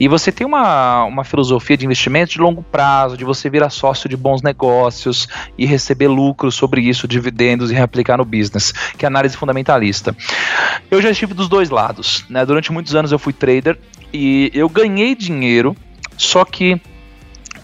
E 0.00 0.08
você 0.08 0.32
tem 0.32 0.44
uma, 0.44 1.04
uma 1.04 1.22
filosofia 1.22 1.76
de 1.76 1.84
investimento 1.84 2.32
de 2.32 2.40
longo 2.40 2.64
prazo, 2.64 3.16
de 3.16 3.24
você 3.24 3.48
virar 3.48 3.70
sócio 3.70 4.08
de 4.08 4.16
bons 4.16 4.42
negócios 4.42 5.28
e 5.56 5.64
receber 5.64 6.08
lucros 6.08 6.56
sobre 6.56 6.80
isso, 6.80 7.06
dividendos 7.06 7.70
e 7.70 7.74
reaplicar 7.74 8.18
no 8.18 8.24
business, 8.24 8.72
que 8.98 9.04
é 9.04 9.06
análise 9.06 9.36
fundamentalista. 9.36 10.16
Eu 10.90 11.00
já 11.00 11.12
estive 11.12 11.32
dos 11.32 11.48
dois 11.48 11.70
lados. 11.70 12.24
Né? 12.28 12.44
Durante 12.44 12.72
muitos 12.72 12.92
anos 12.96 13.12
eu 13.12 13.20
fui 13.20 13.32
trader 13.32 13.78
e 14.12 14.50
eu 14.52 14.68
ganhei 14.68 15.14
dinheiro, 15.14 15.76
só 16.16 16.44
que 16.44 16.80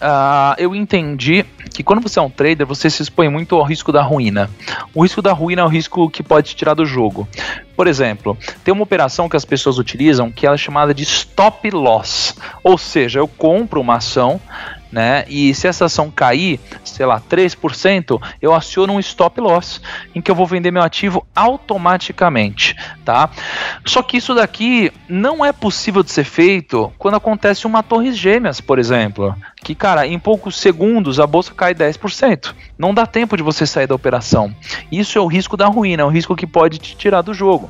uh, 0.01 0.55
eu 0.57 0.75
entendi 0.75 1.45
que 1.73 1.83
quando 1.83 2.01
você 2.01 2.17
é 2.17 2.21
um 2.21 2.29
trader, 2.29 2.65
você 2.65 2.89
se 2.89 3.03
expõe 3.03 3.29
muito 3.29 3.55
ao 3.55 3.63
risco 3.63 3.91
da 3.91 4.01
ruína. 4.01 4.49
O 4.93 5.03
risco 5.03 5.21
da 5.21 5.31
ruína 5.31 5.61
é 5.61 5.65
o 5.65 5.67
risco 5.67 6.09
que 6.09 6.23
pode 6.23 6.49
te 6.49 6.55
tirar 6.55 6.73
do 6.73 6.85
jogo. 6.85 7.27
Por 7.75 7.85
exemplo, 7.85 8.35
tem 8.63 8.73
uma 8.73 8.83
operação 8.83 9.29
que 9.29 9.37
as 9.37 9.45
pessoas 9.45 9.77
utilizam 9.77 10.31
que 10.31 10.47
é 10.47 10.57
chamada 10.57 10.93
de 10.93 11.03
stop 11.03 11.69
loss. 11.69 12.35
Ou 12.63 12.77
seja, 12.77 13.19
eu 13.19 13.27
compro 13.27 13.79
uma 13.79 13.97
ação 13.97 14.41
né? 14.91 15.25
E 15.27 15.53
se 15.53 15.67
essa 15.67 15.85
ação 15.85 16.09
cair, 16.09 16.59
sei 16.83 17.05
lá, 17.05 17.19
3%, 17.19 18.21
eu 18.41 18.53
aciono 18.53 18.93
um 18.93 18.99
stop 18.99 19.39
loss 19.39 19.81
em 20.15 20.21
que 20.21 20.31
eu 20.31 20.35
vou 20.35 20.45
vender 20.45 20.71
meu 20.71 20.81
ativo 20.81 21.25
automaticamente, 21.35 22.75
tá? 23.03 23.29
Só 23.85 24.01
que 24.01 24.17
isso 24.17 24.33
daqui 24.33 24.91
não 25.07 25.43
é 25.43 25.51
possível 25.51 26.03
de 26.03 26.11
ser 26.11 26.23
feito 26.23 26.91
quando 26.97 27.15
acontece 27.15 27.67
uma 27.67 27.83
torre 27.83 28.11
gêmeas, 28.13 28.61
por 28.61 28.79
exemplo, 28.79 29.35
que 29.63 29.75
cara, 29.75 30.07
em 30.07 30.17
poucos 30.17 30.57
segundos 30.59 31.19
a 31.19 31.27
bolsa 31.27 31.53
cai 31.53 31.73
10%. 31.73 32.53
Não 32.77 32.93
dá 32.93 33.05
tempo 33.05 33.35
de 33.35 33.43
você 33.43 33.65
sair 33.65 33.87
da 33.87 33.95
operação. 33.95 34.53
Isso 34.91 35.17
é 35.17 35.21
o 35.21 35.27
risco 35.27 35.57
da 35.57 35.67
ruína, 35.67 36.03
é 36.03 36.05
o 36.05 36.09
risco 36.09 36.35
que 36.35 36.47
pode 36.47 36.77
te 36.77 36.95
tirar 36.95 37.21
do 37.21 37.33
jogo. 37.33 37.69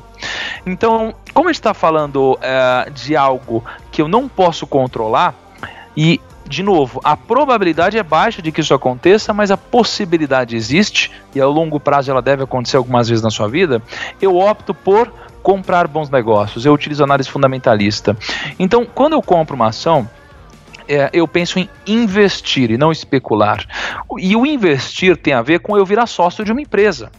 Então, 0.66 1.14
como 1.32 1.48
a 1.48 1.52
gente 1.52 1.60
está 1.60 1.74
falando 1.74 2.38
é, 2.40 2.90
de 2.90 3.16
algo 3.16 3.64
que 3.90 4.02
eu 4.02 4.08
não 4.08 4.28
posso 4.28 4.66
controlar, 4.66 5.34
e 5.96 6.20
de 6.48 6.62
novo, 6.62 7.00
a 7.04 7.16
probabilidade 7.16 7.98
é 7.98 8.02
baixa 8.02 8.40
de 8.40 8.50
que 8.50 8.60
isso 8.60 8.74
aconteça, 8.74 9.32
mas 9.32 9.50
a 9.50 9.56
possibilidade 9.56 10.56
existe, 10.56 11.12
e 11.34 11.40
ao 11.40 11.52
longo 11.52 11.78
prazo 11.78 12.10
ela 12.10 12.22
deve 12.22 12.42
acontecer 12.42 12.76
algumas 12.76 13.08
vezes 13.08 13.22
na 13.22 13.30
sua 13.30 13.48
vida, 13.48 13.82
eu 14.20 14.36
opto 14.36 14.72
por 14.72 15.12
comprar 15.42 15.86
bons 15.86 16.10
negócios. 16.10 16.64
Eu 16.64 16.72
utilizo 16.72 17.04
análise 17.04 17.28
fundamentalista. 17.28 18.16
Então, 18.58 18.84
quando 18.84 19.12
eu 19.12 19.22
compro 19.22 19.54
uma 19.54 19.68
ação, 19.68 20.08
é, 20.88 21.10
eu 21.12 21.28
penso 21.28 21.58
em 21.58 21.68
investir 21.86 22.70
e 22.70 22.78
não 22.78 22.90
especular. 22.90 23.64
E 24.18 24.34
o 24.34 24.46
investir 24.46 25.16
tem 25.16 25.34
a 25.34 25.42
ver 25.42 25.60
com 25.60 25.76
eu 25.76 25.84
virar 25.84 26.06
sócio 26.06 26.44
de 26.44 26.50
uma 26.50 26.62
empresa. 26.62 27.10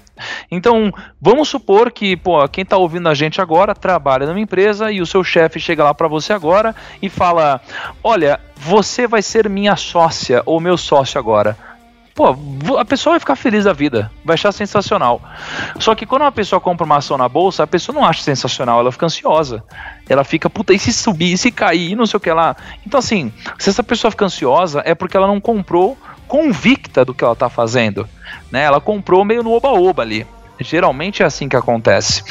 Então, 0.50 0.92
vamos 1.22 1.50
supor 1.50 1.92
que, 1.92 2.16
pô, 2.16 2.48
quem 2.48 2.64
está 2.64 2.78
ouvindo 2.78 3.10
a 3.10 3.14
gente 3.14 3.42
agora 3.42 3.76
trabalha 3.76 4.26
numa 4.26 4.40
empresa 4.40 4.92
e 4.92 5.02
o 5.02 5.06
seu 5.06 5.24
chefe 5.24 5.60
chega 5.60 5.84
lá 5.84 5.94
para 5.94 6.08
você 6.08 6.34
agora 6.34 6.76
e 7.02 7.10
fala: 7.10 7.62
"Olha, 8.04 8.40
você 8.56 9.08
vai 9.08 9.22
ser 9.22 9.50
minha 9.50 9.76
sócia 9.76 10.42
ou 10.46 10.60
meu 10.60 10.78
sócio 10.78 11.20
agora" 11.20 11.58
pô, 12.20 12.36
a 12.78 12.84
pessoa 12.84 13.14
vai 13.14 13.20
ficar 13.22 13.38
feliz 13.38 13.64
da 13.64 13.72
vida, 13.72 14.12
vai 14.26 14.34
achar 14.34 14.52
sensacional. 14.52 15.22
Só 15.80 15.96
que 15.96 16.06
quando 16.06 16.24
uma 16.24 16.32
pessoa 16.34 16.60
compra 16.60 16.86
uma 16.86 16.98
ação 16.98 17.18
na 17.18 17.30
bolsa, 17.30 17.64
a 17.64 17.68
pessoa 17.68 17.96
não 17.96 18.06
acha 18.06 18.22
sensacional, 18.22 18.82
ela 18.82 18.92
fica 18.92 19.06
ansiosa. 19.06 19.64
Ela 20.10 20.26
fica, 20.26 20.50
puta, 20.50 20.74
e 20.74 20.80
se 20.80 20.92
subir, 20.92 21.32
e 21.32 21.38
se 21.38 21.50
cair, 21.50 21.92
e 21.92 21.96
não 21.96 22.06
sei 22.06 22.18
o 22.18 22.20
que 22.20 22.30
lá. 22.30 22.58
Então, 22.86 23.00
assim, 23.00 23.32
se 23.58 23.70
essa 23.70 23.82
pessoa 23.82 24.12
fica 24.12 24.26
ansiosa, 24.26 24.82
é 24.86 24.94
porque 24.94 25.16
ela 25.16 25.28
não 25.28 25.40
comprou 25.40 25.98
convicta 26.30 27.04
do 27.04 27.14
que 27.14 27.24
ela 27.24 27.34
está 27.34 27.50
fazendo. 27.50 28.08
Né? 28.52 28.64
Ela 28.64 28.80
comprou 28.80 29.26
meio 29.26 29.44
no 29.44 29.52
oba-oba 29.52 30.04
ali. 30.04 30.26
Geralmente 30.60 31.24
é 31.24 31.26
assim 31.26 31.50
que 31.50 31.56
acontece. 31.56 32.24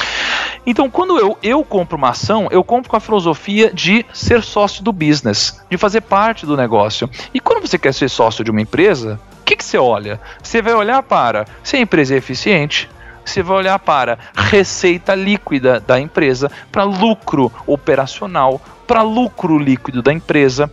Então, 0.64 0.88
quando 0.90 1.18
eu, 1.18 1.36
eu 1.42 1.64
compro 1.64 1.96
uma 1.96 2.10
ação, 2.10 2.46
eu 2.50 2.62
compro 2.62 2.90
com 2.90 2.96
a 2.96 3.00
filosofia 3.00 3.72
de 3.72 4.04
ser 4.12 4.42
sócio 4.42 4.84
do 4.84 4.92
business, 4.92 5.62
de 5.70 5.78
fazer 5.78 6.02
parte 6.02 6.44
do 6.44 6.56
negócio. 6.56 7.08
E 7.32 7.40
quando 7.40 7.66
você 7.66 7.78
quer 7.78 7.92
ser 7.92 8.08
sócio 8.08 8.44
de 8.44 8.50
uma 8.50 8.60
empresa, 8.60 9.18
o 9.40 9.44
que, 9.44 9.56
que 9.56 9.64
você 9.64 9.78
olha? 9.78 10.20
Você 10.42 10.60
vai 10.60 10.74
olhar 10.74 11.02
para 11.02 11.46
se 11.62 11.76
a 11.76 11.80
empresa 11.80 12.14
é 12.14 12.18
eficiente, 12.18 12.88
você 13.24 13.42
vai 13.42 13.56
olhar 13.56 13.78
para 13.78 14.18
receita 14.34 15.14
líquida 15.14 15.80
da 15.80 15.98
empresa, 15.98 16.50
para 16.70 16.84
lucro 16.84 17.50
operacional, 17.66 18.60
para 18.86 19.02
lucro 19.02 19.58
líquido 19.58 20.02
da 20.02 20.12
empresa, 20.12 20.70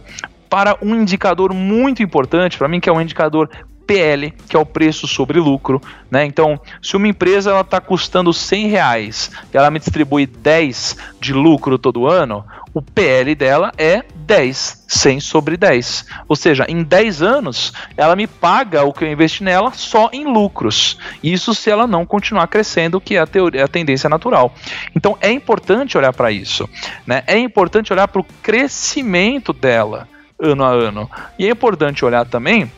para 0.56 0.78
um 0.82 0.96
indicador 0.96 1.54
muito 1.54 2.02
importante 2.02 2.58
para 2.58 2.70
mim, 2.70 2.80
que 2.80 2.88
é 2.88 2.94
um 2.94 3.02
indicador 3.02 3.50
PL, 3.86 4.32
que 4.48 4.56
é 4.56 4.60
o 4.60 4.66
preço 4.66 5.06
sobre 5.06 5.38
lucro, 5.38 5.82
né? 6.10 6.24
Então, 6.24 6.58
se 6.82 6.96
uma 6.96 7.10
empresa 7.10 7.60
está 7.60 7.82
custando 7.82 8.32
100 8.32 8.68
reais 8.70 9.32
e 9.54 9.58
ela 9.58 9.70
me 9.70 9.80
distribui 9.80 10.26
10 10.26 10.96
de 11.20 11.34
lucro 11.34 11.78
todo 11.78 12.08
ano, 12.08 12.42
o 12.74 12.82
PL 12.82 13.36
dela 13.36 13.74
é 13.78 14.06
10, 14.16 14.86
100 14.88 15.20
sobre 15.20 15.58
10. 15.58 16.06
Ou 16.26 16.38
seja, 16.38 16.66
em 16.70 16.84
10 16.84 17.22
anos, 17.22 17.74
ela 17.98 18.16
me 18.16 18.26
paga 18.26 18.86
o 18.86 18.94
que 18.94 19.04
eu 19.04 19.12
investi 19.12 19.44
nela 19.44 19.74
só 19.74 20.10
em 20.14 20.24
lucros. 20.24 20.98
Isso 21.22 21.54
se 21.54 21.70
ela 21.70 21.86
não 21.86 22.06
continuar 22.06 22.48
crescendo, 22.48 23.02
que 23.02 23.18
é 23.18 23.20
a, 23.20 23.28
teoria, 23.28 23.66
a 23.66 23.68
tendência 23.68 24.10
natural. 24.10 24.56
Então, 24.96 25.18
é 25.20 25.30
importante 25.30 25.98
olhar 25.98 26.14
para 26.14 26.32
isso. 26.32 26.70
Né? 27.06 27.24
É 27.28 27.38
importante 27.38 27.92
olhar 27.92 28.08
para 28.08 28.22
o 28.22 28.26
crescimento 28.42 29.52
dela 29.52 30.08
ano 30.40 30.64
a 30.64 30.70
ano. 30.70 31.10
E 31.38 31.48
é 31.48 31.52
importante 31.52 32.04
olhar 32.04 32.26
também 32.26 32.70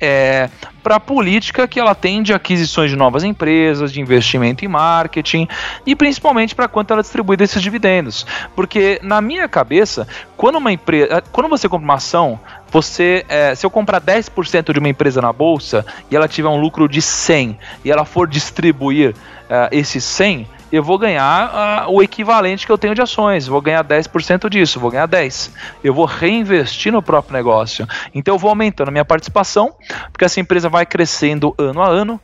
é, 0.00 0.48
para 0.82 0.96
a 0.96 1.00
política 1.00 1.66
que 1.66 1.78
ela 1.78 1.94
tem 1.94 2.22
de 2.22 2.32
aquisições 2.32 2.90
de 2.90 2.96
novas 2.96 3.24
empresas, 3.24 3.92
de 3.92 4.00
investimento 4.00 4.64
em 4.64 4.68
marketing 4.68 5.48
e 5.86 5.94
principalmente 5.94 6.54
para 6.54 6.68
quanto 6.68 6.92
ela 6.92 7.02
distribui 7.02 7.36
desses 7.36 7.62
dividendos. 7.62 8.26
Porque 8.54 9.00
na 9.02 9.20
minha 9.20 9.48
cabeça, 9.48 10.06
quando 10.36 10.56
uma 10.56 10.72
empresa, 10.72 11.22
quando 11.32 11.48
você 11.48 11.68
compra 11.68 11.84
uma 11.84 11.94
ação, 11.94 12.38
você, 12.70 13.24
é, 13.28 13.54
se 13.54 13.64
eu 13.64 13.70
comprar 13.70 14.00
10% 14.00 14.72
de 14.72 14.78
uma 14.78 14.88
empresa 14.88 15.20
na 15.20 15.32
bolsa 15.32 15.84
e 16.10 16.16
ela 16.16 16.28
tiver 16.28 16.48
um 16.48 16.60
lucro 16.60 16.88
de 16.88 17.00
100 17.00 17.58
e 17.84 17.90
ela 17.90 18.04
for 18.04 18.28
distribuir 18.28 19.14
uh, 19.14 19.68
esses 19.72 20.04
100, 20.04 20.46
eu 20.70 20.82
vou 20.82 20.98
ganhar 20.98 21.86
uh, 21.86 21.92
o 21.92 22.02
equivalente 22.02 22.66
que 22.66 22.72
eu 22.72 22.78
tenho 22.78 22.94
de 22.94 23.02
ações. 23.02 23.46
Vou 23.46 23.60
ganhar 23.60 23.84
10% 23.84 24.48
disso, 24.48 24.78
vou 24.78 24.90
ganhar 24.90 25.06
10. 25.06 25.52
Eu 25.82 25.94
vou 25.94 26.04
reinvestir 26.04 26.92
no 26.92 27.02
próprio 27.02 27.34
negócio. 27.34 27.86
Então 28.14 28.34
eu 28.34 28.38
vou 28.38 28.50
aumentando 28.50 28.88
a 28.88 28.92
minha 28.92 29.04
participação, 29.04 29.74
porque 30.12 30.24
essa 30.24 30.40
empresa 30.40 30.68
vai 30.68 30.84
crescendo 30.84 31.54
ano 31.58 31.82
a 31.82 31.88
ano, 31.88 32.20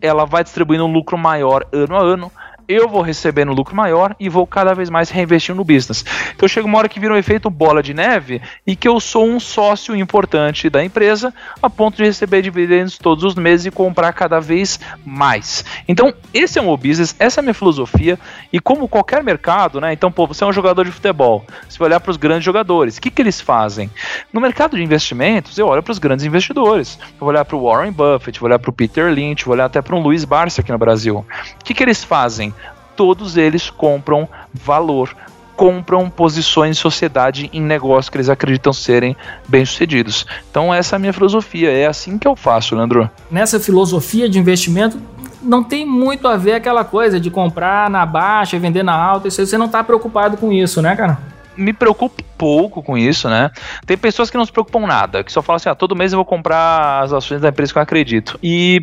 ela 0.00 0.24
vai 0.24 0.42
distribuindo 0.42 0.84
um 0.84 0.92
lucro 0.92 1.16
maior 1.16 1.66
ano 1.72 1.96
a 1.96 2.02
ano 2.02 2.32
eu 2.68 2.88
vou 2.88 3.02
recebendo 3.02 3.52
lucro 3.52 3.74
maior 3.74 4.14
e 4.18 4.28
vou 4.28 4.46
cada 4.46 4.74
vez 4.74 4.90
mais 4.90 5.10
reinvestindo 5.10 5.56
no 5.56 5.64
business. 5.64 6.04
Então 6.34 6.48
chega 6.48 6.66
uma 6.66 6.78
hora 6.78 6.88
que 6.88 7.00
vira 7.00 7.14
um 7.14 7.16
efeito 7.16 7.50
bola 7.50 7.82
de 7.82 7.94
neve 7.94 8.40
e 8.66 8.74
que 8.76 8.88
eu 8.88 8.98
sou 9.00 9.26
um 9.26 9.38
sócio 9.38 9.94
importante 9.94 10.70
da 10.70 10.84
empresa 10.84 11.32
a 11.62 11.68
ponto 11.68 11.96
de 11.96 12.04
receber 12.04 12.42
dividendos 12.42 12.98
todos 12.98 13.24
os 13.24 13.34
meses 13.34 13.66
e 13.66 13.70
comprar 13.70 14.12
cada 14.12 14.40
vez 14.40 14.78
mais. 15.04 15.64
Então 15.88 16.12
esse 16.32 16.58
é 16.58 16.62
o 16.62 16.64
meu 16.64 16.76
business, 16.76 17.14
essa 17.18 17.40
é 17.40 17.42
a 17.42 17.44
minha 17.44 17.54
filosofia 17.54 18.18
e 18.52 18.60
como 18.60 18.88
qualquer 18.88 19.22
mercado, 19.22 19.80
né? 19.80 19.92
Então, 19.92 20.10
pô, 20.10 20.26
você 20.26 20.44
é 20.44 20.46
um 20.46 20.52
jogador 20.52 20.84
de 20.84 20.92
futebol, 20.92 21.44
você 21.68 21.78
vai 21.78 21.88
olhar 21.88 22.00
para 22.00 22.10
os 22.10 22.16
grandes 22.16 22.44
jogadores, 22.44 22.96
o 22.96 23.00
que, 23.00 23.10
que 23.10 23.22
eles 23.22 23.40
fazem? 23.40 23.90
No 24.32 24.40
mercado 24.40 24.76
de 24.76 24.82
investimentos, 24.82 25.58
eu 25.58 25.66
olho 25.66 25.82
para 25.82 25.92
os 25.92 25.98
grandes 25.98 26.24
investidores. 26.24 26.98
Eu 27.00 27.20
vou 27.20 27.28
olhar 27.28 27.44
para 27.44 27.56
o 27.56 27.64
Warren 27.64 27.92
Buffett, 27.92 28.38
vou 28.38 28.48
olhar 28.48 28.58
para 28.58 28.70
o 28.70 28.72
Peter 28.72 29.12
Lynch, 29.12 29.44
vou 29.44 29.54
olhar 29.54 29.66
até 29.66 29.80
para 29.80 29.94
um 29.94 30.00
Luiz 30.00 30.24
Barça 30.24 30.60
aqui 30.60 30.72
no 30.72 30.78
Brasil. 30.78 31.18
O 31.18 31.64
que, 31.64 31.74
que 31.74 31.82
eles 31.82 32.02
fazem? 32.02 32.54
Todos 32.96 33.36
eles 33.36 33.70
compram 33.70 34.28
valor, 34.52 35.14
compram 35.56 36.10
posições 36.10 36.76
em 36.76 36.80
sociedade 36.80 37.48
em 37.52 37.60
negócios 37.60 38.08
que 38.08 38.16
eles 38.16 38.28
acreditam 38.28 38.72
serem 38.72 39.16
bem-sucedidos. 39.48 40.26
Então 40.50 40.72
essa 40.72 40.94
é 40.94 40.96
a 40.96 41.00
minha 41.00 41.12
filosofia, 41.12 41.70
é 41.70 41.86
assim 41.86 42.18
que 42.18 42.26
eu 42.26 42.36
faço, 42.36 42.74
Leandro. 42.74 43.08
Nessa 43.30 43.60
filosofia 43.60 44.28
de 44.28 44.38
investimento 44.38 45.00
não 45.42 45.62
tem 45.62 45.86
muito 45.86 46.26
a 46.26 46.36
ver 46.36 46.54
aquela 46.54 46.84
coisa 46.84 47.20
de 47.20 47.30
comprar 47.30 47.90
na 47.90 48.04
baixa 48.06 48.56
e 48.56 48.58
vender 48.58 48.82
na 48.82 48.94
alta, 48.94 49.28
isso 49.28 49.44
você 49.44 49.58
não 49.58 49.66
está 49.66 49.84
preocupado 49.84 50.36
com 50.36 50.52
isso, 50.52 50.80
né, 50.82 50.96
cara? 50.96 51.18
me 51.56 51.72
preocupo 51.72 52.22
pouco 52.36 52.82
com 52.82 52.98
isso, 52.98 53.28
né? 53.28 53.50
Tem 53.86 53.96
pessoas 53.96 54.30
que 54.30 54.36
não 54.36 54.44
se 54.44 54.52
preocupam 54.52 54.86
nada, 54.86 55.22
que 55.22 55.32
só 55.32 55.42
falam 55.42 55.56
assim: 55.56 55.68
ah, 55.68 55.74
todo 55.74 55.96
mês 55.96 56.12
eu 56.12 56.16
vou 56.16 56.24
comprar 56.24 57.02
as 57.02 57.12
ações 57.12 57.40
da 57.40 57.48
empresa 57.48 57.72
que 57.72 57.78
eu 57.78 57.82
acredito. 57.82 58.38
E 58.42 58.82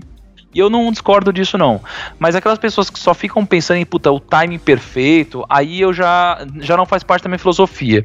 e 0.54 0.60
eu 0.60 0.70
não 0.70 0.92
discordo 0.92 1.32
disso, 1.32 1.58
não. 1.58 1.82
Mas 2.20 2.36
aquelas 2.36 2.60
pessoas 2.60 2.90
que 2.90 3.00
só 3.00 3.14
ficam 3.14 3.46
pensando 3.46 3.78
em, 3.78 3.86
puta, 3.86 4.12
o 4.12 4.20
timing 4.20 4.60
perfeito, 4.60 5.46
aí 5.50 5.80
eu 5.80 5.94
já, 5.94 6.46
já 6.60 6.76
não 6.76 6.86
faz 6.86 7.04
parte 7.04 7.24
da 7.24 7.30
minha 7.30 7.40
filosofia. 7.40 8.04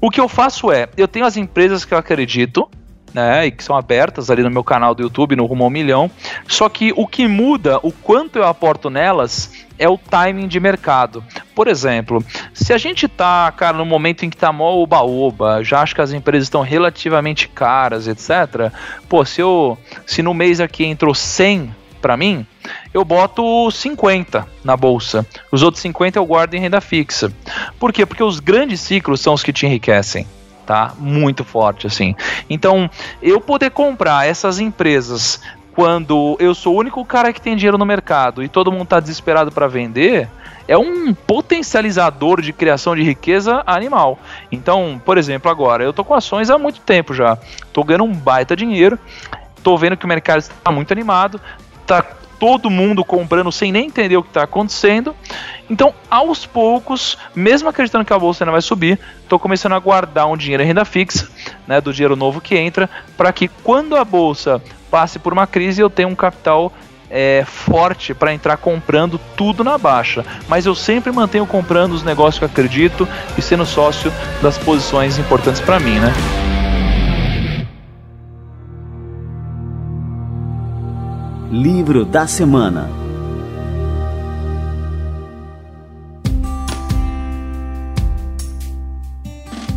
O 0.00 0.10
que 0.10 0.20
eu 0.20 0.28
faço 0.28 0.70
é, 0.70 0.88
eu 0.96 1.08
tenho 1.08 1.24
as 1.24 1.36
empresas 1.36 1.84
que 1.84 1.94
eu 1.94 1.98
acredito, 1.98 2.68
né, 3.14 3.46
e 3.46 3.50
que 3.50 3.62
são 3.62 3.76
abertas 3.76 4.30
ali 4.30 4.42
no 4.42 4.50
meu 4.50 4.64
canal 4.64 4.94
do 4.94 5.02
YouTube, 5.02 5.36
no 5.36 5.46
Rumo 5.46 5.64
ao 5.64 5.70
Milhão. 5.70 6.10
Só 6.46 6.68
que 6.68 6.92
o 6.96 7.06
que 7.06 7.26
muda, 7.26 7.78
o 7.82 7.92
quanto 7.92 8.36
eu 8.36 8.46
aporto 8.46 8.88
nelas, 8.88 9.52
é 9.82 9.88
o 9.88 9.98
timing 9.98 10.46
de 10.46 10.60
mercado. 10.60 11.24
Por 11.56 11.66
exemplo, 11.66 12.24
se 12.54 12.72
a 12.72 12.78
gente 12.78 13.08
tá, 13.08 13.52
cara, 13.56 13.76
no 13.76 13.84
momento 13.84 14.24
em 14.24 14.30
que 14.30 14.36
tá 14.36 14.52
mó 14.52 14.76
oba-oba, 14.76 15.64
já 15.64 15.82
acho 15.82 15.92
que 15.92 16.00
as 16.00 16.12
empresas 16.12 16.46
estão 16.46 16.62
relativamente 16.62 17.48
caras, 17.48 18.06
etc. 18.06 18.72
Pô, 19.08 19.24
se 19.24 19.40
eu 19.40 19.76
se 20.06 20.22
no 20.22 20.32
mês 20.32 20.60
aqui 20.60 20.84
entrou 20.84 21.12
100 21.12 21.74
para 22.00 22.16
mim, 22.16 22.46
eu 22.94 23.04
boto 23.04 23.70
50 23.72 24.46
na 24.62 24.76
bolsa. 24.76 25.26
Os 25.50 25.62
outros 25.62 25.82
50 25.82 26.16
eu 26.16 26.26
guardo 26.26 26.54
em 26.54 26.60
renda 26.60 26.80
fixa. 26.80 27.32
Por 27.80 27.92
quê? 27.92 28.06
Porque 28.06 28.22
os 28.22 28.38
grandes 28.38 28.80
ciclos 28.80 29.20
são 29.20 29.34
os 29.34 29.42
que 29.42 29.52
te 29.52 29.66
enriquecem 29.66 30.26
tá? 30.64 30.94
Muito 30.96 31.44
forte 31.44 31.88
assim. 31.88 32.14
Então, 32.48 32.88
eu 33.20 33.40
poder 33.40 33.72
comprar 33.72 34.28
essas 34.28 34.60
empresas 34.60 35.40
quando 35.74 36.36
eu 36.38 36.54
sou 36.54 36.74
o 36.74 36.78
único 36.78 37.04
cara 37.04 37.32
que 37.32 37.40
tem 37.40 37.56
dinheiro 37.56 37.78
no 37.78 37.86
mercado 37.86 38.42
e 38.42 38.48
todo 38.48 38.70
mundo 38.70 38.84
está 38.84 39.00
desesperado 39.00 39.50
para 39.50 39.66
vender, 39.66 40.28
é 40.68 40.76
um 40.76 41.12
potencializador 41.14 42.40
de 42.40 42.52
criação 42.52 42.94
de 42.94 43.02
riqueza 43.02 43.62
animal. 43.66 44.18
Então, 44.50 45.00
por 45.04 45.18
exemplo, 45.18 45.50
agora, 45.50 45.82
eu 45.82 45.92
tô 45.92 46.04
com 46.04 46.14
ações 46.14 46.50
há 46.50 46.58
muito 46.58 46.80
tempo 46.80 47.14
já. 47.14 47.36
Tô 47.72 47.82
ganhando 47.82 48.04
um 48.04 48.12
baita 48.12 48.54
dinheiro. 48.54 48.98
Tô 49.62 49.76
vendo 49.76 49.96
que 49.96 50.04
o 50.04 50.08
mercado 50.08 50.38
está 50.38 50.70
muito 50.70 50.92
animado. 50.92 51.40
Tá 51.86 52.02
todo 52.38 52.68
mundo 52.68 53.04
comprando 53.04 53.52
sem 53.52 53.70
nem 53.70 53.86
entender 53.86 54.16
o 54.16 54.22
que 54.22 54.30
está 54.30 54.42
acontecendo. 54.42 55.14
Então, 55.70 55.94
aos 56.10 56.44
poucos, 56.44 57.16
mesmo 57.34 57.68
acreditando 57.68 58.04
que 58.04 58.12
a 58.12 58.18
bolsa 58.18 58.42
ainda 58.42 58.52
vai 58.52 58.60
subir, 58.60 58.98
estou 59.22 59.38
começando 59.38 59.74
a 59.74 59.78
guardar 59.78 60.26
um 60.26 60.36
dinheiro 60.36 60.62
em 60.62 60.66
renda 60.66 60.84
fixa, 60.84 61.28
né, 61.68 61.80
do 61.80 61.92
dinheiro 61.92 62.16
novo 62.16 62.40
que 62.40 62.56
entra, 62.56 62.90
para 63.16 63.32
que 63.32 63.46
quando 63.46 63.96
a 63.96 64.04
bolsa 64.04 64.60
passe 64.92 65.18
por 65.18 65.32
uma 65.32 65.46
crise, 65.46 65.80
eu 65.80 65.88
tenho 65.88 66.10
um 66.10 66.14
capital 66.14 66.70
é, 67.10 67.44
forte 67.46 68.12
para 68.12 68.34
entrar 68.34 68.58
comprando 68.58 69.18
tudo 69.34 69.64
na 69.64 69.78
baixa. 69.78 70.22
Mas 70.46 70.66
eu 70.66 70.74
sempre 70.74 71.10
mantenho 71.10 71.46
comprando 71.46 71.92
os 71.92 72.02
negócios 72.02 72.38
que 72.38 72.44
acredito 72.44 73.08
e 73.36 73.40
sendo 73.40 73.64
sócio 73.64 74.12
das 74.42 74.58
posições 74.58 75.18
importantes 75.18 75.62
para 75.62 75.80
mim, 75.80 75.98
né? 75.98 76.12
Livro 81.50 82.04
da 82.04 82.26
semana. 82.26 83.01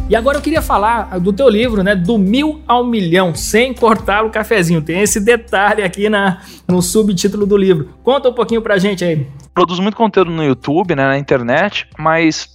E 0.07 0.15
agora 0.15 0.37
eu 0.37 0.41
queria 0.41 0.61
falar 0.61 1.19
do 1.19 1.33
teu 1.33 1.49
livro, 1.49 1.81
né? 1.81 1.95
Do 1.95 2.17
mil 2.17 2.61
ao 2.67 2.83
milhão, 2.83 3.33
sem 3.33 3.73
cortar 3.73 4.23
o 4.23 4.29
cafezinho. 4.29 4.79
Tem 4.79 5.01
esse 5.01 5.19
detalhe 5.19 5.81
aqui 5.81 6.09
na, 6.09 6.41
no 6.67 6.79
subtítulo 6.79 7.45
do 7.47 7.57
livro. 7.57 7.89
Conta 8.03 8.29
um 8.29 8.33
pouquinho 8.33 8.61
pra 8.61 8.77
gente 8.77 9.03
aí. 9.03 9.25
Produzo 9.51 9.81
muito 9.81 9.97
conteúdo 9.97 10.29
no 10.29 10.43
YouTube, 10.43 10.95
né, 10.95 11.08
na 11.08 11.17
internet, 11.17 11.87
mas 11.97 12.47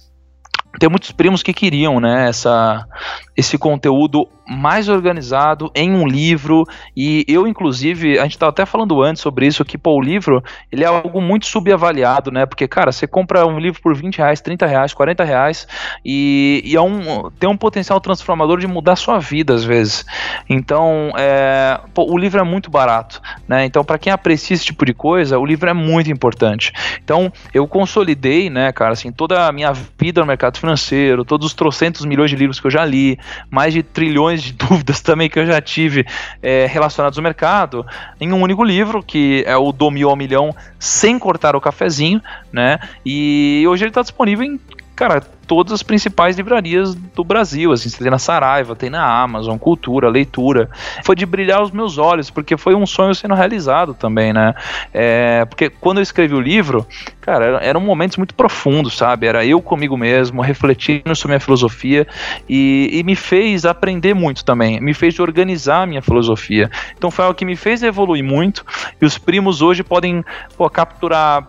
tem 0.79 0.89
muitos 0.89 1.11
primos 1.11 1.43
que 1.43 1.51
queriam, 1.51 1.99
né, 1.99 2.29
essa, 2.29 2.87
esse 3.35 3.57
conteúdo 3.57 4.29
mais 4.51 4.89
organizado 4.89 5.71
em 5.73 5.91
um 5.93 6.05
livro. 6.05 6.65
E 6.95 7.25
eu 7.27 7.47
inclusive 7.47 8.19
a 8.19 8.23
gente 8.23 8.33
estava 8.33 8.49
até 8.49 8.65
falando 8.65 9.01
antes 9.01 9.21
sobre 9.21 9.47
isso 9.47 9.63
que 9.63 9.77
pô, 9.77 9.95
o 9.95 10.01
livro 10.01 10.43
ele 10.71 10.83
é 10.83 10.87
algo 10.87 11.21
muito 11.21 11.45
subavaliado 11.45 12.31
né? 12.31 12.45
Porque 12.45 12.67
cara 12.67 12.91
você 12.91 13.07
compra 13.07 13.45
um 13.47 13.57
livro 13.57 13.81
por 13.81 13.95
20 13.95 14.17
reais 14.17 14.41
30 14.41 14.65
reais 14.65 14.93
40 14.93 15.23
reais 15.23 15.67
e, 16.03 16.61
e 16.65 16.75
é 16.75 16.81
um, 16.81 17.29
tem 17.39 17.49
um 17.49 17.55
potencial 17.55 17.99
transformador 18.01 18.59
de 18.59 18.67
mudar 18.67 18.95
sua 18.95 19.19
vida 19.19 19.53
às 19.53 19.63
vezes. 19.63 20.05
Então 20.49 21.11
é, 21.17 21.79
pô, 21.93 22.11
o 22.11 22.17
livro 22.17 22.39
é 22.39 22.43
muito 22.43 22.69
barato 22.69 23.21
né? 23.47 23.65
Então 23.65 23.83
para 23.83 23.97
quem 23.97 24.11
aprecia 24.11 24.55
esse 24.55 24.65
tipo 24.65 24.85
de 24.85 24.93
coisa 24.93 25.39
o 25.39 25.45
livro 25.45 25.69
é 25.69 25.73
muito 25.73 26.11
importante. 26.11 26.73
Então 27.03 27.31
eu 27.53 27.65
consolidei 27.67 28.49
né 28.49 28.71
cara 28.73 28.91
assim 28.93 29.11
toda 29.11 29.47
a 29.47 29.51
minha 29.51 29.71
vida 29.97 30.19
no 30.19 30.27
mercado 30.27 30.57
financeiro 30.57 31.23
todos 31.23 31.47
os 31.47 31.53
trocentos 31.53 32.05
milhões 32.05 32.29
de 32.29 32.35
livros 32.35 32.59
que 32.59 32.67
eu 32.67 32.71
já 32.71 32.83
li 32.83 33.17
mais 33.49 33.73
de 33.73 33.81
trilhões 33.81 34.40
de 34.41 34.53
dúvidas 34.67 35.01
também 35.01 35.29
que 35.29 35.39
eu 35.39 35.45
já 35.45 35.61
tive 35.61 36.05
é, 36.41 36.65
relacionados 36.65 37.17
ao 37.17 37.23
mercado, 37.23 37.85
em 38.19 38.31
um 38.31 38.41
único 38.41 38.63
livro, 38.63 39.03
que 39.03 39.43
é 39.47 39.55
o 39.55 39.71
Do 39.71 39.89
Mil 39.91 40.09
ao 40.09 40.15
Milhão, 40.15 40.55
sem 40.79 41.17
cortar 41.17 41.55
o 41.55 41.61
cafezinho, 41.61 42.21
né? 42.51 42.79
E 43.05 43.63
hoje 43.67 43.83
ele 43.83 43.91
está 43.91 44.01
disponível 44.01 44.45
em 44.45 44.59
cara, 44.95 45.21
todas 45.51 45.73
as 45.73 45.83
principais 45.83 46.37
livrarias 46.37 46.95
do 46.95 47.23
Brasil, 47.25 47.73
assim, 47.73 47.89
tem 47.89 48.09
na 48.09 48.17
Saraiva, 48.17 48.73
tem 48.73 48.89
na 48.89 49.03
Amazon, 49.03 49.57
Cultura, 49.57 50.07
Leitura. 50.09 50.69
Foi 51.03 51.13
de 51.13 51.25
brilhar 51.25 51.61
os 51.61 51.71
meus 51.71 51.97
olhos, 51.97 52.29
porque 52.29 52.55
foi 52.55 52.73
um 52.73 52.85
sonho 52.85 53.13
sendo 53.13 53.33
realizado 53.33 53.93
também, 53.93 54.31
né? 54.31 54.53
É, 54.93 55.43
porque 55.45 55.69
quando 55.69 55.97
eu 55.97 56.03
escrevi 56.03 56.35
o 56.35 56.39
livro, 56.39 56.87
cara, 57.19 57.59
eram 57.61 57.81
momentos 57.81 58.15
muito 58.15 58.33
profundos, 58.33 58.95
sabe? 58.95 59.27
Era 59.27 59.45
eu 59.45 59.61
comigo 59.61 59.97
mesmo, 59.97 60.41
refletindo 60.41 61.13
sobre 61.15 61.33
minha 61.33 61.39
filosofia 61.41 62.07
e, 62.47 62.89
e 62.93 63.03
me 63.03 63.15
fez 63.15 63.65
aprender 63.65 64.13
muito 64.13 64.45
também, 64.45 64.79
me 64.79 64.93
fez 64.93 65.19
organizar 65.19 65.81
a 65.81 65.85
minha 65.85 66.01
filosofia. 66.01 66.71
Então 66.97 67.11
foi 67.11 67.25
algo 67.25 67.37
que 67.37 67.43
me 67.43 67.57
fez 67.57 67.83
evoluir 67.83 68.23
muito 68.23 68.65
e 69.01 69.05
os 69.05 69.17
primos 69.17 69.61
hoje 69.61 69.83
podem 69.83 70.23
pô, 70.55 70.69
capturar 70.69 71.45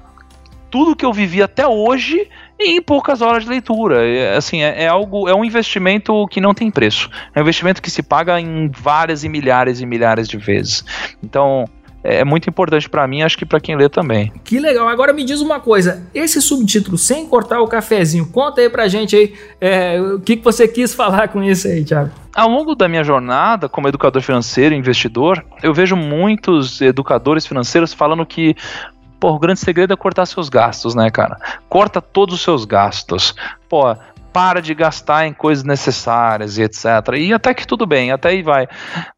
tudo 0.73 0.97
que 0.97 1.05
eu 1.05 1.13
vivi 1.13 1.43
até 1.43 1.67
hoje 1.69 2.29
em 2.65 2.83
poucas 2.83 3.21
horas 3.21 3.45
de 3.45 3.51
leitura. 3.51 4.07
É, 4.07 4.37
assim, 4.37 4.63
é, 4.63 4.85
é, 4.85 4.89
algo, 4.89 5.29
é 5.29 5.35
um 5.35 5.45
investimento 5.45 6.27
que 6.29 6.41
não 6.41 6.55
tem 6.55 6.71
preço. 6.71 7.11
É 7.35 7.39
um 7.39 7.43
investimento 7.43 7.81
que 7.81 7.91
se 7.91 8.03
paga 8.03 8.41
em 8.41 8.69
várias 8.69 9.25
e 9.25 9.29
milhares 9.29 9.81
e 9.81 9.87
milhares 9.87 10.29
de 10.29 10.37
vezes. 10.37 10.85
Então, 11.23 11.67
é, 12.05 12.17
é 12.21 12.25
muito 12.25 12.49
importante 12.49 12.89
para 12.89 13.07
mim, 13.07 13.23
acho 13.23 13.39
que 13.39 13.47
para 13.47 13.61
quem 13.61 13.77
lê 13.77 13.89
também. 13.89 14.33
Que 14.45 14.59
legal. 14.59 14.89
Agora 14.89 15.13
me 15.13 15.25
diz 15.25 15.41
uma 15.41 15.61
coisa, 15.61 16.03
esse 16.15 16.41
subtítulo 16.43 16.99
sem 16.99 17.27
cortar 17.27 17.61
o 17.61 17.69
cafezinho, 17.69 18.27
conta 18.27 18.61
aí 18.61 18.69
pra 18.69 18.89
gente 18.89 19.15
aí 19.15 19.35
é, 19.61 20.01
o 20.01 20.21
que, 20.21 20.37
que 20.37 20.45
você 20.45 20.67
quis 20.67 20.95
falar 20.95 21.29
com 21.29 21.43
isso 21.43 21.69
aí, 21.69 21.85
Thiago. 21.85 22.11
Ao 22.35 22.49
longo 22.49 22.75
da 22.75 22.89
minha 22.89 23.05
jornada 23.05 23.69
como 23.69 23.89
educador 23.89 24.23
financeiro 24.23 24.75
e 24.75 24.79
investidor, 24.79 25.45
eu 25.63 25.75
vejo 25.75 25.95
muitos 25.95 26.81
educadores 26.81 27.47
financeiros 27.47 27.93
falando 27.93 28.25
que 28.25 28.57
Pô, 29.23 29.31
o 29.31 29.39
grande 29.39 29.61
segredo 29.61 29.93
é 29.93 29.97
cortar 29.97 30.27
seus 30.27 30.49
gastos, 30.49 30.97
né, 30.97 31.09
cara? 31.09 31.39
Corta 31.69 32.03
todos 32.03 32.35
os 32.35 32.43
seus 32.43 32.65
gastos. 32.65 33.37
Pô, 33.69 33.95
para 34.33 34.61
de 34.61 34.75
gastar 34.75 35.29
em 35.29 35.33
coisas 35.33 35.63
necessárias 35.63 36.59
e 36.59 36.63
etc. 36.63 36.85
E 37.17 37.33
até 37.33 37.55
que 37.55 37.65
tudo 37.65 37.87
bem, 37.87 38.11
até 38.11 38.31
aí 38.31 38.43
vai. 38.43 38.67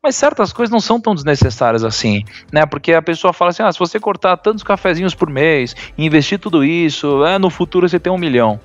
Mas 0.02 0.14
certas 0.14 0.52
coisas 0.52 0.70
não 0.70 0.78
são 0.78 1.00
tão 1.00 1.14
desnecessárias 1.14 1.82
assim, 1.82 2.22
né? 2.52 2.66
Porque 2.66 2.92
a 2.92 3.00
pessoa 3.00 3.32
fala 3.32 3.50
assim: 3.50 3.62
ah, 3.62 3.72
se 3.72 3.78
você 3.78 3.98
cortar 3.98 4.36
tantos 4.36 4.62
cafezinhos 4.62 5.14
por 5.14 5.30
mês, 5.30 5.74
investir 5.96 6.38
tudo 6.38 6.62
isso, 6.62 7.24
é, 7.24 7.38
no 7.38 7.48
futuro 7.48 7.88
você 7.88 7.98
tem 7.98 8.12
um 8.12 8.18
milhão. 8.18 8.60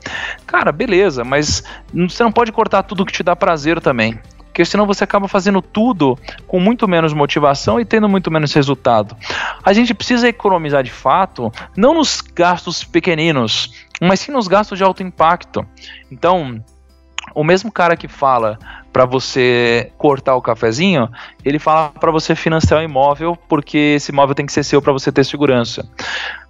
Cara, 0.45 0.73
beleza, 0.73 1.23
mas 1.23 1.63
você 1.93 2.21
não 2.21 2.33
pode 2.33 2.51
cortar 2.51 2.83
tudo 2.83 3.05
que 3.05 3.13
te 3.13 3.23
dá 3.23 3.33
prazer 3.33 3.79
também 3.79 4.19
porque 4.49 4.65
senão 4.65 4.85
você 4.85 5.03
acaba 5.03 5.27
fazendo 5.27 5.61
tudo 5.61 6.17
com 6.47 6.59
muito 6.59 6.87
menos 6.87 7.13
motivação 7.13 7.79
e 7.79 7.85
tendo 7.85 8.09
muito 8.09 8.29
menos 8.29 8.53
resultado. 8.53 9.15
A 9.63 9.71
gente 9.71 9.93
precisa 9.93 10.27
economizar 10.27 10.83
de 10.83 10.91
fato, 10.91 11.51
não 11.77 11.93
nos 11.93 12.19
gastos 12.19 12.83
pequeninos, 12.83 13.71
mas 14.01 14.19
sim 14.19 14.31
nos 14.31 14.47
gastos 14.47 14.77
de 14.77 14.83
alto 14.83 15.03
impacto. 15.03 15.65
Então, 16.11 16.61
o 17.33 17.43
mesmo 17.43 17.71
cara 17.71 17.95
que 17.95 18.07
fala 18.07 18.57
para 18.91 19.05
você 19.05 19.91
cortar 19.97 20.35
o 20.35 20.41
cafezinho, 20.41 21.07
ele 21.45 21.59
fala 21.59 21.89
para 21.89 22.11
você 22.11 22.35
financiar 22.35 22.79
o 22.79 22.83
imóvel 22.83 23.37
porque 23.47 23.95
esse 23.95 24.11
imóvel 24.11 24.33
tem 24.33 24.47
que 24.47 24.51
ser 24.51 24.63
seu 24.63 24.81
para 24.81 24.91
você 24.91 25.11
ter 25.11 25.23
segurança. 25.23 25.87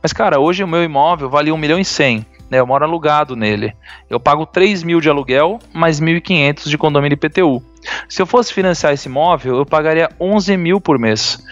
Mas 0.01 0.13
cara, 0.13 0.39
hoje 0.39 0.63
o 0.63 0.67
meu 0.67 0.83
imóvel 0.83 1.29
vale 1.29 1.51
1 1.51 1.57
milhão 1.57 1.77
e 1.77 1.85
100 1.85 2.25
né? 2.49 2.59
Eu 2.59 2.65
moro 2.65 2.83
alugado 2.83 3.35
nele. 3.35 3.73
Eu 4.09 4.19
pago 4.19 4.45
3 4.45 4.83
mil 4.83 4.99
de 4.99 5.09
aluguel, 5.09 5.59
mais 5.73 6.01
1.500 6.01 6.67
de 6.67 6.77
condomínio 6.77 7.13
IPTU. 7.13 7.63
Se 8.07 8.21
eu 8.21 8.25
fosse 8.25 8.53
financiar 8.53 8.93
esse 8.93 9.07
imóvel, 9.07 9.57
eu 9.57 9.65
pagaria 9.65 10.09
11 10.19 10.57
mil 10.57 10.81
por 10.81 10.99
mês. 10.99 11.43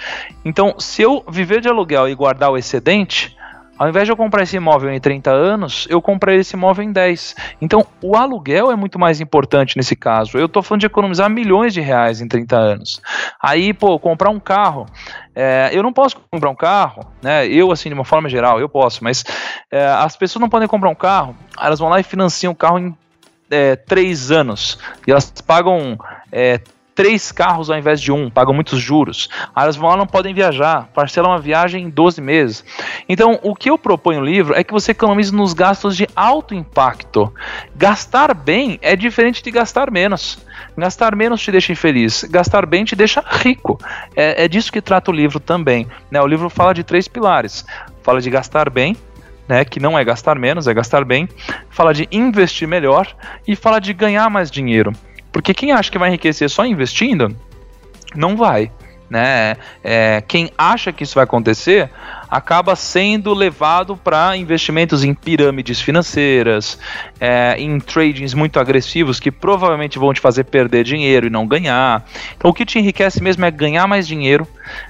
Então, 0.44 0.76
se 0.80 1.02
eu 1.02 1.24
viver 1.30 1.62
de 1.62 1.70
aluguel 1.70 2.08
e 2.10 2.16
guardar 2.16 2.52
o 2.52 2.58
excedente, 2.58 3.38
ao 3.78 3.88
invés 3.88 4.08
de 4.08 4.12
eu 4.12 4.18
comprar 4.18 4.42
esse 4.42 4.58
imóvel 4.58 4.92
em 4.92 5.00
30 5.00 5.30
anos, 5.30 5.88
eu 5.90 6.02
comprei 6.02 6.38
esse 6.38 6.56
imóvel 6.56 6.84
em 6.84 6.92
10. 6.92 7.36
Então, 7.62 7.86
o 8.02 8.16
aluguel 8.18 8.72
é 8.72 8.76
muito 8.76 8.98
mais 8.98 9.22
importante 9.22 9.78
nesse 9.78 9.96
caso. 9.96 10.38
Eu 10.38 10.48
estou 10.48 10.64
falando 10.64 10.82
de 10.82 10.88
economizar 10.88 11.30
milhões 11.30 11.74
de 11.74 11.82
reais 11.82 12.20
em 12.20 12.28
30 12.28 12.58
anos. 12.58 13.00
Aí, 13.40 13.74
pô, 13.74 14.00
comprar 14.00 14.32
um 14.32 14.40
carro. 14.40 14.88
É, 15.36 15.70
eu 15.72 15.84
não 15.84 15.94
posso 15.94 16.18
comprar 16.32 16.50
um 16.50 16.56
carro, 16.56 17.06
né? 17.22 17.48
Eu, 17.48 17.72
assim, 17.72 17.90
de 17.90 17.94
uma 17.94 18.06
forma 18.06 18.28
geral, 18.28 18.60
eu 18.60 18.68
posso, 18.68 19.04
mas 19.04 19.24
é, 19.72 19.86
as 19.86 20.18
pessoas 20.18 20.42
não 20.42 20.50
podem 20.50 20.68
comprar 20.68 20.90
um 20.90 20.96
carro, 20.96 21.36
elas 21.62 21.78
vão 21.78 21.90
lá 21.90 22.00
e 22.00 22.04
financiam 22.04 22.54
o 22.54 22.56
carro 22.56 22.80
em 22.80 22.98
é, 23.52 23.76
três 23.76 24.32
anos. 24.32 24.80
E 25.06 25.12
elas 25.12 25.30
pagam 25.46 25.98
é, 26.32 26.60
três 26.98 27.32
carros 27.32 27.70
ao 27.70 27.78
invés 27.78 28.02
de 28.02 28.12
um, 28.12 28.28
pagam 28.28 28.56
muitos 28.56 28.80
juros. 28.80 29.30
Aí 29.56 29.64
elas 29.64 29.76
vão 29.76 29.90
lá 29.90 29.96
não 29.96 30.08
podem 30.08 30.34
viajar, 30.34 30.90
parcelam 30.96 31.30
uma 31.30 31.38
viagem 31.38 31.84
em 31.84 31.90
12 31.92 32.20
meses. 32.20 32.66
Então, 33.08 33.40
o 33.44 33.54
que 33.56 33.70
eu 33.70 33.78
proponho 33.78 34.22
no 34.22 34.26
livro 34.26 34.56
é 34.56 34.64
que 34.64 34.74
você 34.74 34.94
economize 34.94 35.32
nos 35.32 35.54
gastos 35.54 35.96
de 35.96 36.08
alto 36.16 36.56
impacto. 36.56 37.32
Gastar 37.76 38.34
bem 38.34 38.80
é 38.82 38.96
diferente 38.96 39.44
de 39.44 39.52
gastar 39.52 39.92
menos. 39.92 40.40
Gastar 40.76 41.16
menos 41.16 41.40
te 41.40 41.52
deixa 41.52 41.72
infeliz, 41.72 42.24
gastar 42.24 42.66
bem 42.66 42.84
te 42.84 42.96
deixa 42.96 43.24
rico. 43.26 43.80
É, 44.16 44.46
é 44.46 44.48
disso 44.48 44.72
que 44.72 44.82
trata 44.82 45.12
o 45.12 45.14
livro 45.14 45.40
também. 45.40 45.88
Né? 46.10 46.20
O 46.20 46.26
livro 46.26 46.50
fala 46.50 46.74
de 46.74 46.84
três 46.84 47.08
pilares: 47.08 47.64
fala 48.02 48.20
de 48.20 48.30
gastar 48.32 48.72
bem, 48.72 48.98
né, 49.48 49.64
que 49.64 49.80
não 49.80 49.98
é 49.98 50.04
gastar 50.04 50.38
menos, 50.38 50.68
é 50.68 50.74
gastar 50.74 51.06
bem, 51.06 51.30
fala 51.70 51.94
de 51.94 52.08
investir 52.12 52.68
melhor 52.68 53.08
e 53.48 53.56
fala 53.56 53.80
de 53.80 53.94
ganhar 53.94 54.30
mais 54.32 54.50
dinheiro. 54.50 54.94
Porque 55.32 55.54
quem 55.54 55.72
acha 55.72 55.92
que 55.92 55.98
vai 55.98 56.10
enriquecer 56.10 56.50
só 56.50 56.66
investindo, 56.66 57.36
não 58.16 58.36
vai. 58.36 58.72
Né? 59.10 59.56
É, 59.82 60.22
quem 60.28 60.52
acha 60.58 60.92
que 60.92 61.04
isso 61.04 61.16
vai 61.16 61.24
acontecer 61.24 61.90
acaba 62.30 62.76
sendo 62.76 63.34
levado 63.34 63.96
para 63.96 64.36
investimentos 64.36 65.02
em 65.02 65.14
pirâmides 65.14 65.80
financeiras, 65.80 66.78
é, 67.18 67.56
em 67.58 67.80
tradings 67.80 68.34
muito 68.34 68.60
agressivos 68.60 69.18
que 69.18 69.32
provavelmente 69.32 69.98
vão 69.98 70.14
te 70.14 70.20
fazer 70.20 70.44
perder 70.44 70.84
dinheiro 70.84 71.28
e 71.28 71.30
não 71.30 71.48
ganhar. 71.48 72.06
Então, 72.36 72.52
o 72.52 72.54
que 72.54 72.66
te 72.66 72.80
enriquece 72.80 73.24
mesmo 73.24 73.46
é 73.46 73.52
ganhar 73.52 73.88
mais 73.88 74.06
dinheiro, 74.06 74.46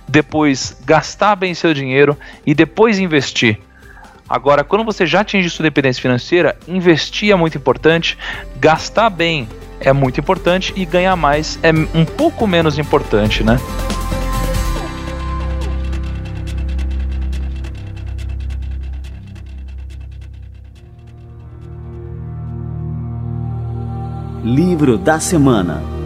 depois 0.08 0.76
gastar 0.84 1.36
bem 1.36 1.54
seu 1.54 1.72
dinheiro 1.72 2.18
e 2.44 2.56
depois 2.56 2.98
investir. 2.98 3.60
Agora, 4.28 4.64
quando 4.64 4.84
você 4.84 5.06
já 5.06 5.22
atinge 5.22 5.50
sua 5.50 5.64
dependência 5.64 6.02
financeira, 6.02 6.58
investir 6.68 7.32
é 7.32 7.36
muito 7.36 7.58
importante, 7.58 8.18
gastar 8.58 9.10
bem 9.10 9.48
é 9.80 9.94
muito 9.94 10.20
importante 10.20 10.74
e 10.76 10.86
ganhar 10.86 11.16
mais 11.16 11.60
é 11.64 11.72
um 11.72 12.06
pouco 12.06 12.46
menos 12.48 12.78
importante, 12.78 13.44
né? 13.44 13.60
Livro 24.44 24.98
da 24.98 25.20
Semana 25.20 25.98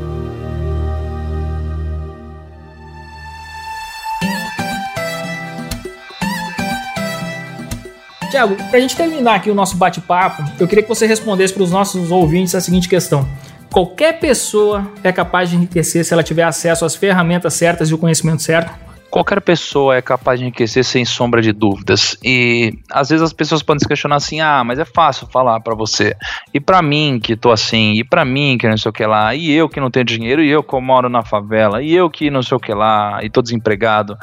Tiago, 8.31 8.55
para 8.55 8.77
a 8.77 8.79
gente 8.79 8.95
terminar 8.95 9.35
aqui 9.35 9.51
o 9.51 9.53
nosso 9.53 9.75
bate-papo, 9.75 10.43
eu 10.57 10.65
queria 10.65 10.81
que 10.81 10.87
você 10.87 11.05
respondesse 11.05 11.53
para 11.53 11.63
os 11.63 11.69
nossos 11.69 12.09
ouvintes 12.11 12.55
a 12.55 12.61
seguinte 12.61 12.87
questão: 12.87 13.27
Qualquer 13.71 14.19
pessoa 14.19 14.91
é 15.01 15.13
capaz 15.13 15.49
de 15.49 15.55
enriquecer 15.55 16.03
se 16.03 16.13
ela 16.13 16.21
tiver 16.21 16.43
acesso 16.43 16.83
às 16.83 16.93
ferramentas 16.93 17.53
certas 17.53 17.89
e 17.89 17.93
o 17.93 17.97
conhecimento 17.97 18.41
certo? 18.41 18.91
qualquer 19.11 19.41
pessoa 19.41 19.97
é 19.97 20.01
capaz 20.01 20.39
de 20.39 20.45
enriquecer 20.45 20.85
sem 20.85 21.03
sombra 21.03 21.41
de 21.41 21.51
dúvidas. 21.51 22.17
E 22.23 22.79
às 22.89 23.09
vezes 23.09 23.21
as 23.21 23.33
pessoas 23.33 23.61
podem 23.61 23.81
se 23.81 23.87
questionar 23.87 24.15
assim: 24.15 24.39
"Ah, 24.39 24.63
mas 24.63 24.79
é 24.79 24.85
fácil 24.85 25.27
falar 25.27 25.59
para 25.59 25.75
você. 25.75 26.15
E 26.53 26.59
para 26.59 26.81
mim 26.81 27.19
que 27.21 27.35
tô 27.35 27.51
assim, 27.51 27.91
e 27.93 28.03
para 28.03 28.23
mim 28.23 28.57
que 28.57 28.67
não 28.67 28.77
sei 28.77 28.89
o 28.89 28.93
que 28.93 29.05
lá, 29.05 29.35
e 29.35 29.51
eu 29.51 29.67
que 29.67 29.81
não 29.81 29.91
tenho 29.91 30.05
dinheiro, 30.05 30.41
e 30.41 30.49
eu 30.49 30.63
que 30.63 30.79
moro 30.79 31.09
na 31.09 31.23
favela, 31.23 31.83
e 31.83 31.93
eu 31.93 32.09
que 32.09 32.31
não 32.31 32.41
sei 32.41 32.55
o 32.55 32.59
que 32.59 32.73
lá, 32.73 33.19
e 33.21 33.29
tô 33.29 33.41
desempregado". 33.41 34.17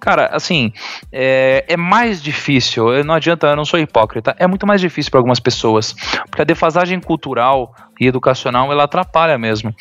Cara, 0.00 0.26
assim, 0.32 0.72
é, 1.12 1.64
é 1.68 1.76
mais 1.76 2.20
difícil, 2.20 3.04
não 3.04 3.14
adianta, 3.14 3.46
eu 3.46 3.56
não 3.56 3.64
sou 3.64 3.78
hipócrita, 3.78 4.34
é 4.38 4.46
muito 4.48 4.66
mais 4.66 4.80
difícil 4.80 5.10
para 5.12 5.20
algumas 5.20 5.38
pessoas, 5.38 5.94
porque 6.28 6.42
a 6.42 6.44
defasagem 6.44 7.00
cultural 7.00 7.72
e 8.02 8.06
educacional 8.08 8.72
ela 8.72 8.84
atrapalha 8.84 9.38
mesmo. 9.38 9.74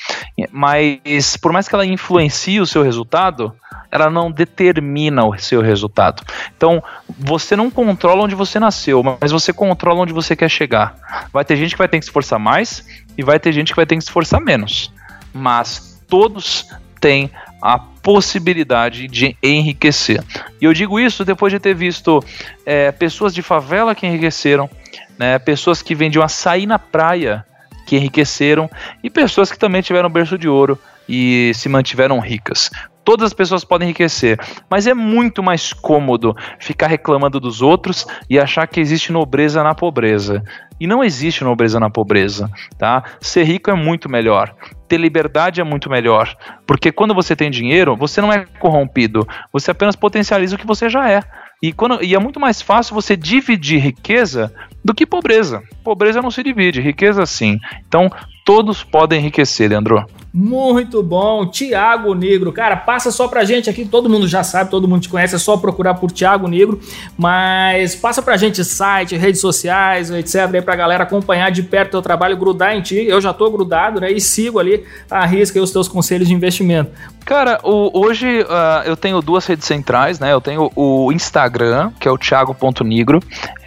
Mas 0.51 1.35
por 1.37 1.51
mais 1.51 1.67
que 1.67 1.75
ela 1.75 1.85
influencie 1.85 2.59
o 2.59 2.65
seu 2.67 2.83
resultado, 2.83 3.53
ela 3.91 4.09
não 4.09 4.31
determina 4.31 5.25
o 5.25 5.37
seu 5.37 5.61
resultado. 5.61 6.23
Então, 6.55 6.81
você 7.09 7.55
não 7.55 7.69
controla 7.69 8.23
onde 8.23 8.35
você 8.35 8.59
nasceu, 8.59 9.03
mas 9.03 9.31
você 9.31 9.51
controla 9.51 10.01
onde 10.01 10.13
você 10.13 10.35
quer 10.35 10.49
chegar. 10.49 10.95
Vai 11.33 11.43
ter 11.43 11.57
gente 11.57 11.71
que 11.71 11.77
vai 11.79 11.87
ter 11.87 11.97
que 11.97 12.05
se 12.05 12.09
esforçar 12.09 12.39
mais 12.39 12.85
e 13.17 13.23
vai 13.23 13.39
ter 13.39 13.51
gente 13.51 13.71
que 13.71 13.75
vai 13.75 13.85
ter 13.85 13.95
que 13.95 14.01
se 14.01 14.07
esforçar 14.07 14.39
menos. 14.39 14.93
Mas 15.33 15.99
todos 16.07 16.67
têm 16.99 17.31
a 17.61 17.77
possibilidade 17.77 19.07
de 19.07 19.35
enriquecer. 19.43 20.23
E 20.59 20.65
eu 20.65 20.73
digo 20.73 20.99
isso 20.99 21.25
depois 21.25 21.51
de 21.51 21.59
ter 21.59 21.75
visto 21.75 22.23
é, 22.65 22.91
pessoas 22.91 23.33
de 23.33 23.41
favela 23.41 23.93
que 23.93 24.07
enriqueceram, 24.07 24.69
né, 25.17 25.37
pessoas 25.37 25.81
que 25.81 25.93
vendiam 25.93 26.23
açaí 26.23 26.65
na 26.65 26.79
praia 26.79 27.45
que 27.91 27.97
enriqueceram 27.97 28.69
e 29.03 29.09
pessoas 29.09 29.51
que 29.51 29.59
também 29.59 29.81
tiveram 29.81 30.09
berço 30.09 30.37
de 30.37 30.47
ouro 30.47 30.79
e 31.09 31.51
se 31.53 31.67
mantiveram 31.67 32.21
ricas. 32.21 32.71
Todas 33.03 33.27
as 33.27 33.33
pessoas 33.33 33.65
podem 33.65 33.89
enriquecer, 33.89 34.39
mas 34.69 34.87
é 34.87 34.93
muito 34.93 35.43
mais 35.43 35.73
cômodo 35.73 36.33
ficar 36.57 36.87
reclamando 36.87 37.37
dos 37.37 37.61
outros 37.61 38.07
e 38.29 38.39
achar 38.39 38.65
que 38.65 38.79
existe 38.79 39.11
nobreza 39.11 39.61
na 39.61 39.75
pobreza. 39.75 40.41
E 40.79 40.87
não 40.87 41.03
existe 41.03 41.43
nobreza 41.43 41.81
na 41.81 41.89
pobreza, 41.89 42.49
tá? 42.77 43.03
Ser 43.19 43.43
rico 43.43 43.69
é 43.69 43.73
muito 43.73 44.07
melhor. 44.07 44.55
Ter 44.87 44.97
liberdade 44.97 45.59
é 45.59 45.63
muito 45.63 45.89
melhor. 45.89 46.33
Porque 46.65 46.93
quando 46.93 47.13
você 47.13 47.35
tem 47.35 47.51
dinheiro, 47.51 47.97
você 47.97 48.21
não 48.21 48.31
é 48.31 48.45
corrompido. 48.57 49.27
Você 49.51 49.69
apenas 49.69 49.97
potencializa 49.97 50.55
o 50.55 50.59
que 50.59 50.65
você 50.65 50.89
já 50.89 51.09
é. 51.09 51.21
E, 51.61 51.73
quando, 51.73 52.01
e 52.01 52.15
é 52.15 52.19
muito 52.19 52.39
mais 52.39 52.61
fácil 52.61 52.95
você 52.95 53.17
dividir 53.17 53.79
riqueza 53.79 54.51
do 54.83 54.93
que 54.93 55.05
pobreza. 55.05 55.61
Pobreza 55.83 56.21
não 56.21 56.31
se 56.31 56.43
divide, 56.43 56.81
riqueza 56.81 57.25
sim. 57.25 57.59
Então, 57.87 58.11
todos 58.45 58.83
podem 58.83 59.19
enriquecer, 59.19 59.69
Leandro. 59.69 60.05
Muito 60.33 61.03
bom, 61.03 61.45
Tiago 61.45 62.13
Negro. 62.13 62.53
Cara, 62.53 62.77
passa 62.77 63.11
só 63.11 63.27
pra 63.27 63.43
gente 63.43 63.69
aqui, 63.69 63.85
todo 63.85 64.09
mundo 64.09 64.27
já 64.27 64.43
sabe, 64.43 64.71
todo 64.71 64.87
mundo 64.87 65.01
te 65.01 65.09
conhece, 65.09 65.35
é 65.35 65.37
só 65.37 65.57
procurar 65.57 65.95
por 65.95 66.09
Tiago 66.09 66.47
Negro, 66.47 66.79
mas 67.17 67.95
passa 67.95 68.21
pra 68.21 68.37
gente 68.37 68.63
site, 68.63 69.17
redes 69.17 69.41
sociais, 69.41 70.09
etc, 70.09 70.49
aí 70.53 70.61
pra 70.61 70.75
galera 70.75 71.03
acompanhar 71.03 71.51
de 71.51 71.63
perto 71.63 71.89
o 71.89 71.91
teu 71.91 72.01
trabalho, 72.01 72.37
grudar 72.37 72.75
em 72.75 72.81
ti. 72.81 72.95
Eu 72.95 73.19
já 73.19 73.33
tô 73.33 73.49
grudado, 73.51 73.99
né, 73.99 74.09
e 74.09 74.21
sigo 74.21 74.57
ali, 74.57 74.85
arrisca 75.09 75.61
os 75.61 75.71
teus 75.71 75.89
conselhos 75.89 76.29
de 76.29 76.33
investimento. 76.33 76.91
Cara, 77.25 77.59
o, 77.63 77.91
hoje 77.99 78.41
uh, 78.41 78.83
eu 78.85 78.97
tenho 78.97 79.21
duas 79.21 79.45
redes 79.45 79.65
centrais, 79.65 80.19
né? 80.19 80.33
Eu 80.33 80.41
tenho 80.41 80.71
o 80.75 81.11
Instagram, 81.11 81.91
que 81.99 82.07
é 82.07 82.11
o 82.11 82.17
thiago.nigro. 82.17 83.19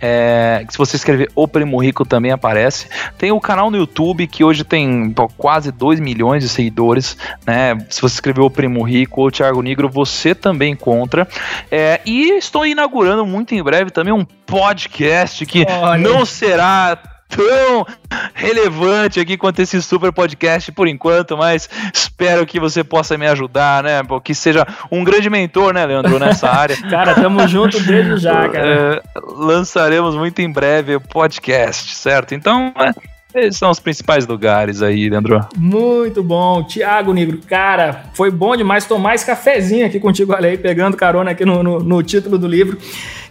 É, 0.03 0.67
se 0.69 0.77
você 0.77 0.97
escrever 0.97 1.31
O 1.35 1.49
Primo 1.49 1.79
Rico 1.79 2.05
também 2.05 2.31
aparece. 2.31 2.89
Tem 3.17 3.33
o 3.33 3.41
canal 3.41 3.71
no 3.71 3.77
YouTube, 3.77 4.27
que 4.27 4.45
hoje 4.45 4.65
tem 4.65 5.11
pô, 5.11 5.29
quase 5.29 5.73
2 5.73 6.01
milhões 6.01 6.43
de 6.43 6.49
seguidores, 6.49 7.17
né? 7.47 7.79
Se 7.89 8.03
você 8.03 8.15
escrever 8.15 8.43
O 8.43 8.51
Primo 8.51 8.83
Rico 8.83 9.23
ou 9.23 9.31
Thiago 9.31 9.63
Negro, 9.63 9.89
você 9.89 10.35
também 10.35 10.73
encontra. 10.73 11.27
É, 11.71 12.01
e 12.05 12.33
estou 12.33 12.67
inaugurando 12.67 13.25
muito 13.25 13.55
em 13.55 13.63
breve 13.63 13.91
também 13.91 14.13
um 14.13 14.25
podcast 14.25 15.47
que 15.47 15.65
Olha. 15.69 15.97
não 15.99 16.27
será 16.27 16.99
tão 17.29 17.87
relevante 18.35 19.21
aqui 19.21 19.37
quanto 19.37 19.61
esse 19.61 19.81
super 19.83 20.13
podcast 20.13 20.71
por 20.73 20.89
enquanto, 20.89 21.37
mas 21.37 21.69
espero 21.93 22.47
que 22.47 22.61
você 22.61 22.85
possa 22.85 23.17
me 23.19 23.27
ajudar, 23.27 23.83
né? 23.83 24.01
Que 24.23 24.35
seja 24.35 24.67
um 24.91 25.03
grande 25.03 25.29
mentor, 25.29 25.75
né, 25.75 25.85
Leandro, 25.85 26.19
nessa 26.19 26.49
área. 26.51 26.77
cara, 26.89 27.15
tamo 27.15 27.47
junto 27.49 27.81
desde 27.81 28.17
já, 28.19 28.49
cara. 28.49 28.67
É, 28.67 29.03
lançaremos 29.37 30.15
muito 30.15 30.41
em 30.41 30.51
breve 30.51 30.97
o 30.97 31.01
podcast, 31.01 31.95
certo? 31.95 32.35
Então, 32.35 32.73
é, 32.79 32.93
esses 33.35 33.59
são 33.59 33.71
os 33.71 33.81
principais 33.81 34.27
lugares 34.27 34.81
aí, 34.81 35.09
Leandro. 35.09 35.45
Muito 35.57 36.23
bom. 36.23 36.63
Tiago 36.63 37.13
Negro, 37.13 37.41
cara, 37.49 38.05
foi 38.15 38.31
bom 38.31 38.55
demais 38.55 38.85
tomar 38.85 39.17
esse 39.17 39.27
cafezinho 39.27 39.85
aqui 39.85 39.99
contigo, 39.99 40.33
olha 40.33 40.51
aí, 40.51 40.57
pegando 40.57 40.97
carona 40.97 41.33
aqui 41.33 41.45
no, 41.45 41.63
no, 41.63 41.81
no 41.81 42.03
título 42.03 42.39
do 42.39 42.47
livro. 42.47 42.79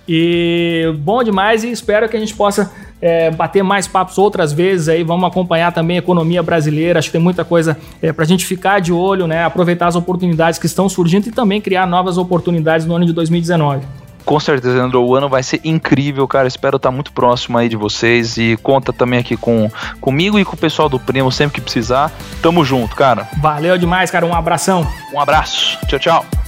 E 0.05 0.93
bom 0.99 1.23
demais 1.23 1.63
e 1.63 1.71
espero 1.71 2.09
que 2.09 2.17
a 2.17 2.19
gente 2.19 2.35
possa 2.35 2.69
é, 3.03 3.29
bater 3.29 3.61
mais 3.61 3.85
papos 3.85 4.17
outras 4.17 4.53
vezes 4.53 4.87
aí. 4.87 5.03
Vamos 5.03 5.27
acompanhar 5.27 5.73
também 5.73 5.97
a 5.97 5.99
economia 5.99 6.41
brasileira. 6.41 6.99
Acho 6.99 7.09
que 7.09 7.11
tem 7.11 7.21
muita 7.21 7.43
coisa 7.43 7.77
é, 8.01 8.13
para 8.13 8.23
a 8.23 8.27
gente 8.27 8.45
ficar 8.45 8.79
de 8.79 8.93
olho, 8.93 9.27
né? 9.27 9.43
Aproveitar 9.43 9.87
as 9.87 9.95
oportunidades 9.97 10.57
que 10.57 10.65
estão 10.65 10.87
surgindo 10.87 11.27
e 11.27 11.31
também 11.31 11.59
criar 11.59 11.85
novas 11.85 12.17
oportunidades 12.17 12.85
no 12.85 12.95
ano 12.95 13.05
de 13.05 13.11
2019. 13.11 13.85
Com 14.23 14.39
certeza, 14.39 14.75
Leandro, 14.75 15.03
o 15.03 15.15
ano 15.15 15.27
vai 15.27 15.43
ser 15.43 15.59
incrível, 15.65 16.25
cara. 16.25 16.47
Espero 16.47 16.77
estar 16.77 16.91
muito 16.91 17.11
próximo 17.11 17.57
aí 17.57 17.67
de 17.67 17.75
vocês 17.75 18.37
e 18.37 18.57
conta 18.63 18.93
também 18.93 19.19
aqui 19.19 19.35
com 19.35 19.69
comigo 19.99 20.39
e 20.39 20.45
com 20.45 20.55
o 20.55 20.57
pessoal 20.57 20.87
do 20.87 20.97
Primo 20.97 21.29
sempre 21.29 21.55
que 21.55 21.61
precisar. 21.61 22.09
Tamo 22.41 22.63
junto, 22.63 22.95
cara. 22.95 23.27
Valeu 23.41 23.77
demais, 23.77 24.09
cara. 24.09 24.25
Um 24.25 24.33
abração. 24.33 24.87
Um 25.13 25.19
abraço. 25.19 25.77
Tchau, 25.87 25.99
tchau. 25.99 26.42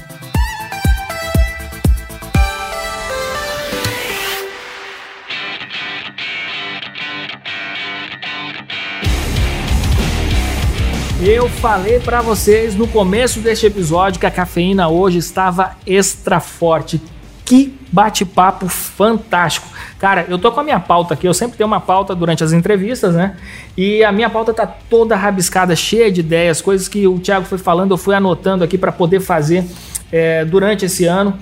Eu 11.27 11.49
falei 11.49 11.99
para 11.99 12.21
vocês 12.21 12.75
no 12.75 12.87
começo 12.87 13.39
deste 13.39 13.65
episódio 13.65 14.19
que 14.19 14.27
a 14.27 14.31
cafeína 14.31 14.89
hoje 14.89 15.17
estava 15.17 15.75
extra 15.83 16.39
forte. 16.39 17.01
Que 17.43 17.75
bate-papo 17.91 18.67
fantástico. 18.67 19.67
Cara, 19.97 20.27
eu 20.29 20.37
tô 20.37 20.51
com 20.51 20.59
a 20.59 20.63
minha 20.63 20.79
pauta 20.79 21.15
aqui, 21.15 21.27
eu 21.27 21.33
sempre 21.33 21.57
tenho 21.57 21.65
uma 21.65 21.79
pauta 21.79 22.13
durante 22.13 22.43
as 22.43 22.53
entrevistas, 22.53 23.15
né? 23.15 23.37
E 23.75 24.03
a 24.03 24.11
minha 24.11 24.29
pauta 24.29 24.53
tá 24.53 24.67
toda 24.67 25.15
rabiscada, 25.15 25.75
cheia 25.75 26.11
de 26.11 26.19
ideias, 26.19 26.61
coisas 26.61 26.87
que 26.87 27.07
o 27.07 27.17
Thiago 27.17 27.47
foi 27.47 27.57
falando, 27.57 27.89
eu 27.89 27.97
fui 27.97 28.13
anotando 28.13 28.63
aqui 28.63 28.77
para 28.77 28.91
poder 28.91 29.19
fazer 29.19 29.65
é, 30.11 30.45
durante 30.45 30.85
esse 30.85 31.05
ano. 31.05 31.35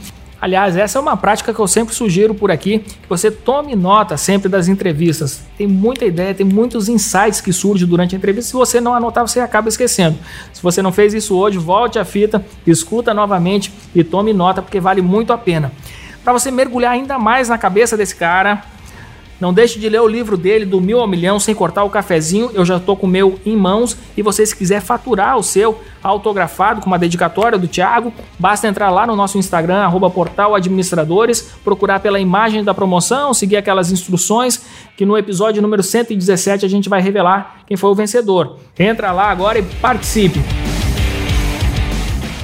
Aliás, 0.43 0.75
essa 0.75 0.99
é 0.99 1.01
uma 1.01 1.15
prática 1.15 1.53
que 1.53 1.59
eu 1.61 1.67
sempre 1.69 1.95
sugiro 1.95 2.35
por 2.35 2.51
aqui, 2.51 2.79
que 2.79 3.07
você 3.07 3.31
tome 3.31 3.77
nota 3.77 4.17
sempre 4.17 4.49
das 4.49 4.67
entrevistas. 4.67 5.41
Tem 5.57 5.65
muita 5.65 6.03
ideia, 6.03 6.33
tem 6.33 6.45
muitos 6.45 6.89
insights 6.89 7.39
que 7.39 7.53
surgem 7.53 7.87
durante 7.87 8.13
a 8.13 8.17
entrevista. 8.17 8.49
Se 8.49 8.53
você 8.53 8.81
não 8.81 8.93
anotar, 8.93 9.25
você 9.25 9.39
acaba 9.39 9.69
esquecendo. 9.69 10.17
Se 10.51 10.61
você 10.61 10.81
não 10.81 10.91
fez 10.91 11.13
isso 11.13 11.33
hoje, 11.33 11.57
volte 11.57 11.97
a 11.97 12.03
fita, 12.03 12.45
escuta 12.67 13.13
novamente 13.13 13.71
e 13.95 14.03
tome 14.03 14.33
nota, 14.33 14.61
porque 14.61 14.81
vale 14.81 15.01
muito 15.01 15.31
a 15.31 15.37
pena. 15.37 15.71
Para 16.25 16.33
você 16.33 16.51
mergulhar 16.51 16.91
ainda 16.91 17.17
mais 17.17 17.47
na 17.47 17.57
cabeça 17.57 17.95
desse 17.95 18.17
cara, 18.17 18.65
não 19.39 19.53
deixe 19.53 19.79
de 19.79 19.89
ler 19.89 20.01
o 20.01 20.07
livro 20.07 20.37
dele, 20.37 20.65
do 20.65 20.79
Mil 20.79 20.99
ao 20.99 21.07
Milhão, 21.07 21.39
sem 21.39 21.53
cortar 21.53 21.83
o 21.83 21.89
cafezinho. 21.89 22.51
Eu 22.53 22.63
já 22.63 22.77
estou 22.77 22.95
com 22.95 23.07
o 23.07 23.09
meu 23.09 23.39
em 23.45 23.55
mãos. 23.55 23.97
E 24.15 24.21
você, 24.21 24.45
se 24.45 24.55
quiser 24.55 24.81
faturar 24.81 25.37
o 25.37 25.43
seu 25.43 25.81
autografado 26.01 26.81
com 26.81 26.87
uma 26.87 26.99
dedicatória 26.99 27.57
do 27.57 27.67
Thiago, 27.67 28.13
basta 28.37 28.67
entrar 28.67 28.89
lá 28.89 29.07
no 29.07 29.15
nosso 29.15 29.37
Instagram, 29.37 29.83
arroba 29.83 30.09
portal 30.09 30.55
administradores, 30.55 31.53
procurar 31.63 31.99
pela 31.99 32.19
imagem 32.19 32.63
da 32.63 32.73
promoção, 32.73 33.33
seguir 33.33 33.57
aquelas 33.57 33.91
instruções 33.91 34.63
que 34.95 35.05
no 35.05 35.17
episódio 35.17 35.61
número 35.61 35.81
117 35.81 36.65
a 36.65 36.69
gente 36.69 36.87
vai 36.89 37.01
revelar 37.01 37.63
quem 37.65 37.75
foi 37.75 37.89
o 37.89 37.95
vencedor. 37.95 38.57
Entra 38.77 39.11
lá 39.11 39.29
agora 39.29 39.59
e 39.59 39.63
participe. 39.63 40.39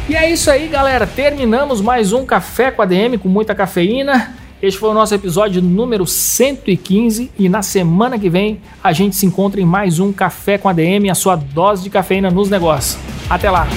E 0.10 0.16
é 0.16 0.32
isso 0.32 0.50
aí, 0.50 0.68
galera. 0.68 1.06
Terminamos 1.06 1.82
mais 1.82 2.14
um 2.14 2.26
Café 2.26 2.72
com 2.72 2.82
a 2.82 2.86
DM 2.86 3.20
com 3.20 3.30
muita 3.30 3.54
cafeína. 3.54 4.39
Este 4.62 4.78
foi 4.78 4.90
o 4.90 4.94
nosso 4.94 5.16
episódio 5.16 5.62
número 5.62 6.06
115 6.06 7.32
e 7.40 7.48
na 7.48 7.62
semana 7.62 8.20
que 8.20 8.30
vem 8.30 8.60
a 8.84 8.92
gente 8.92 9.16
se 9.16 9.26
encontra 9.26 9.62
em 9.62 9.66
mais 9.66 10.00
um 10.00 10.12
Café 10.12 10.58
com 10.58 10.68
a 10.68 10.74
DM, 10.74 11.10
a 11.10 11.16
sua 11.16 11.38
dose 11.38 11.84
de 11.84 11.90
cafeína 11.90 12.30
nos 12.30 12.50
negócios. 12.50 13.02
Até 13.30 13.50
lá! 13.50 13.68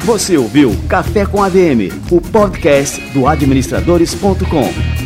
Você 0.00 0.36
ouviu 0.36 0.76
Café 0.86 1.24
com 1.24 1.42
ADM, 1.42 1.88
o 2.10 2.20
podcast 2.20 3.00
do 3.14 3.26
administradores.com. 3.26 5.03